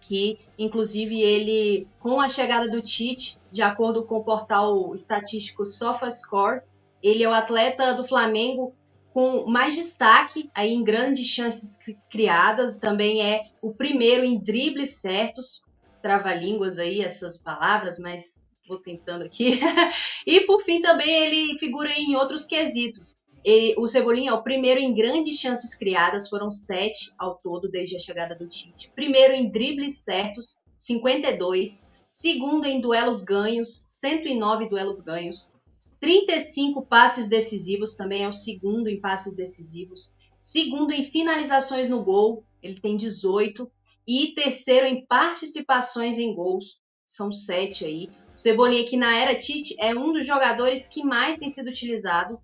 que 0.00 0.38
inclusive 0.58 1.20
ele, 1.20 1.86
com 2.00 2.20
a 2.20 2.28
chegada 2.28 2.68
do 2.68 2.80
Tite, 2.80 3.38
de 3.50 3.60
acordo 3.60 4.02
com 4.04 4.16
o 4.16 4.24
portal 4.24 4.94
estatístico 4.94 5.64
SofaScore, 5.64 6.62
ele 7.02 7.22
é 7.22 7.28
o 7.28 7.34
atleta 7.34 7.92
do 7.92 8.04
Flamengo 8.04 8.74
com 9.12 9.46
mais 9.46 9.74
destaque 9.74 10.50
aí 10.54 10.72
em 10.72 10.84
grandes 10.84 11.26
chances 11.26 11.78
criadas, 12.10 12.78
também 12.78 13.22
é 13.22 13.46
o 13.62 13.72
primeiro 13.72 14.24
em 14.24 14.38
dribles 14.38 14.96
certos, 14.96 15.62
trava-línguas 16.06 16.78
aí 16.78 17.00
essas 17.00 17.36
palavras, 17.36 17.98
mas 17.98 18.46
vou 18.68 18.78
tentando 18.78 19.24
aqui. 19.24 19.58
e 20.24 20.40
por 20.42 20.62
fim 20.62 20.80
também 20.80 21.10
ele 21.10 21.58
figura 21.58 21.90
em 21.90 22.14
outros 22.14 22.46
quesitos. 22.46 23.16
E 23.44 23.74
o 23.76 23.88
Cebolinha 23.88 24.30
é 24.30 24.34
o 24.34 24.42
primeiro 24.42 24.80
em 24.80 24.94
grandes 24.94 25.40
chances 25.40 25.74
criadas, 25.74 26.28
foram 26.28 26.48
sete 26.48 27.12
ao 27.18 27.36
todo 27.38 27.68
desde 27.68 27.96
a 27.96 27.98
chegada 27.98 28.36
do 28.36 28.46
Tite. 28.46 28.88
Primeiro 28.94 29.34
em 29.34 29.50
dribles 29.50 29.98
certos, 29.98 30.60
52. 30.78 31.84
Segundo 32.08 32.66
em 32.66 32.80
duelos 32.80 33.24
ganhos, 33.24 33.68
109 33.68 34.68
duelos 34.68 35.00
ganhos. 35.00 35.52
35 36.00 36.86
passes 36.86 37.28
decisivos, 37.28 37.96
também 37.96 38.22
é 38.22 38.28
o 38.28 38.32
segundo 38.32 38.88
em 38.88 39.00
passes 39.00 39.34
decisivos. 39.34 40.14
Segundo 40.40 40.92
em 40.92 41.02
finalizações 41.02 41.88
no 41.88 42.02
gol, 42.04 42.44
ele 42.62 42.80
tem 42.80 42.96
18. 42.96 43.68
E 44.06 44.32
terceiro 44.34 44.86
em 44.86 45.04
participações 45.06 46.18
em 46.18 46.34
gols, 46.34 46.80
são 47.06 47.32
sete 47.32 47.84
aí. 47.84 48.10
O 48.34 48.38
Cebolinha, 48.38 48.84
que 48.84 48.96
na 48.96 49.16
era 49.16 49.34
Tite, 49.34 49.74
é 49.78 49.94
um 49.94 50.12
dos 50.12 50.26
jogadores 50.26 50.86
que 50.86 51.02
mais 51.02 51.36
tem 51.36 51.48
sido 51.48 51.68
utilizado 51.68 52.38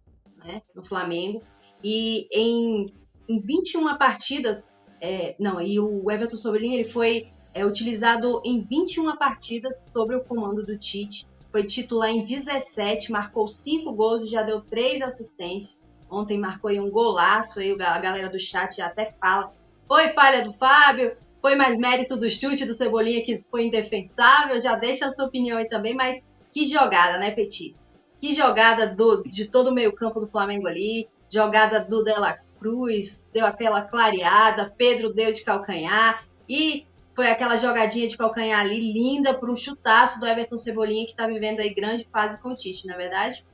né, 0.44 0.62
no 0.74 0.82
Flamengo. 0.82 1.42
E 1.82 2.26
em, 2.32 2.92
em 3.28 3.40
21 3.40 3.96
partidas, 3.98 4.72
é, 5.00 5.34
não, 5.38 5.60
e 5.60 5.78
o 5.78 6.10
Everton 6.10 6.36
Cebolinha 6.36 6.80
ele 6.80 6.90
foi 6.90 7.28
é, 7.52 7.66
utilizado 7.66 8.40
em 8.44 8.62
21 8.62 9.16
partidas 9.16 9.92
sobre 9.92 10.16
o 10.16 10.24
comando 10.24 10.64
do 10.64 10.78
Tite 10.78 11.26
foi 11.52 11.64
titular 11.64 12.08
em 12.08 12.22
17, 12.22 13.12
marcou 13.12 13.46
5 13.46 13.92
gols 13.92 14.22
e 14.22 14.28
já 14.28 14.42
deu 14.42 14.62
3 14.62 15.02
assistências. 15.02 15.84
Ontem 16.10 16.38
marcou 16.38 16.70
aí 16.70 16.80
um 16.80 16.90
golaço, 16.90 17.60
aí 17.60 17.70
a 17.72 17.98
galera 17.98 18.30
do 18.30 18.38
chat 18.38 18.80
até 18.80 19.04
fala. 19.04 19.52
Foi 19.86 20.08
falha 20.08 20.42
do 20.42 20.54
Fábio, 20.54 21.14
foi 21.42 21.56
mais 21.56 21.76
mérito 21.76 22.16
do 22.16 22.30
chute 22.30 22.64
do 22.64 22.72
Cebolinha 22.72 23.24
que 23.24 23.44
foi 23.50 23.66
indefensável. 23.66 24.60
Já 24.60 24.76
deixa 24.76 25.06
a 25.06 25.10
sua 25.10 25.26
opinião 25.26 25.58
aí 25.58 25.68
também, 25.68 25.92
mas 25.92 26.24
que 26.52 26.64
jogada, 26.64 27.18
né, 27.18 27.32
Petit? 27.32 27.74
Que 28.20 28.32
jogada 28.32 28.86
do, 28.86 29.24
de 29.24 29.46
todo 29.46 29.70
o 29.70 29.74
meio-campo 29.74 30.20
do 30.20 30.28
Flamengo 30.28 30.68
ali, 30.68 31.08
jogada 31.28 31.80
do 31.80 32.04
Dela 32.04 32.38
Cruz, 32.60 33.28
deu 33.34 33.44
aquela 33.44 33.82
clareada, 33.82 34.72
Pedro 34.78 35.12
deu 35.12 35.32
de 35.32 35.44
calcanhar 35.44 36.24
e 36.48 36.86
foi 37.14 37.28
aquela 37.28 37.56
jogadinha 37.56 38.06
de 38.06 38.16
calcanhar 38.16 38.60
ali 38.60 38.92
linda 38.92 39.34
para 39.34 39.50
um 39.50 39.56
chutaço 39.56 40.20
do 40.20 40.26
Everton 40.26 40.56
Cebolinha 40.56 41.04
que 41.04 41.10
está 41.10 41.26
vivendo 41.26 41.58
aí 41.58 41.74
grande 41.74 42.06
fase 42.10 42.40
com 42.40 42.50
o 42.50 42.54
Tite, 42.54 42.86
não 42.86 42.94
é 42.94 42.98
verdade? 42.98 43.44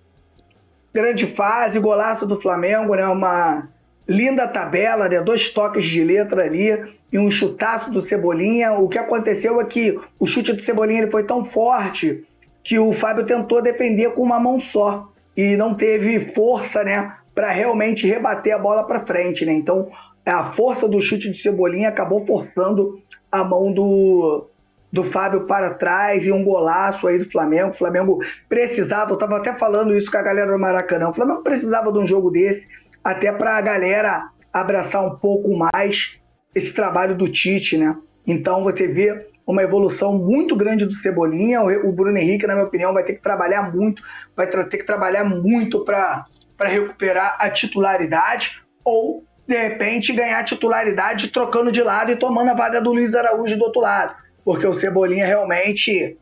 Grande 0.93 1.27
fase, 1.27 1.81
golaço 1.81 2.27
do 2.27 2.39
Flamengo, 2.41 2.95
né? 2.95 3.07
Uma 3.07 3.69
linda 4.09 4.49
tabela, 4.49 5.09
né? 5.09 5.21
Dois 5.21 5.51
toques 5.51 5.85
de 5.85 6.03
letra 6.03 6.45
ali 6.45 6.97
e 7.13 7.19
um 7.19 7.31
chutaço 7.31 7.91
do 7.91 8.01
Cebolinha. 8.01 8.73
O 8.73 8.89
que 8.89 8.99
aconteceu 8.99 9.61
é 9.61 9.65
que 9.65 9.99
o 10.19 10.27
chute 10.27 10.53
do 10.53 10.63
Cebolinha 10.63 11.03
ele 11.03 11.11
foi 11.11 11.25
tão 11.25 11.45
forte 11.45 12.25
que 12.65 12.79
o 12.79 12.93
Fábio 12.93 13.25
tentou 13.25 13.63
defender 13.63 14.13
com 14.13 14.23
uma 14.23 14.41
mão 14.41 14.59
só 14.59 15.09
e 15.37 15.57
não 15.57 15.75
teve 15.75 16.33
força, 16.35 16.83
né, 16.83 17.15
para 17.35 17.51
realmente 17.51 18.09
rebater 18.09 18.55
a 18.55 18.59
bola 18.59 18.83
para 18.83 19.07
frente, 19.07 19.47
né? 19.47 19.53
Então, 19.53 19.89
a 20.27 20.53
força 20.53 20.89
do 20.89 21.01
chute 21.01 21.31
de 21.31 21.41
Cebolinha 21.41 21.89
acabou 21.89 22.27
forçando 22.27 23.01
a 23.31 23.45
mão 23.45 23.73
do, 23.73 24.49
do 24.93 25.05
Fábio 25.05 25.47
para 25.47 25.75
trás 25.75 26.27
e 26.27 26.33
um 26.33 26.43
golaço 26.43 27.07
aí 27.07 27.19
do 27.19 27.31
Flamengo. 27.31 27.71
O 27.71 27.75
Flamengo 27.75 28.19
precisava, 28.49 29.13
eu 29.13 29.15
estava 29.15 29.37
até 29.37 29.55
falando 29.55 29.97
isso 29.97 30.11
com 30.11 30.19
a 30.19 30.23
galera 30.23 30.51
do 30.51 30.59
Maracanã, 30.59 31.09
o 31.09 31.15
Flamengo 31.15 31.43
precisava 31.43 31.93
de 31.93 31.99
um 31.99 32.07
jogo 32.07 32.31
desse, 32.31 32.67
até 33.09 33.33
para 33.33 33.57
a 33.57 33.61
galera 33.63 34.29
abraçar 34.53 35.03
um 35.03 35.17
pouco 35.17 35.49
mais 35.57 36.19
esse 36.55 36.75
trabalho 36.75 37.15
do 37.15 37.27
Tite, 37.27 37.79
né? 37.79 37.97
Então 38.27 38.63
você 38.63 38.87
vê 38.87 39.27
uma 39.47 39.63
evolução 39.63 40.13
muito 40.13 40.55
grande 40.55 40.85
do 40.85 40.93
Cebolinha. 40.93 41.63
O 41.63 41.91
Bruno 41.91 42.19
Henrique, 42.19 42.47
na 42.47 42.53
minha 42.53 42.67
opinião, 42.67 42.93
vai 42.93 43.03
ter 43.03 43.15
que 43.15 43.23
trabalhar 43.23 43.75
muito, 43.75 44.03
vai 44.37 44.47
ter 44.47 44.77
que 44.77 44.85
trabalhar 44.85 45.25
muito 45.25 45.87
para 45.87 46.25
recuperar 46.65 47.37
a 47.39 47.49
titularidade 47.49 48.61
ou, 48.85 49.25
de 49.47 49.57
repente, 49.57 50.13
ganhar 50.13 50.45
titularidade 50.45 51.29
trocando 51.29 51.73
de 51.73 51.83
lado 51.83 52.13
e 52.13 52.17
tomando 52.17 52.51
a 52.51 52.55
vaga 52.55 52.79
do 52.79 52.93
Luiz 52.93 53.15
Araújo 53.15 53.57
do 53.57 53.65
outro 53.65 53.81
lado. 53.81 54.15
Porque 54.45 54.67
o 54.67 54.75
Cebolinha 54.75 55.25
realmente 55.25 56.19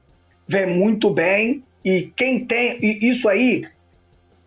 vem 0.46 0.66
muito 0.68 1.10
bem 1.10 1.64
e 1.84 2.12
quem 2.16 2.46
tem. 2.46 2.78
E 2.80 3.08
isso 3.08 3.28
aí 3.28 3.64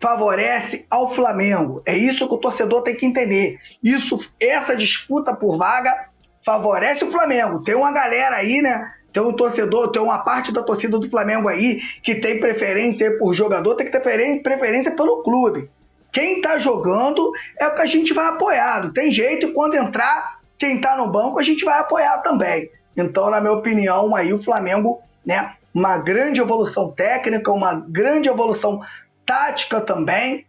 favorece 0.00 0.86
ao 0.88 1.14
Flamengo. 1.14 1.82
É 1.84 1.96
isso 1.96 2.26
que 2.26 2.34
o 2.34 2.38
torcedor 2.38 2.82
tem 2.82 2.96
que 2.96 3.04
entender. 3.04 3.58
Isso, 3.82 4.18
essa 4.40 4.74
disputa 4.74 5.34
por 5.34 5.58
vaga 5.58 6.08
favorece 6.44 7.04
o 7.04 7.10
Flamengo. 7.10 7.62
Tem 7.62 7.74
uma 7.74 7.92
galera 7.92 8.36
aí, 8.36 8.62
né? 8.62 8.90
Tem 9.12 9.22
um 9.22 9.32
torcedor, 9.32 9.90
tem 9.90 10.00
uma 10.00 10.18
parte 10.18 10.52
da 10.52 10.62
torcida 10.62 10.98
do 10.98 11.10
Flamengo 11.10 11.48
aí 11.48 11.80
que 12.02 12.14
tem 12.14 12.40
preferência 12.40 13.18
por 13.18 13.34
jogador, 13.34 13.74
tem 13.74 13.86
que 13.86 13.92
ter 13.92 14.40
preferência 14.42 14.92
pelo 14.92 15.22
clube. 15.22 15.68
Quem 16.12 16.40
tá 16.40 16.58
jogando 16.58 17.30
é 17.58 17.66
o 17.66 17.74
que 17.74 17.82
a 17.82 17.86
gente 17.86 18.14
vai 18.14 18.26
apoiar. 18.26 18.90
Tem 18.92 19.12
jeito 19.12 19.46
e 19.46 19.52
quando 19.52 19.74
entrar, 19.74 20.38
quem 20.58 20.80
tá 20.80 20.96
no 20.96 21.08
banco, 21.08 21.38
a 21.38 21.42
gente 21.42 21.64
vai 21.64 21.78
apoiar 21.78 22.18
também. 22.18 22.70
Então, 22.96 23.30
na 23.30 23.40
minha 23.40 23.52
opinião, 23.52 24.14
aí 24.14 24.32
o 24.32 24.42
Flamengo, 24.42 25.00
né, 25.24 25.52
uma 25.74 25.98
grande 25.98 26.40
evolução 26.40 26.90
técnica, 26.90 27.52
uma 27.52 27.74
grande 27.74 28.28
evolução 28.28 28.80
tática 29.26 29.80
também, 29.80 30.46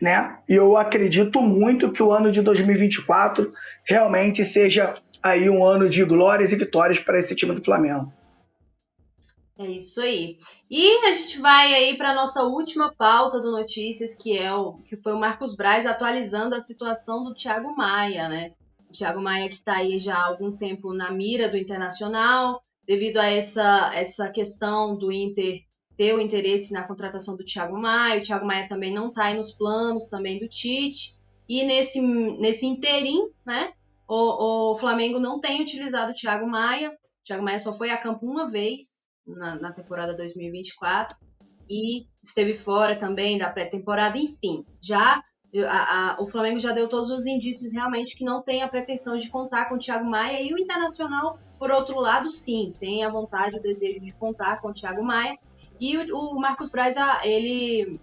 né? 0.00 0.38
E 0.48 0.54
eu 0.54 0.76
acredito 0.76 1.40
muito 1.40 1.92
que 1.92 2.02
o 2.02 2.12
ano 2.12 2.30
de 2.30 2.42
2024 2.42 3.50
realmente 3.84 4.44
seja 4.44 5.00
aí 5.22 5.48
um 5.48 5.64
ano 5.64 5.88
de 5.88 6.04
glórias 6.04 6.52
e 6.52 6.56
vitórias 6.56 6.98
para 6.98 7.18
esse 7.18 7.34
time 7.34 7.54
do 7.54 7.64
Flamengo. 7.64 8.12
É 9.56 9.66
isso 9.66 10.00
aí. 10.00 10.36
E 10.68 11.06
a 11.06 11.14
gente 11.14 11.40
vai 11.40 11.72
aí 11.72 11.96
para 11.96 12.12
nossa 12.12 12.42
última 12.42 12.92
pauta 12.92 13.40
do 13.40 13.52
Notícias, 13.52 14.14
que 14.14 14.36
é 14.36 14.52
o 14.52 14.74
que 14.78 14.96
foi 14.96 15.12
o 15.12 15.18
Marcos 15.18 15.54
Braz 15.54 15.86
atualizando 15.86 16.56
a 16.56 16.60
situação 16.60 17.22
do 17.22 17.34
Thiago 17.34 17.74
Maia, 17.76 18.28
né? 18.28 18.52
O 18.90 18.92
Thiago 18.92 19.20
Maia 19.20 19.48
que 19.48 19.54
está 19.54 19.76
aí 19.76 20.00
já 20.00 20.16
há 20.16 20.26
algum 20.26 20.56
tempo 20.56 20.92
na 20.92 21.10
mira 21.12 21.48
do 21.48 21.56
Internacional, 21.56 22.60
devido 22.84 23.18
a 23.18 23.26
essa, 23.26 23.92
essa 23.94 24.28
questão 24.28 24.96
do 24.96 25.12
Inter 25.12 25.62
ter 25.96 26.14
o 26.14 26.20
interesse 26.20 26.72
na 26.72 26.82
contratação 26.82 27.36
do 27.36 27.44
Thiago 27.44 27.78
Maia. 27.78 28.20
O 28.20 28.22
Thiago 28.22 28.46
Maia 28.46 28.68
também 28.68 28.92
não 28.92 29.08
está 29.08 29.26
aí 29.26 29.34
nos 29.34 29.52
planos 29.52 30.08
também 30.08 30.38
do 30.38 30.48
Tite. 30.48 31.16
E 31.48 31.62
nesse, 31.64 32.00
nesse 32.00 32.66
interim, 32.66 33.30
né? 33.44 33.72
O, 34.08 34.72
o 34.72 34.76
Flamengo 34.76 35.18
não 35.18 35.40
tem 35.40 35.62
utilizado 35.62 36.12
o 36.12 36.14
Thiago 36.14 36.46
Maia. 36.46 36.90
O 36.90 37.24
Thiago 37.24 37.42
Maia 37.42 37.58
só 37.58 37.72
foi 37.72 37.90
a 37.90 37.96
campo 37.96 38.26
uma 38.26 38.48
vez 38.48 39.04
na, 39.26 39.54
na 39.56 39.72
temporada 39.72 40.14
2024 40.14 41.16
e 41.68 42.06
esteve 42.22 42.54
fora 42.54 42.96
também 42.96 43.38
da 43.38 43.50
pré-temporada. 43.50 44.18
Enfim, 44.18 44.64
já 44.80 45.22
a, 45.62 46.14
a, 46.16 46.22
o 46.22 46.26
Flamengo 46.26 46.58
já 46.58 46.72
deu 46.72 46.88
todos 46.88 47.10
os 47.10 47.26
indícios 47.26 47.72
realmente 47.72 48.16
que 48.16 48.24
não 48.24 48.42
tem 48.42 48.62
a 48.62 48.68
pretensão 48.68 49.16
de 49.16 49.28
contar 49.28 49.68
com 49.68 49.76
o 49.76 49.78
Thiago 49.78 50.04
Maia 50.04 50.42
e 50.42 50.52
o 50.52 50.58
Internacional, 50.58 51.38
por 51.58 51.70
outro 51.70 52.00
lado, 52.00 52.28
sim, 52.28 52.74
tem 52.80 53.04
a 53.04 53.10
vontade, 53.10 53.56
o 53.56 53.62
desejo 53.62 54.00
de 54.00 54.12
contar 54.12 54.60
com 54.60 54.68
o 54.68 54.72
Thiago 54.72 55.02
Maia. 55.04 55.38
E 55.84 55.98
o, 56.10 56.30
o 56.30 56.40
Marcos 56.40 56.70
Braz, 56.70 56.96
ele, 57.22 58.00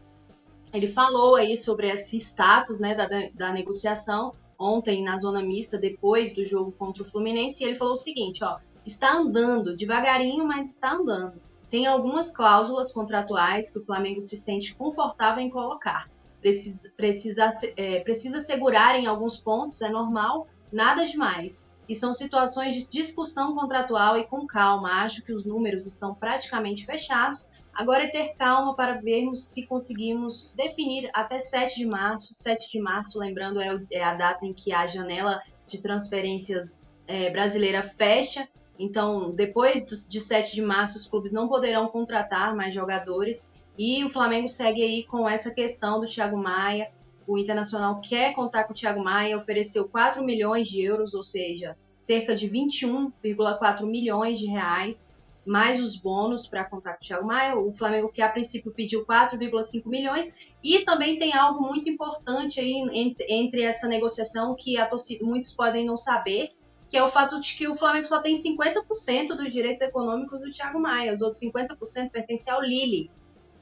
ele 0.71 0.87
falou 0.87 1.35
aí 1.35 1.57
sobre 1.57 1.89
esse 1.89 2.17
status 2.17 2.79
né, 2.79 2.93
da, 2.93 3.07
da 3.33 3.51
negociação 3.51 4.35
ontem 4.59 5.03
na 5.03 5.17
zona 5.17 5.41
mista, 5.41 5.79
depois 5.79 6.35
do 6.35 6.45
jogo 6.45 6.71
contra 6.71 7.01
o 7.01 7.05
Fluminense, 7.05 7.63
e 7.63 7.65
ele 7.65 7.75
falou 7.75 7.93
o 7.93 7.97
seguinte, 7.97 8.43
ó, 8.43 8.59
está 8.85 9.13
andando, 9.13 9.75
devagarinho, 9.75 10.45
mas 10.45 10.69
está 10.69 10.91
andando. 10.91 11.41
Tem 11.71 11.87
algumas 11.87 12.29
cláusulas 12.29 12.91
contratuais 12.91 13.71
que 13.71 13.79
o 13.79 13.83
Flamengo 13.83 14.21
se 14.21 14.37
sente 14.37 14.75
confortável 14.75 15.43
em 15.43 15.49
colocar. 15.49 16.07
Precisa, 16.39 16.93
precisa, 16.95 17.49
é, 17.75 18.01
precisa 18.01 18.41
segurar 18.41 18.95
em 18.95 19.07
alguns 19.07 19.37
pontos, 19.37 19.81
é 19.81 19.89
normal, 19.89 20.47
nada 20.71 21.03
demais. 21.03 21.67
E 21.89 21.95
são 21.95 22.13
situações 22.13 22.75
de 22.75 22.87
discussão 22.87 23.55
contratual 23.55 24.19
e 24.19 24.27
com 24.27 24.45
calma. 24.45 25.03
Acho 25.03 25.23
que 25.23 25.33
os 25.33 25.43
números 25.43 25.87
estão 25.87 26.13
praticamente 26.13 26.85
fechados 26.85 27.49
Agora 27.73 28.03
é 28.03 28.07
ter 28.07 28.35
calma 28.35 28.75
para 28.75 28.99
vermos 28.99 29.39
se 29.45 29.65
conseguimos 29.65 30.53
definir 30.55 31.09
até 31.13 31.39
7 31.39 31.75
de 31.77 31.85
março. 31.85 32.35
7 32.35 32.69
de 32.71 32.79
março, 32.79 33.17
lembrando, 33.17 33.61
é, 33.61 33.81
é 33.91 34.03
a 34.03 34.13
data 34.13 34.45
em 34.45 34.53
que 34.53 34.73
a 34.73 34.85
janela 34.85 35.41
de 35.65 35.81
transferências 35.81 36.79
é, 37.07 37.29
brasileira 37.29 37.81
fecha. 37.81 38.47
Então, 38.77 39.31
depois 39.31 39.85
de 39.85 40.19
7 40.19 40.53
de 40.53 40.61
março, 40.61 40.97
os 40.97 41.07
clubes 41.07 41.31
não 41.31 41.47
poderão 41.47 41.87
contratar 41.87 42.55
mais 42.55 42.73
jogadores. 42.73 43.47
E 43.77 44.03
o 44.03 44.09
Flamengo 44.09 44.47
segue 44.47 44.83
aí 44.83 45.03
com 45.03 45.27
essa 45.27 45.53
questão 45.53 45.99
do 45.99 46.07
Thiago 46.07 46.37
Maia. 46.37 46.91
O 47.25 47.37
Internacional 47.37 48.01
quer 48.01 48.33
contar 48.33 48.65
com 48.65 48.73
o 48.73 48.75
Thiago 48.75 49.03
Maia, 49.03 49.37
ofereceu 49.37 49.87
4 49.87 50.23
milhões 50.23 50.67
de 50.67 50.81
euros, 50.81 51.13
ou 51.13 51.23
seja, 51.23 51.77
cerca 51.97 52.35
de 52.35 52.49
21,4 52.49 53.85
milhões 53.85 54.39
de 54.39 54.47
reais 54.47 55.09
mais 55.45 55.81
os 55.81 55.95
bônus 55.95 56.45
para 56.45 56.63
contar 56.63 56.93
com 56.93 57.03
o 57.03 57.07
Thiago 57.07 57.25
Maia. 57.25 57.57
O 57.57 57.73
Flamengo, 57.73 58.11
que 58.11 58.21
a 58.21 58.29
princípio 58.29 58.71
pediu 58.71 59.05
4,5 59.05 59.87
milhões. 59.87 60.33
E 60.63 60.79
também 60.85 61.17
tem 61.17 61.33
algo 61.33 61.61
muito 61.61 61.89
importante 61.89 62.59
aí 62.59 63.15
entre, 63.27 63.63
essa 63.63 63.87
negociação 63.87 64.55
que 64.55 64.75
torcida, 64.87 65.25
muitos 65.25 65.53
podem 65.53 65.85
não 65.85 65.97
saber, 65.97 66.51
que 66.89 66.97
é 66.97 67.03
o 67.03 67.07
fato 67.07 67.39
de 67.39 67.55
que 67.55 67.67
o 67.67 67.73
Flamengo 67.73 68.05
só 68.05 68.21
tem 68.21 68.35
50% 68.35 69.35
dos 69.35 69.51
direitos 69.51 69.81
econômicos 69.81 70.39
do 70.39 70.49
Thiago 70.49 70.79
Maia. 70.79 71.13
Os 71.13 71.21
outros 71.21 71.41
50% 71.43 72.11
pertencem 72.11 72.53
ao 72.53 72.61
Lille. 72.61 73.09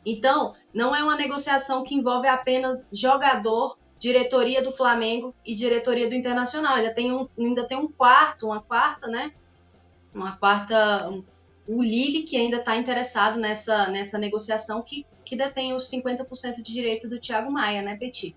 Então, 0.05 0.55
não 0.73 0.95
é 0.95 1.03
uma 1.03 1.15
negociação 1.15 1.84
que 1.84 1.93
envolve 1.93 2.27
apenas 2.27 2.91
jogador, 2.93 3.77
diretoria 3.97 4.63
do 4.63 4.71
Flamengo 4.71 5.36
e 5.45 5.53
diretoria 5.53 6.07
do 6.09 6.15
Internacional. 6.15 6.75
Ainda 6.75 6.93
tem 6.93 7.13
um, 7.13 7.27
ainda 7.38 7.67
tem 7.67 7.77
um 7.77 7.88
quarto, 7.88 8.47
uma 8.47 8.61
quarta, 8.61 9.07
né? 9.07 9.34
Uma 10.13 10.38
quarta, 10.38 11.11
o 11.70 11.84
Lille, 11.84 12.24
que 12.24 12.36
ainda 12.36 12.57
está 12.57 12.76
interessado 12.76 13.39
nessa, 13.39 13.88
nessa 13.89 14.17
negociação, 14.17 14.82
que, 14.82 15.05
que 15.24 15.36
detém 15.36 15.72
os 15.72 15.89
50% 15.91 16.55
de 16.63 16.74
direito 16.74 17.07
do 17.07 17.20
Thiago 17.20 17.51
Maia, 17.51 17.84
né, 17.84 17.95
Petit? 17.95 18.36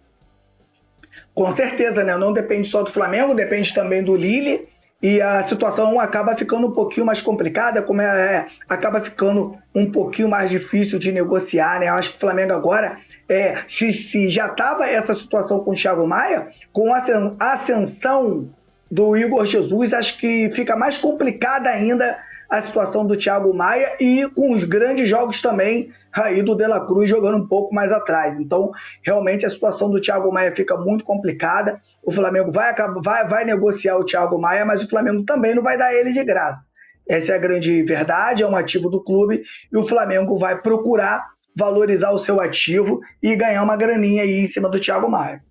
Com 1.34 1.50
certeza, 1.52 2.04
né? 2.04 2.14
Não 2.18 2.30
depende 2.30 2.68
só 2.68 2.82
do 2.82 2.92
Flamengo, 2.92 3.34
depende 3.34 3.72
também 3.72 4.04
do 4.04 4.14
Lille. 4.14 4.68
E 5.02 5.20
a 5.20 5.46
situação 5.48 5.98
acaba 5.98 6.36
ficando 6.36 6.66
um 6.66 6.72
pouquinho 6.72 7.06
mais 7.06 7.22
complicada, 7.22 7.80
como 7.82 8.02
é, 8.02 8.06
é 8.06 8.46
acaba 8.68 9.00
ficando 9.00 9.56
um 9.74 9.90
pouquinho 9.90 10.28
mais 10.28 10.50
difícil 10.50 10.98
de 10.98 11.10
negociar, 11.10 11.80
né? 11.80 11.88
Eu 11.88 11.94
acho 11.94 12.10
que 12.10 12.16
o 12.18 12.20
Flamengo 12.20 12.52
agora, 12.52 12.98
é, 13.28 13.64
se, 13.66 13.94
se 13.94 14.28
já 14.28 14.48
estava 14.48 14.86
essa 14.86 15.14
situação 15.14 15.60
com 15.60 15.70
o 15.70 15.74
Thiago 15.74 16.06
Maia, 16.06 16.48
com 16.70 16.92
a 16.94 17.02
ascensão 17.40 18.50
do 18.90 19.16
Igor 19.16 19.46
Jesus, 19.46 19.94
acho 19.94 20.18
que 20.18 20.50
fica 20.54 20.76
mais 20.76 20.98
complicada 20.98 21.70
ainda 21.70 22.16
a 22.52 22.60
situação 22.60 23.06
do 23.06 23.16
Thiago 23.16 23.54
Maia 23.54 23.96
e 23.98 24.28
com 24.28 24.52
os 24.52 24.62
grandes 24.64 25.08
jogos 25.08 25.40
também 25.40 25.90
aí 26.12 26.42
do 26.42 26.54
De 26.54 26.66
La 26.66 26.86
Cruz 26.86 27.08
jogando 27.08 27.38
um 27.38 27.48
pouco 27.48 27.74
mais 27.74 27.90
atrás. 27.90 28.38
Então, 28.38 28.70
realmente 29.02 29.46
a 29.46 29.48
situação 29.48 29.90
do 29.90 29.98
Thiago 29.98 30.30
Maia 30.30 30.54
fica 30.54 30.76
muito 30.76 31.02
complicada. 31.02 31.80
O 32.04 32.12
Flamengo 32.12 32.52
vai, 32.52 32.74
vai, 33.02 33.26
vai 33.26 33.44
negociar 33.46 33.96
o 33.96 34.04
Thiago 34.04 34.38
Maia, 34.38 34.66
mas 34.66 34.82
o 34.82 34.88
Flamengo 34.88 35.24
também 35.24 35.54
não 35.54 35.62
vai 35.62 35.78
dar 35.78 35.94
ele 35.94 36.12
de 36.12 36.22
graça. 36.22 36.62
Essa 37.08 37.32
é 37.32 37.36
a 37.36 37.38
grande 37.38 37.82
verdade, 37.84 38.42
é 38.42 38.46
um 38.46 38.54
ativo 38.54 38.90
do 38.90 39.02
clube 39.02 39.42
e 39.72 39.76
o 39.78 39.88
Flamengo 39.88 40.38
vai 40.38 40.60
procurar 40.60 41.26
valorizar 41.56 42.10
o 42.10 42.18
seu 42.18 42.38
ativo 42.38 43.00
e 43.22 43.34
ganhar 43.34 43.62
uma 43.62 43.76
graninha 43.76 44.24
aí 44.24 44.40
em 44.44 44.46
cima 44.46 44.68
do 44.68 44.78
Thiago 44.78 45.08
Maia. 45.08 45.42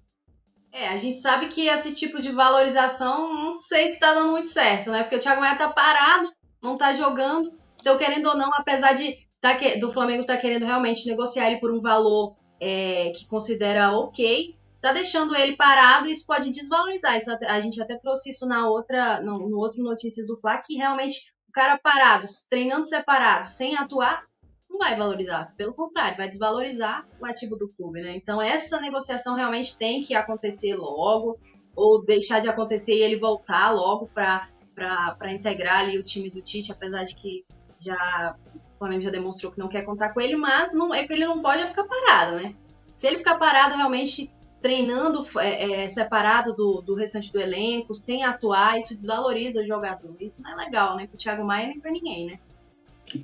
É, 0.71 0.89
a 0.89 0.97
gente 0.97 1.17
sabe 1.17 1.47
que 1.47 1.67
esse 1.67 1.95
tipo 1.95 2.21
de 2.21 2.31
valorização 2.31 3.33
não 3.33 3.53
sei 3.53 3.87
se 3.87 3.93
está 3.95 4.13
dando 4.13 4.31
muito 4.31 4.49
certo, 4.49 4.91
né? 4.91 5.01
Porque 5.01 5.15
o 5.15 5.19
Thiago 5.19 5.41
Maia 5.41 5.57
tá 5.57 5.67
parado, 5.67 6.31
não 6.61 6.77
tá 6.77 6.93
jogando. 6.93 7.51
Então, 7.79 7.97
querendo 7.97 8.27
ou 8.27 8.37
não, 8.37 8.51
apesar 8.53 8.93
de 8.93 9.17
tá 9.39 9.55
que, 9.55 9.77
do 9.77 9.91
Flamengo 9.91 10.25
tá 10.25 10.37
querendo 10.37 10.65
realmente 10.65 11.07
negociar 11.07 11.49
ele 11.49 11.59
por 11.59 11.71
um 11.71 11.81
valor 11.81 12.35
é, 12.59 13.11
que 13.15 13.27
considera 13.27 13.91
ok, 13.91 14.55
tá 14.79 14.93
deixando 14.93 15.35
ele 15.35 15.55
parado 15.55 16.07
e 16.07 16.11
isso 16.11 16.25
pode 16.25 16.51
desvalorizar. 16.51 17.15
Isso, 17.15 17.31
a 17.31 17.59
gente 17.61 17.81
até 17.81 17.97
trouxe 17.97 18.29
isso 18.29 18.45
na 18.45 18.69
outra, 18.69 19.19
no, 19.21 19.49
no 19.49 19.57
outro 19.57 19.81
Notícias 19.81 20.27
do 20.27 20.37
Fla, 20.37 20.57
que 20.57 20.75
realmente 20.75 21.33
o 21.49 21.51
cara 21.51 21.77
parado, 21.77 22.25
treinando 22.49 22.85
separado, 22.85 23.47
sem 23.47 23.75
atuar, 23.75 24.23
não 24.69 24.77
vai 24.77 24.95
valorizar. 24.95 25.53
Pelo 25.57 25.73
contrário, 25.73 26.17
vai 26.17 26.29
desvalorizar 26.29 27.05
o 27.19 27.25
ativo 27.25 27.57
do 27.57 27.67
clube, 27.69 28.01
né? 28.01 28.15
Então, 28.15 28.41
essa 28.41 28.79
negociação 28.79 29.35
realmente 29.35 29.77
tem 29.77 30.01
que 30.01 30.15
acontecer 30.15 30.75
logo, 30.75 31.37
ou 31.75 32.03
deixar 32.03 32.39
de 32.39 32.49
acontecer 32.49 32.93
e 32.93 33.01
ele 33.01 33.17
voltar 33.17 33.71
logo 33.71 34.07
para 34.13 34.47
para 34.75 35.31
integrar 35.31 35.79
ali 35.81 35.97
o 35.97 36.03
time 36.03 36.29
do 36.29 36.41
Tite, 36.41 36.71
apesar 36.71 37.03
de 37.03 37.15
que 37.15 37.45
já 37.79 38.35
o 38.75 38.79
Flamengo 38.79 39.01
já 39.01 39.09
demonstrou 39.09 39.51
que 39.51 39.59
não 39.59 39.67
quer 39.67 39.83
contar 39.83 40.09
com 40.09 40.21
ele, 40.21 40.35
mas 40.35 40.73
não 40.73 40.93
é 40.93 41.05
que 41.05 41.13
ele 41.13 41.25
não 41.25 41.41
pode 41.41 41.65
ficar 41.65 41.83
parado, 41.83 42.37
né? 42.37 42.55
Se 42.95 43.07
ele 43.07 43.17
ficar 43.17 43.35
parado 43.35 43.75
realmente 43.75 44.29
treinando 44.61 45.25
é, 45.39 45.83
é, 45.83 45.87
separado 45.87 46.55
do, 46.55 46.81
do 46.81 46.93
restante 46.93 47.33
do 47.33 47.39
elenco, 47.39 47.95
sem 47.95 48.23
atuar, 48.23 48.77
isso 48.77 48.95
desvaloriza 48.95 49.61
o 49.61 49.65
jogador. 49.65 50.15
Isso 50.19 50.41
não 50.41 50.51
é 50.51 50.65
legal, 50.65 50.95
né? 50.95 51.07
Pro 51.07 51.17
Thiago 51.17 51.43
Maia 51.43 51.67
nem 51.67 51.79
para 51.79 51.91
ninguém, 51.91 52.27
né? 52.27 52.39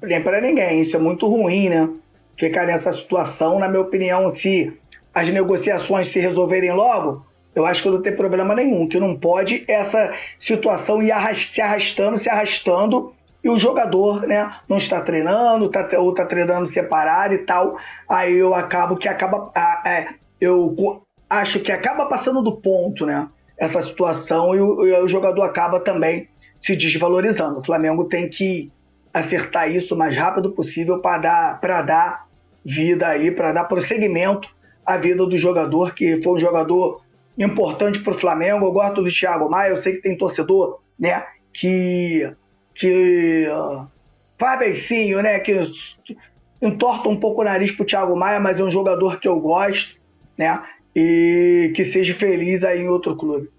Nem 0.01 0.23
para 0.23 0.41
ninguém. 0.41 0.81
Isso 0.81 0.95
é 0.95 0.99
muito 0.99 1.27
ruim, 1.27 1.69
né? 1.69 1.89
Ficar 2.35 2.65
nessa 2.65 2.91
situação, 2.91 3.59
na 3.59 3.67
minha 3.67 3.81
opinião, 3.81 4.35
se 4.35 4.75
as 5.13 5.29
negociações 5.29 6.07
se 6.07 6.19
resolverem 6.19 6.73
logo, 6.73 7.25
eu 7.57 7.65
acho 7.65 7.81
que 7.81 7.89
não 7.89 8.03
tem 8.03 8.15
problema 8.15 8.53
nenhum. 8.53 8.87
Que 8.87 8.99
não 8.99 9.17
pode 9.17 9.63
essa 9.67 10.13
situação 10.37 11.01
ir 11.01 11.11
se 11.33 11.59
arrastando, 11.59 12.19
se 12.19 12.29
arrastando 12.29 13.15
e 13.43 13.49
o 13.49 13.57
jogador 13.57 14.27
né, 14.27 14.47
não 14.69 14.77
está 14.77 15.01
treinando, 15.01 15.67
tá, 15.67 15.89
ou 15.97 16.11
está 16.11 16.23
treinando 16.23 16.67
separado 16.67 17.33
e 17.33 17.39
tal. 17.39 17.79
Aí 18.07 18.37
eu 18.37 18.53
acabo 18.53 18.95
que 18.95 19.07
acaba. 19.07 19.51
É, 19.83 20.09
eu 20.39 21.01
acho 21.27 21.59
que 21.61 21.71
acaba 21.71 22.05
passando 22.05 22.43
do 22.43 22.57
ponto, 22.57 23.07
né? 23.07 23.27
Essa 23.57 23.81
situação 23.81 24.53
e 24.53 24.61
o, 24.61 24.85
e 24.85 24.93
o 25.01 25.07
jogador 25.07 25.41
acaba 25.41 25.79
também 25.79 26.29
se 26.61 26.75
desvalorizando. 26.75 27.59
O 27.59 27.65
Flamengo 27.65 28.05
tem 28.05 28.29
que 28.29 28.71
acertar 29.11 29.71
isso 29.71 29.95
o 29.95 29.97
mais 29.97 30.15
rápido 30.15 30.51
possível 30.51 30.99
para 30.99 31.17
dar, 31.17 31.81
dar 31.81 32.27
vida 32.63 33.07
aí, 33.07 33.31
para 33.31 33.51
dar 33.51 33.63
prosseguimento 33.63 34.47
à 34.85 34.95
vida 34.95 35.25
do 35.25 35.37
jogador, 35.39 35.95
que 35.95 36.21
foi 36.21 36.33
um 36.33 36.39
jogador 36.39 37.01
importante 37.45 37.99
para 37.99 38.13
o 38.13 38.19
Flamengo. 38.19 38.65
Eu 38.65 38.71
gosto 38.71 39.01
do 39.01 39.11
Thiago 39.11 39.49
Maia, 39.49 39.69
eu 39.69 39.83
sei 39.83 39.93
que 39.93 40.01
tem 40.01 40.17
torcedor, 40.17 40.81
né, 40.99 41.25
que 41.53 42.31
que 42.73 43.47
uh, 43.47 43.87
faz 44.37 44.59
beicinho, 44.59 45.21
né, 45.21 45.39
que 45.39 45.71
entorta 46.61 47.09
um 47.09 47.19
pouco 47.19 47.41
o 47.41 47.43
nariz 47.43 47.71
pro 47.71 47.85
Thiago 47.85 48.15
Maia, 48.15 48.39
mas 48.39 48.59
é 48.59 48.63
um 48.63 48.69
jogador 48.69 49.19
que 49.19 49.27
eu 49.27 49.39
gosto, 49.39 49.95
né? 50.37 50.63
E 50.95 51.71
que 51.75 51.91
seja 51.91 52.15
feliz 52.15 52.63
aí 52.63 52.81
em 52.81 52.87
outro 52.87 53.15
clube. 53.15 53.49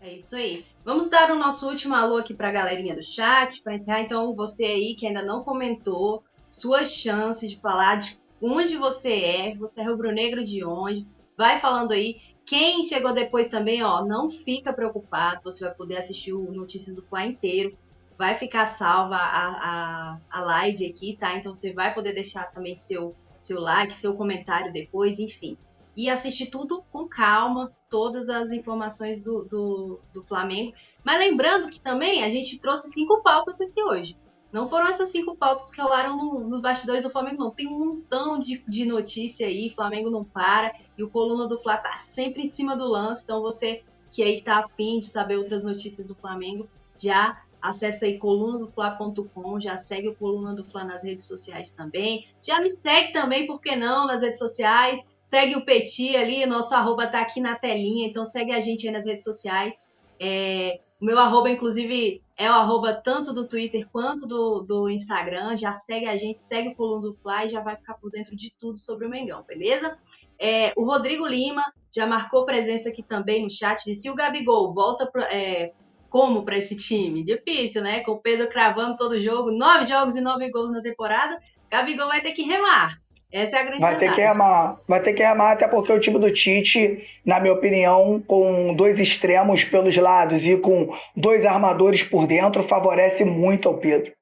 É 0.00 0.14
isso 0.14 0.36
aí. 0.36 0.64
Vamos 0.84 1.10
dar 1.10 1.30
o 1.30 1.38
nosso 1.38 1.68
último 1.68 1.94
alô 1.94 2.16
aqui 2.16 2.34
para 2.34 2.48
a 2.48 2.52
galerinha 2.52 2.94
do 2.94 3.02
chat, 3.02 3.62
para 3.62 3.74
encerrar. 3.74 4.00
Então, 4.00 4.34
você 4.34 4.64
aí 4.64 4.94
que 4.96 5.06
ainda 5.06 5.22
não 5.22 5.44
comentou, 5.44 6.22
suas 6.48 6.94
chances 6.94 7.50
de 7.50 7.60
falar 7.60 7.96
de 7.96 8.18
onde 8.40 8.76
você 8.76 9.12
é, 9.12 9.54
você 9.54 9.80
é 9.80 9.84
rubro-negro 9.84 10.42
de 10.44 10.64
onde, 10.64 11.06
vai 11.36 11.58
falando 11.58 11.92
aí. 11.92 12.16
Quem 12.48 12.82
chegou 12.82 13.12
depois 13.12 13.48
também, 13.48 13.82
ó, 13.82 14.04
não 14.04 14.30
fica 14.30 14.72
preocupado, 14.72 15.42
você 15.44 15.64
vai 15.64 15.74
poder 15.74 15.98
assistir 15.98 16.32
o 16.32 16.50
Notícias 16.50 16.96
do 16.96 17.02
Fla 17.02 17.24
inteiro. 17.24 17.76
Vai 18.16 18.34
ficar 18.34 18.64
salva 18.64 19.16
a, 19.16 19.48
a, 19.48 20.20
a 20.30 20.40
live 20.40 20.86
aqui, 20.86 21.16
tá? 21.18 21.36
Então 21.36 21.54
você 21.54 21.72
vai 21.72 21.92
poder 21.94 22.12
deixar 22.14 22.50
também 22.50 22.76
seu, 22.76 23.14
seu 23.36 23.60
like, 23.60 23.94
seu 23.94 24.14
comentário 24.14 24.72
depois, 24.72 25.18
enfim 25.18 25.56
e 25.98 26.08
assistir 26.08 26.46
tudo 26.46 26.84
com 26.92 27.08
calma, 27.08 27.72
todas 27.90 28.28
as 28.28 28.52
informações 28.52 29.20
do, 29.20 29.42
do, 29.42 30.00
do 30.12 30.22
Flamengo. 30.22 30.72
Mas 31.02 31.18
lembrando 31.18 31.68
que 31.68 31.80
também 31.80 32.22
a 32.22 32.30
gente 32.30 32.56
trouxe 32.60 32.92
cinco 32.92 33.20
pautas 33.20 33.60
aqui 33.60 33.82
hoje. 33.82 34.16
Não 34.52 34.66
foram 34.66 34.88
essas 34.88 35.10
cinco 35.10 35.36
pautas 35.36 35.70
que 35.70 35.80
rolaram 35.80 36.16
no, 36.16 36.40
nos 36.40 36.60
bastidores 36.60 37.02
do 37.02 37.10
Flamengo, 37.10 37.44
não. 37.44 37.50
Tem 37.50 37.66
um 37.66 37.78
montão 37.78 38.38
de, 38.38 38.62
de 38.66 38.84
notícia 38.86 39.46
aí, 39.46 39.70
Flamengo 39.70 40.10
não 40.10 40.24
para, 40.24 40.74
e 40.96 41.02
o 41.02 41.10
Coluna 41.10 41.46
do 41.46 41.58
Fla 41.58 41.76
tá 41.76 41.98
sempre 41.98 42.42
em 42.42 42.46
cima 42.46 42.76
do 42.76 42.84
lance, 42.84 43.22
então 43.24 43.42
você 43.42 43.82
que 44.10 44.22
aí 44.22 44.40
tá 44.40 44.60
afim 44.60 44.98
de 44.98 45.06
saber 45.06 45.36
outras 45.36 45.62
notícias 45.62 46.06
do 46.06 46.14
Flamengo, 46.14 46.66
já 46.96 47.42
Acesse 47.60 48.04
aí 48.04 48.18
colunadofla.com, 48.18 49.58
já 49.58 49.76
segue 49.76 50.08
o 50.08 50.14
Coluna 50.14 50.54
do 50.54 50.64
Fla 50.64 50.84
nas 50.84 51.02
redes 51.02 51.26
sociais 51.26 51.72
também. 51.72 52.26
Já 52.40 52.60
me 52.60 52.70
segue 52.70 53.12
também, 53.12 53.46
por 53.46 53.60
que 53.60 53.74
não, 53.74 54.06
nas 54.06 54.22
redes 54.22 54.38
sociais. 54.38 55.04
Segue 55.20 55.56
o 55.56 55.64
Petit 55.64 56.16
ali, 56.16 56.46
nosso 56.46 56.74
arroba 56.74 57.08
tá 57.08 57.20
aqui 57.20 57.40
na 57.40 57.56
telinha, 57.56 58.06
então 58.06 58.24
segue 58.24 58.52
a 58.52 58.60
gente 58.60 58.86
aí 58.86 58.92
nas 58.92 59.06
redes 59.06 59.24
sociais. 59.24 59.82
É, 60.20 60.80
o 61.00 61.04
meu 61.04 61.18
arroba, 61.18 61.50
inclusive, 61.50 62.22
é 62.38 62.48
o 62.48 62.54
arroba 62.54 62.94
tanto 62.94 63.32
do 63.32 63.48
Twitter 63.48 63.88
quanto 63.90 64.24
do, 64.24 64.60
do 64.60 64.88
Instagram. 64.88 65.56
Já 65.56 65.72
segue 65.74 66.06
a 66.06 66.16
gente, 66.16 66.38
segue 66.38 66.68
o 66.68 66.74
Coluna 66.76 67.02
do 67.02 67.12
Fly 67.12 67.46
e 67.46 67.48
já 67.48 67.60
vai 67.60 67.74
ficar 67.74 67.94
por 67.94 68.12
dentro 68.12 68.36
de 68.36 68.52
tudo 68.56 68.78
sobre 68.78 69.06
o 69.06 69.10
Mengão, 69.10 69.42
beleza? 69.42 69.96
É, 70.38 70.72
o 70.76 70.84
Rodrigo 70.84 71.26
Lima 71.26 71.64
já 71.92 72.06
marcou 72.06 72.46
presença 72.46 72.90
aqui 72.90 73.02
também 73.02 73.42
no 73.42 73.50
chat. 73.50 73.84
Disse: 73.84 74.08
o 74.08 74.14
Gabigol 74.14 74.72
volta 74.72 75.10
é, 75.32 75.72
como 76.08 76.44
para 76.44 76.56
esse 76.56 76.76
time? 76.76 77.24
Difícil, 77.24 77.82
né? 77.82 78.00
Com 78.04 78.12
o 78.12 78.20
Pedro 78.20 78.48
cravando 78.48 78.96
todo 78.96 79.20
jogo, 79.20 79.50
nove 79.50 79.86
jogos 79.86 80.14
e 80.14 80.20
nove 80.20 80.48
gols 80.52 80.70
na 80.70 80.80
temporada, 80.80 81.42
Gabigol 81.68 82.06
vai 82.06 82.20
ter 82.20 82.32
que 82.32 82.42
remar. 82.42 83.02
Essa 83.30 83.58
é 83.58 83.60
a 83.60 83.62
grande 83.64 83.80
vai 83.80 83.96
verdade. 83.96 84.16
ter 84.16 84.22
que 84.22 84.26
remar, 84.26 84.80
vai 84.88 85.02
ter 85.02 85.12
que 85.12 85.22
remar, 85.22 85.52
até 85.52 85.68
porque 85.68 85.92
o 85.92 86.00
time 86.00 86.18
do 86.18 86.32
Tite, 86.32 87.06
na 87.26 87.38
minha 87.38 87.52
opinião, 87.52 88.22
com 88.26 88.74
dois 88.74 88.98
extremos 88.98 89.62
pelos 89.64 89.94
lados 89.96 90.42
e 90.42 90.56
com 90.56 90.96
dois 91.14 91.44
armadores 91.44 92.02
por 92.02 92.26
dentro, 92.26 92.66
favorece 92.66 93.24
muito 93.24 93.68
ao 93.68 93.78
Pedro. 93.78 94.12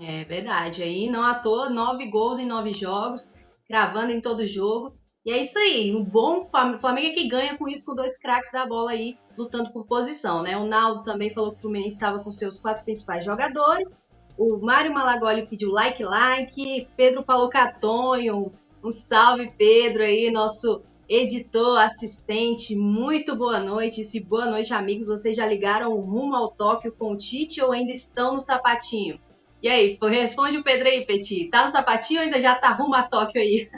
É 0.00 0.24
verdade. 0.24 0.82
Aí 0.82 1.08
não 1.08 1.22
à 1.22 1.34
toa, 1.34 1.70
nove 1.70 2.08
gols 2.10 2.38
em 2.38 2.46
nove 2.46 2.72
jogos, 2.72 3.36
cravando 3.68 4.10
em 4.10 4.20
todo 4.20 4.46
jogo. 4.46 4.94
E 5.24 5.30
é 5.30 5.38
isso 5.38 5.56
aí. 5.58 5.94
O 5.94 6.02
bom 6.02 6.48
Flamengo 6.48 7.08
é 7.08 7.10
que 7.10 7.28
ganha 7.28 7.56
com 7.56 7.68
isso, 7.68 7.84
com 7.84 7.94
dois 7.94 8.18
craques 8.18 8.50
da 8.50 8.66
bola 8.66 8.90
aí 8.90 9.16
lutando 9.38 9.72
por 9.72 9.86
posição, 9.86 10.42
né? 10.42 10.56
O 10.56 10.66
Naldo 10.66 11.02
também 11.04 11.32
falou 11.32 11.52
que 11.52 11.58
o 11.58 11.60
Fluminense 11.60 11.94
estava 11.94 12.18
com 12.22 12.30
seus 12.30 12.60
quatro 12.60 12.84
principais 12.84 13.24
jogadores. 13.24 13.88
O 14.36 14.56
Mário 14.58 14.92
Malagoli 14.92 15.46
pediu 15.46 15.70
like, 15.70 16.02
like. 16.02 16.88
Pedro 16.96 17.22
Paulo 17.22 17.48
Catonho, 17.48 18.52
um 18.82 18.90
salve 18.92 19.52
Pedro 19.56 20.02
aí, 20.02 20.30
nosso 20.30 20.82
editor, 21.08 21.78
assistente. 21.78 22.74
Muito 22.74 23.36
boa 23.36 23.60
noite. 23.60 24.02
Se 24.02 24.18
boa 24.20 24.46
noite, 24.46 24.72
amigos. 24.72 25.06
Vocês 25.06 25.36
já 25.36 25.46
ligaram 25.46 25.94
rumo 26.00 26.34
ao 26.34 26.50
Tóquio 26.50 26.92
com 26.92 27.12
o 27.12 27.16
Tite 27.16 27.62
ou 27.62 27.72
ainda 27.72 27.92
estão 27.92 28.34
no 28.34 28.40
sapatinho? 28.40 29.18
E 29.62 29.68
aí, 29.68 29.96
responde 30.10 30.58
o 30.58 30.64
Pedro 30.64 30.88
aí, 30.88 31.06
Petit. 31.06 31.48
Tá 31.48 31.66
no 31.66 31.70
sapatinho 31.70 32.20
ou 32.20 32.24
ainda 32.24 32.40
já 32.40 32.54
tá 32.54 32.72
rumo 32.72 32.96
a 32.96 33.02
Tóquio 33.02 33.40
aí? 33.40 33.68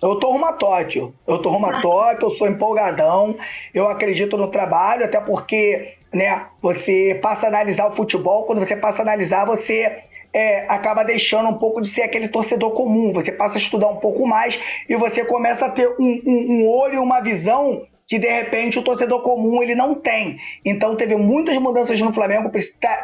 Eu 0.00 0.16
tô 0.16 0.30
rumo 0.30 0.46
a 0.46 0.52
Tóquio. 0.52 1.12
Eu 1.26 1.42
tô 1.42 1.50
rumo 1.50 1.66
a 1.66 1.80
Tóquio, 1.82 2.28
eu 2.28 2.36
sou 2.36 2.46
empolgadão. 2.46 3.36
Eu 3.74 3.88
acredito 3.88 4.36
no 4.36 4.50
trabalho, 4.50 5.04
até 5.04 5.18
porque, 5.20 5.97
né, 6.12 6.46
você 6.60 7.18
passa 7.22 7.46
a 7.46 7.48
analisar 7.48 7.86
o 7.86 7.96
futebol, 7.96 8.44
quando 8.44 8.60
você 8.60 8.76
passa 8.76 8.98
a 8.98 9.02
analisar, 9.02 9.44
você 9.44 10.04
é, 10.32 10.66
acaba 10.68 11.02
deixando 11.02 11.48
um 11.48 11.58
pouco 11.58 11.80
de 11.80 11.88
ser 11.88 12.02
aquele 12.02 12.28
torcedor 12.28 12.72
comum. 12.72 13.12
Você 13.12 13.32
passa 13.32 13.58
a 13.58 13.60
estudar 13.60 13.88
um 13.88 13.96
pouco 13.96 14.26
mais 14.26 14.58
e 14.88 14.96
você 14.96 15.24
começa 15.24 15.66
a 15.66 15.70
ter 15.70 15.88
um, 15.98 16.22
um, 16.26 16.52
um 16.52 16.68
olho, 16.68 17.02
uma 17.02 17.20
visão 17.20 17.86
que 18.06 18.18
de 18.18 18.28
repente 18.28 18.78
o 18.78 18.82
torcedor 18.82 19.20
comum 19.22 19.62
ele 19.62 19.74
não 19.74 19.94
tem. 19.94 20.38
Então 20.64 20.96
teve 20.96 21.14
muitas 21.14 21.56
mudanças 21.58 22.00
no 22.00 22.12
Flamengo, 22.12 22.50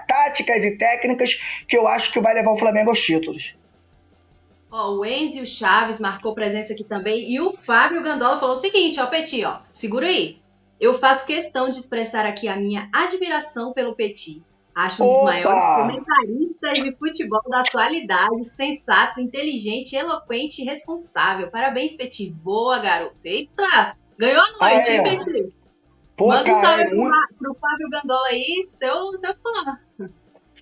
táticas 0.08 0.64
e 0.64 0.70
técnicas 0.72 1.30
que 1.68 1.76
eu 1.76 1.86
acho 1.86 2.10
que 2.10 2.20
vai 2.20 2.34
levar 2.34 2.52
o 2.52 2.58
Flamengo 2.58 2.90
aos 2.90 3.00
títulos. 3.00 3.54
Ó, 4.72 4.96
o 4.96 5.04
Enzo 5.04 5.46
Chaves 5.46 6.00
marcou 6.00 6.34
presença 6.34 6.72
aqui 6.72 6.82
também. 6.82 7.30
E 7.30 7.40
o 7.40 7.52
Fábio 7.52 8.02
Gandola 8.02 8.38
falou 8.38 8.54
o 8.54 8.58
seguinte, 8.58 8.98
ó, 8.98 9.06
Petit, 9.06 9.44
ó, 9.44 9.58
segura 9.70 10.06
aí. 10.06 10.38
Eu 10.80 10.94
faço 10.94 11.26
questão 11.26 11.70
de 11.70 11.78
expressar 11.78 12.26
aqui 12.26 12.48
a 12.48 12.56
minha 12.56 12.88
admiração 12.92 13.72
pelo 13.72 13.94
Petit. 13.94 14.42
Acho 14.74 15.04
um 15.04 15.08
dos 15.08 15.18
Opa! 15.18 15.24
maiores 15.26 15.64
comentaristas 15.64 16.82
de 16.82 16.96
futebol 16.96 17.42
da 17.48 17.60
atualidade, 17.60 18.44
sensato, 18.44 19.20
inteligente, 19.20 19.94
eloquente 19.94 20.62
e 20.62 20.64
responsável. 20.64 21.48
Parabéns, 21.48 21.94
Petit. 21.94 22.30
Boa, 22.30 22.80
garoto. 22.80 23.16
Eita! 23.24 23.96
Ganhou 24.18 24.42
a 24.42 24.70
noite, 24.70 24.90
hein, 24.90 25.02
Petit? 25.04 25.54
Pô, 26.16 26.28
Manda 26.28 26.50
um 26.50 26.54
salve 26.54 26.86
pro, 26.86 26.96
muito... 26.96 27.16
pro 27.38 27.54
Fábio 27.54 27.90
Gandola 27.90 28.28
aí, 28.28 28.68
seu, 28.70 29.12
seu 29.18 29.34
fã. 29.34 30.08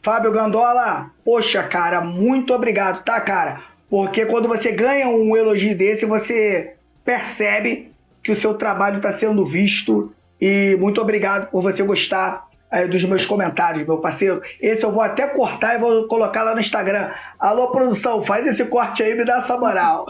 Fábio 0.02 0.32
Gandola, 0.32 1.10
poxa, 1.24 1.62
cara, 1.62 2.00
muito 2.00 2.52
obrigado, 2.52 3.04
tá, 3.04 3.20
cara? 3.20 3.62
Porque 3.88 4.26
quando 4.26 4.48
você 4.48 4.72
ganha 4.72 5.08
um 5.08 5.36
elogio 5.36 5.76
desse, 5.76 6.06
você 6.06 6.76
percebe 7.04 7.94
que 8.22 8.32
o 8.32 8.40
seu 8.40 8.54
trabalho 8.54 8.96
está 8.96 9.18
sendo 9.18 9.44
visto. 9.44 10.14
E 10.40 10.76
muito 10.78 11.00
obrigado 11.00 11.50
por 11.50 11.62
você 11.62 11.82
gostar 11.82 12.48
é, 12.70 12.86
dos 12.86 13.04
meus 13.04 13.24
comentários, 13.24 13.86
meu 13.86 13.98
parceiro. 13.98 14.42
Esse 14.60 14.82
eu 14.82 14.90
vou 14.90 15.02
até 15.02 15.26
cortar 15.28 15.74
e 15.74 15.78
vou 15.78 16.08
colocar 16.08 16.42
lá 16.42 16.54
no 16.54 16.60
Instagram. 16.60 17.12
Alô, 17.38 17.70
produção, 17.70 18.24
faz 18.24 18.46
esse 18.46 18.64
corte 18.64 19.02
aí 19.02 19.12
e 19.12 19.14
me 19.14 19.24
dá 19.24 19.38
essa 19.38 19.56
moral. 19.58 20.06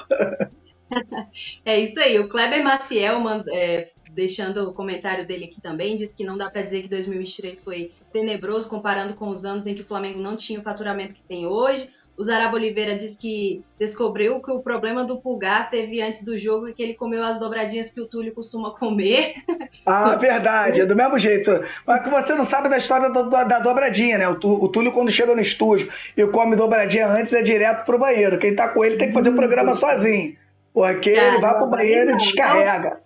é 1.64 1.80
isso 1.80 1.98
aí. 2.00 2.18
O 2.18 2.28
Kleber 2.28 2.62
Maciel 2.62 3.20
é, 3.52 3.88
deixando 4.12 4.68
o 4.68 4.72
comentário 4.72 5.26
dele 5.26 5.46
aqui 5.46 5.60
também, 5.60 5.96
disse 5.96 6.16
que 6.16 6.24
não 6.24 6.38
dá 6.38 6.50
para 6.50 6.62
dizer 6.62 6.82
que 6.82 6.88
2023 6.88 7.60
foi 7.60 7.92
tenebroso 8.12 8.68
comparando 8.68 9.14
com 9.14 9.28
os 9.28 9.44
anos 9.44 9.66
em 9.66 9.74
que 9.74 9.82
o 9.82 9.86
Flamengo 9.86 10.20
não 10.20 10.36
tinha 10.36 10.60
o 10.60 10.62
faturamento 10.62 11.14
que 11.14 11.22
tem 11.22 11.46
hoje. 11.46 11.90
O 12.16 12.22
Zarabo 12.22 12.56
Oliveira 12.56 12.94
disse 12.94 13.18
que 13.18 13.64
descobriu 13.78 14.40
que 14.40 14.50
o 14.50 14.60
problema 14.60 15.02
do 15.02 15.18
Pulgar 15.18 15.70
teve 15.70 16.02
antes 16.02 16.24
do 16.24 16.38
jogo 16.38 16.68
e 16.68 16.74
que 16.74 16.82
ele 16.82 16.94
comeu 16.94 17.24
as 17.24 17.40
dobradinhas 17.40 17.90
que 17.90 18.00
o 18.00 18.06
Túlio 18.06 18.34
costuma 18.34 18.70
comer. 18.70 19.34
Ah, 19.86 20.14
verdade, 20.16 20.82
é 20.82 20.86
do 20.86 20.94
mesmo 20.94 21.18
jeito. 21.18 21.50
Mas 21.86 22.04
que 22.04 22.10
você 22.10 22.34
não 22.34 22.46
sabe 22.46 22.68
da 22.68 22.76
história 22.76 23.08
do, 23.08 23.28
da 23.28 23.58
dobradinha, 23.58 24.18
né? 24.18 24.28
O, 24.28 24.36
Túlio, 24.36 24.92
quando 24.92 25.10
chega 25.10 25.34
no 25.34 25.40
estúdio 25.40 25.90
e 26.16 26.24
come 26.26 26.54
dobradinha 26.54 27.08
antes, 27.08 27.32
é 27.32 27.42
direto 27.42 27.84
pro 27.86 27.98
banheiro. 27.98 28.38
Quem 28.38 28.54
tá 28.54 28.68
com 28.68 28.84
ele 28.84 28.98
tem 28.98 29.08
que 29.08 29.14
fazer 29.14 29.30
o 29.30 29.34
programa 29.34 29.74
sozinho. 29.74 30.34
Porque 30.72 31.10
ele 31.10 31.40
vai 31.40 31.56
pro 31.56 31.66
banheiro 31.66 32.12
e 32.12 32.16
descarrega. 32.18 33.00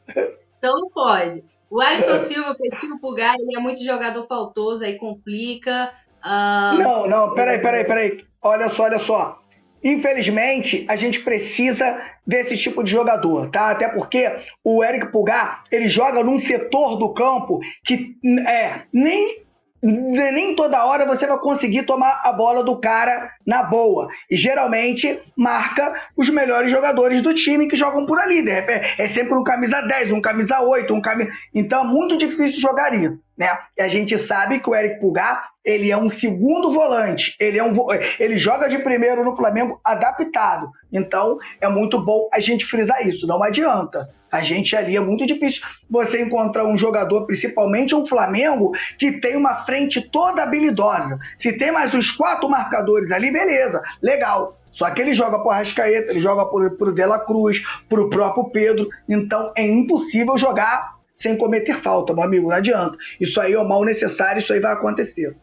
Então 0.58 0.74
não 0.74 0.90
pode. 0.90 1.42
O 1.70 1.80
Alisson 1.80 2.18
Silva, 2.18 2.54
Petinho 2.54 2.98
Pulgar, 2.98 3.36
ele 3.38 3.56
é 3.56 3.60
muito 3.60 3.82
jogador 3.82 4.26
faltoso, 4.26 4.84
aí 4.84 4.98
complica. 4.98 5.92
Uh... 6.24 6.78
Não, 6.78 7.08
não, 7.08 7.34
peraí, 7.34 7.58
peraí, 7.60 7.84
peraí. 7.84 8.24
Olha 8.46 8.68
só, 8.70 8.84
olha 8.84 8.98
só. 9.00 9.38
Infelizmente, 9.82 10.86
a 10.88 10.96
gente 10.96 11.20
precisa 11.20 12.00
desse 12.26 12.56
tipo 12.56 12.82
de 12.82 12.90
jogador, 12.90 13.50
tá? 13.50 13.70
Até 13.70 13.88
porque 13.88 14.30
o 14.64 14.82
Eric 14.82 15.12
Pulgar, 15.12 15.64
ele 15.70 15.88
joga 15.88 16.24
num 16.24 16.40
setor 16.40 16.96
do 16.96 17.12
campo 17.12 17.60
que 17.84 18.16
é 18.48 18.82
nem 18.92 19.46
nem 19.82 20.56
toda 20.56 20.84
hora 20.84 21.06
você 21.06 21.26
vai 21.26 21.38
conseguir 21.38 21.84
tomar 21.84 22.22
a 22.24 22.32
bola 22.32 22.64
do 22.64 22.80
cara 22.80 23.30
na 23.46 23.62
boa. 23.62 24.08
E 24.30 24.36
geralmente 24.36 25.20
marca 25.36 25.94
os 26.16 26.28
melhores 26.30 26.70
jogadores 26.70 27.22
do 27.22 27.34
time 27.34 27.68
que 27.68 27.76
jogam 27.76 28.06
por 28.06 28.18
ali. 28.18 28.42
Né? 28.42 28.64
É 28.98 29.08
sempre 29.08 29.34
um 29.34 29.44
camisa 29.44 29.80
10, 29.82 30.12
um 30.12 30.20
camisa 30.20 30.60
8, 30.60 30.92
um 30.92 31.00
camisa. 31.00 31.30
Então 31.54 31.84
é 31.84 31.86
muito 31.86 32.16
difícil 32.16 32.60
jogar 32.60 32.86
ali. 32.86 33.16
Né? 33.36 33.56
E 33.76 33.82
a 33.82 33.88
gente 33.88 34.16
sabe 34.18 34.58
que 34.58 34.68
o 34.68 34.74
Eric 34.74 34.98
Pulgar 34.98 35.50
ele 35.66 35.90
é 35.90 35.96
um 35.98 36.08
segundo 36.08 36.70
volante. 36.70 37.34
Ele, 37.40 37.58
é 37.58 37.64
um, 37.64 37.76
ele 38.20 38.38
joga 38.38 38.68
de 38.68 38.78
primeiro 38.78 39.24
no 39.24 39.36
Flamengo 39.36 39.80
adaptado. 39.84 40.70
Então 40.92 41.38
é 41.60 41.68
muito 41.68 41.98
bom 41.98 42.28
a 42.32 42.38
gente 42.38 42.64
frisar 42.64 43.04
isso. 43.04 43.26
Não 43.26 43.42
adianta. 43.42 44.08
A 44.30 44.42
gente 44.42 44.76
ali 44.76 44.96
é 44.96 45.00
muito 45.00 45.26
difícil 45.26 45.62
você 45.90 46.20
encontrar 46.20 46.64
um 46.64 46.76
jogador, 46.76 47.26
principalmente 47.26 47.94
um 47.94 48.06
Flamengo, 48.06 48.72
que 48.98 49.20
tem 49.20 49.36
uma 49.36 49.64
frente 49.64 50.00
toda 50.00 50.42
habilidosa. 50.42 51.18
Se 51.38 51.52
tem 51.52 51.72
mais 51.72 51.92
uns 51.94 52.10
quatro 52.12 52.48
marcadores 52.48 53.10
ali, 53.10 53.32
beleza, 53.32 53.80
legal. 54.00 54.58
Só 54.70 54.90
que 54.90 55.00
ele 55.00 55.14
joga 55.14 55.38
pro 55.38 55.50
Arrascaeta, 55.50 56.12
ele 56.12 56.20
joga 56.20 56.44
pro, 56.44 56.70
pro 56.76 56.92
Dela 56.92 57.18
Cruz, 57.18 57.62
pro 57.88 58.10
próprio 58.10 58.44
Pedro. 58.50 58.88
Então 59.08 59.52
é 59.56 59.66
impossível 59.66 60.36
jogar 60.36 60.96
sem 61.16 61.36
cometer 61.36 61.80
falta, 61.82 62.12
meu 62.12 62.22
amigo. 62.22 62.48
Não 62.48 62.56
adianta. 62.56 62.96
Isso 63.20 63.40
aí 63.40 63.54
é 63.54 63.58
o 63.58 63.66
mal 63.66 63.84
necessário, 63.84 64.38
isso 64.38 64.52
aí 64.52 64.60
vai 64.60 64.72
acontecer. 64.72 65.34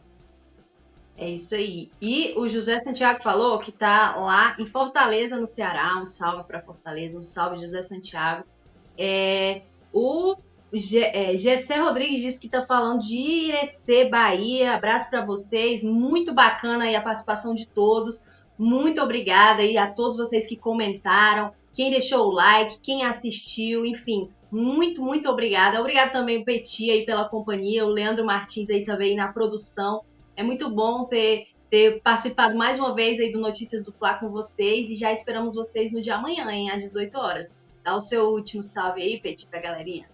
É 1.24 1.30
isso 1.30 1.56
aí. 1.56 1.90
E 2.02 2.34
o 2.36 2.50
José 2.50 2.80
Santiago 2.80 3.24
falou 3.24 3.58
que 3.58 3.72
tá 3.72 4.18
lá 4.18 4.58
em 4.60 4.66
Fortaleza, 4.66 5.38
no 5.38 5.48
Ceará. 5.48 5.98
Um 5.98 6.06
salve 6.06 6.44
para 6.44 6.62
Fortaleza, 6.62 7.18
um 7.18 7.24
salve, 7.24 7.62
José 7.62 7.82
Santiago. 7.82 8.44
É, 8.98 9.62
o 9.94 10.36
é, 11.14 11.38
Gessé 11.38 11.78
Rodrigues 11.78 12.20
disse 12.20 12.42
que 12.42 12.48
está 12.48 12.66
falando 12.66 13.00
de 13.00 13.18
Irecê, 13.18 14.10
Bahia. 14.10 14.74
Abraço 14.74 15.10
para 15.10 15.24
vocês. 15.24 15.82
Muito 15.82 16.34
bacana 16.34 16.84
aí 16.84 16.96
a 16.98 17.02
participação 17.02 17.54
de 17.54 17.66
todos. 17.68 18.28
Muito 18.60 19.02
obrigada 19.02 19.62
aí 19.62 19.78
a 19.78 19.90
todos 19.90 20.18
vocês 20.18 20.46
que 20.46 20.58
comentaram, 20.58 21.54
quem 21.74 21.90
deixou 21.90 22.28
o 22.28 22.32
like, 22.32 22.80
quem 22.80 23.06
assistiu, 23.06 23.86
enfim. 23.86 24.30
Muito, 24.52 25.02
muito 25.02 25.30
obrigada. 25.30 25.80
Obrigada 25.80 26.12
também 26.12 26.42
o 26.42 26.44
Peti 26.44 26.92
aí 26.92 27.06
pela 27.06 27.30
companhia, 27.30 27.86
o 27.86 27.90
Leandro 27.90 28.26
Martins 28.26 28.70
aí 28.70 28.84
também 28.84 29.16
na 29.16 29.30
produção. 29.30 30.02
É 30.36 30.44
muito 30.44 30.70
bom 30.70 31.06
ter, 31.06 31.48
ter 31.70 32.02
participado 32.02 32.56
mais 32.56 32.80
uma 32.80 32.96
vez 32.96 33.20
aí 33.20 33.32
do 33.32 33.40
Notícias 33.40 33.86
do 33.86 33.92
Fla 33.92 34.16
com 34.16 34.30
vocês 34.30 34.90
e 34.90 34.96
já 34.96 35.12
esperamos 35.12 35.56
vocês 35.56 35.92
no 35.92 36.02
dia 36.02 36.16
amanhã, 36.16 36.50
hein, 36.52 36.72
às 36.72 36.84
18 36.84 37.18
horas. 37.18 37.54
Dá 37.84 37.94
o 37.94 38.00
seu 38.00 38.30
último 38.30 38.62
salve 38.62 39.02
aí, 39.02 39.20
Peti, 39.20 39.46
pra 39.46 39.60
galerinha. 39.60 40.08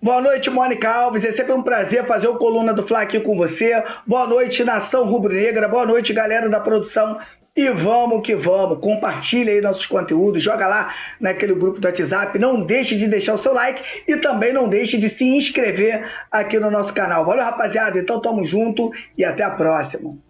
Boa 0.00 0.20
noite, 0.20 0.48
Mônica 0.48 0.88
Alves. 0.88 1.24
É 1.24 1.32
sempre 1.32 1.52
um 1.52 1.62
prazer 1.62 2.06
fazer 2.06 2.28
o 2.28 2.36
Coluna 2.36 2.72
do 2.72 2.86
Fla 2.86 3.02
aqui 3.02 3.18
com 3.18 3.36
você. 3.36 3.82
Boa 4.06 4.26
noite, 4.26 4.62
Nação 4.62 5.04
Rubro-Negra. 5.04 5.66
Boa 5.66 5.84
noite, 5.84 6.12
galera 6.12 6.48
da 6.48 6.60
produção. 6.60 7.18
E 7.58 7.68
vamos 7.70 8.24
que 8.24 8.36
vamos. 8.36 8.78
Compartilha 8.78 9.52
aí 9.52 9.60
nossos 9.60 9.84
conteúdos. 9.84 10.40
Joga 10.40 10.68
lá 10.68 10.94
naquele 11.18 11.54
grupo 11.54 11.80
do 11.80 11.88
WhatsApp. 11.88 12.38
Não 12.38 12.64
deixe 12.64 12.96
de 12.96 13.08
deixar 13.08 13.34
o 13.34 13.38
seu 13.38 13.52
like 13.52 13.82
e 14.06 14.16
também 14.18 14.52
não 14.52 14.68
deixe 14.68 14.96
de 14.96 15.10
se 15.10 15.24
inscrever 15.24 16.08
aqui 16.30 16.56
no 16.60 16.70
nosso 16.70 16.94
canal. 16.94 17.24
Valeu, 17.24 17.42
rapaziada. 17.42 17.98
Então 17.98 18.22
tamo 18.22 18.44
junto 18.44 18.92
e 19.16 19.24
até 19.24 19.42
a 19.42 19.50
próxima. 19.50 20.27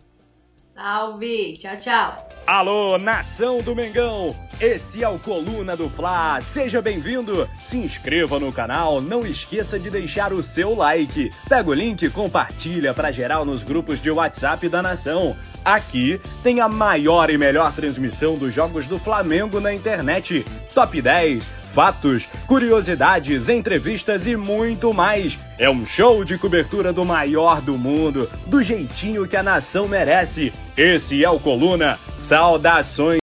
Salve! 0.79 1.57
Tchau, 1.59 1.77
tchau! 1.81 2.29
Alô, 2.47 2.99
nação 2.99 3.61
do 3.61 3.75
Mengão! 3.75 4.33
Esse 4.61 5.03
é 5.03 5.09
o 5.09 5.19
Coluna 5.19 5.77
do 5.77 5.91
Fla. 5.91 6.41
Seja 6.41 6.81
bem-vindo! 6.81 7.51
Se 7.57 7.77
inscreva 7.77 8.39
no 8.39 8.53
canal, 8.53 9.01
não 9.01 9.27
esqueça 9.27 9.77
de 9.77 9.91
deixar 9.91 10.33
o 10.33 10.41
seu 10.41 10.77
like. 10.77 11.33
Pega 11.49 11.69
o 11.69 11.75
link 11.75 12.03
e 12.03 12.11
compartilha 12.11 12.95
para 12.95 13.11
geral 13.11 13.45
nos 13.45 13.65
grupos 13.65 14.01
de 14.01 14.09
WhatsApp 14.09 14.69
da 14.69 14.81
nação. 14.81 15.37
Aqui 15.65 16.21
tem 16.45 16.61
a 16.61 16.69
maior 16.69 17.29
e 17.29 17.37
melhor 17.37 17.75
transmissão 17.75 18.35
dos 18.35 18.55
jogos 18.55 18.87
do 18.87 19.01
Flamengo 19.01 19.59
na 19.59 19.75
internet. 19.75 20.47
Top 20.73 21.03
10 21.03 21.51
fatos, 21.79 22.29
curiosidades, 22.45 23.49
entrevistas 23.49 24.27
e 24.27 24.35
muito 24.35 24.93
mais. 24.93 25.39
É 25.57 25.71
um 25.71 25.87
show 25.87 26.25
de 26.25 26.37
cobertura 26.37 26.93
do 26.93 27.05
maior 27.05 27.61
do 27.61 27.79
mundo, 27.79 28.29
do 28.49 28.61
jeitinho 28.61 29.29
que 29.29 29.37
a 29.37 29.45
nação 29.45 29.87
merece. 29.87 30.53
Esse 30.77 31.25
é 31.25 31.31
o 31.31 31.39
Coluna. 31.39 31.97
Saudações 32.17 33.17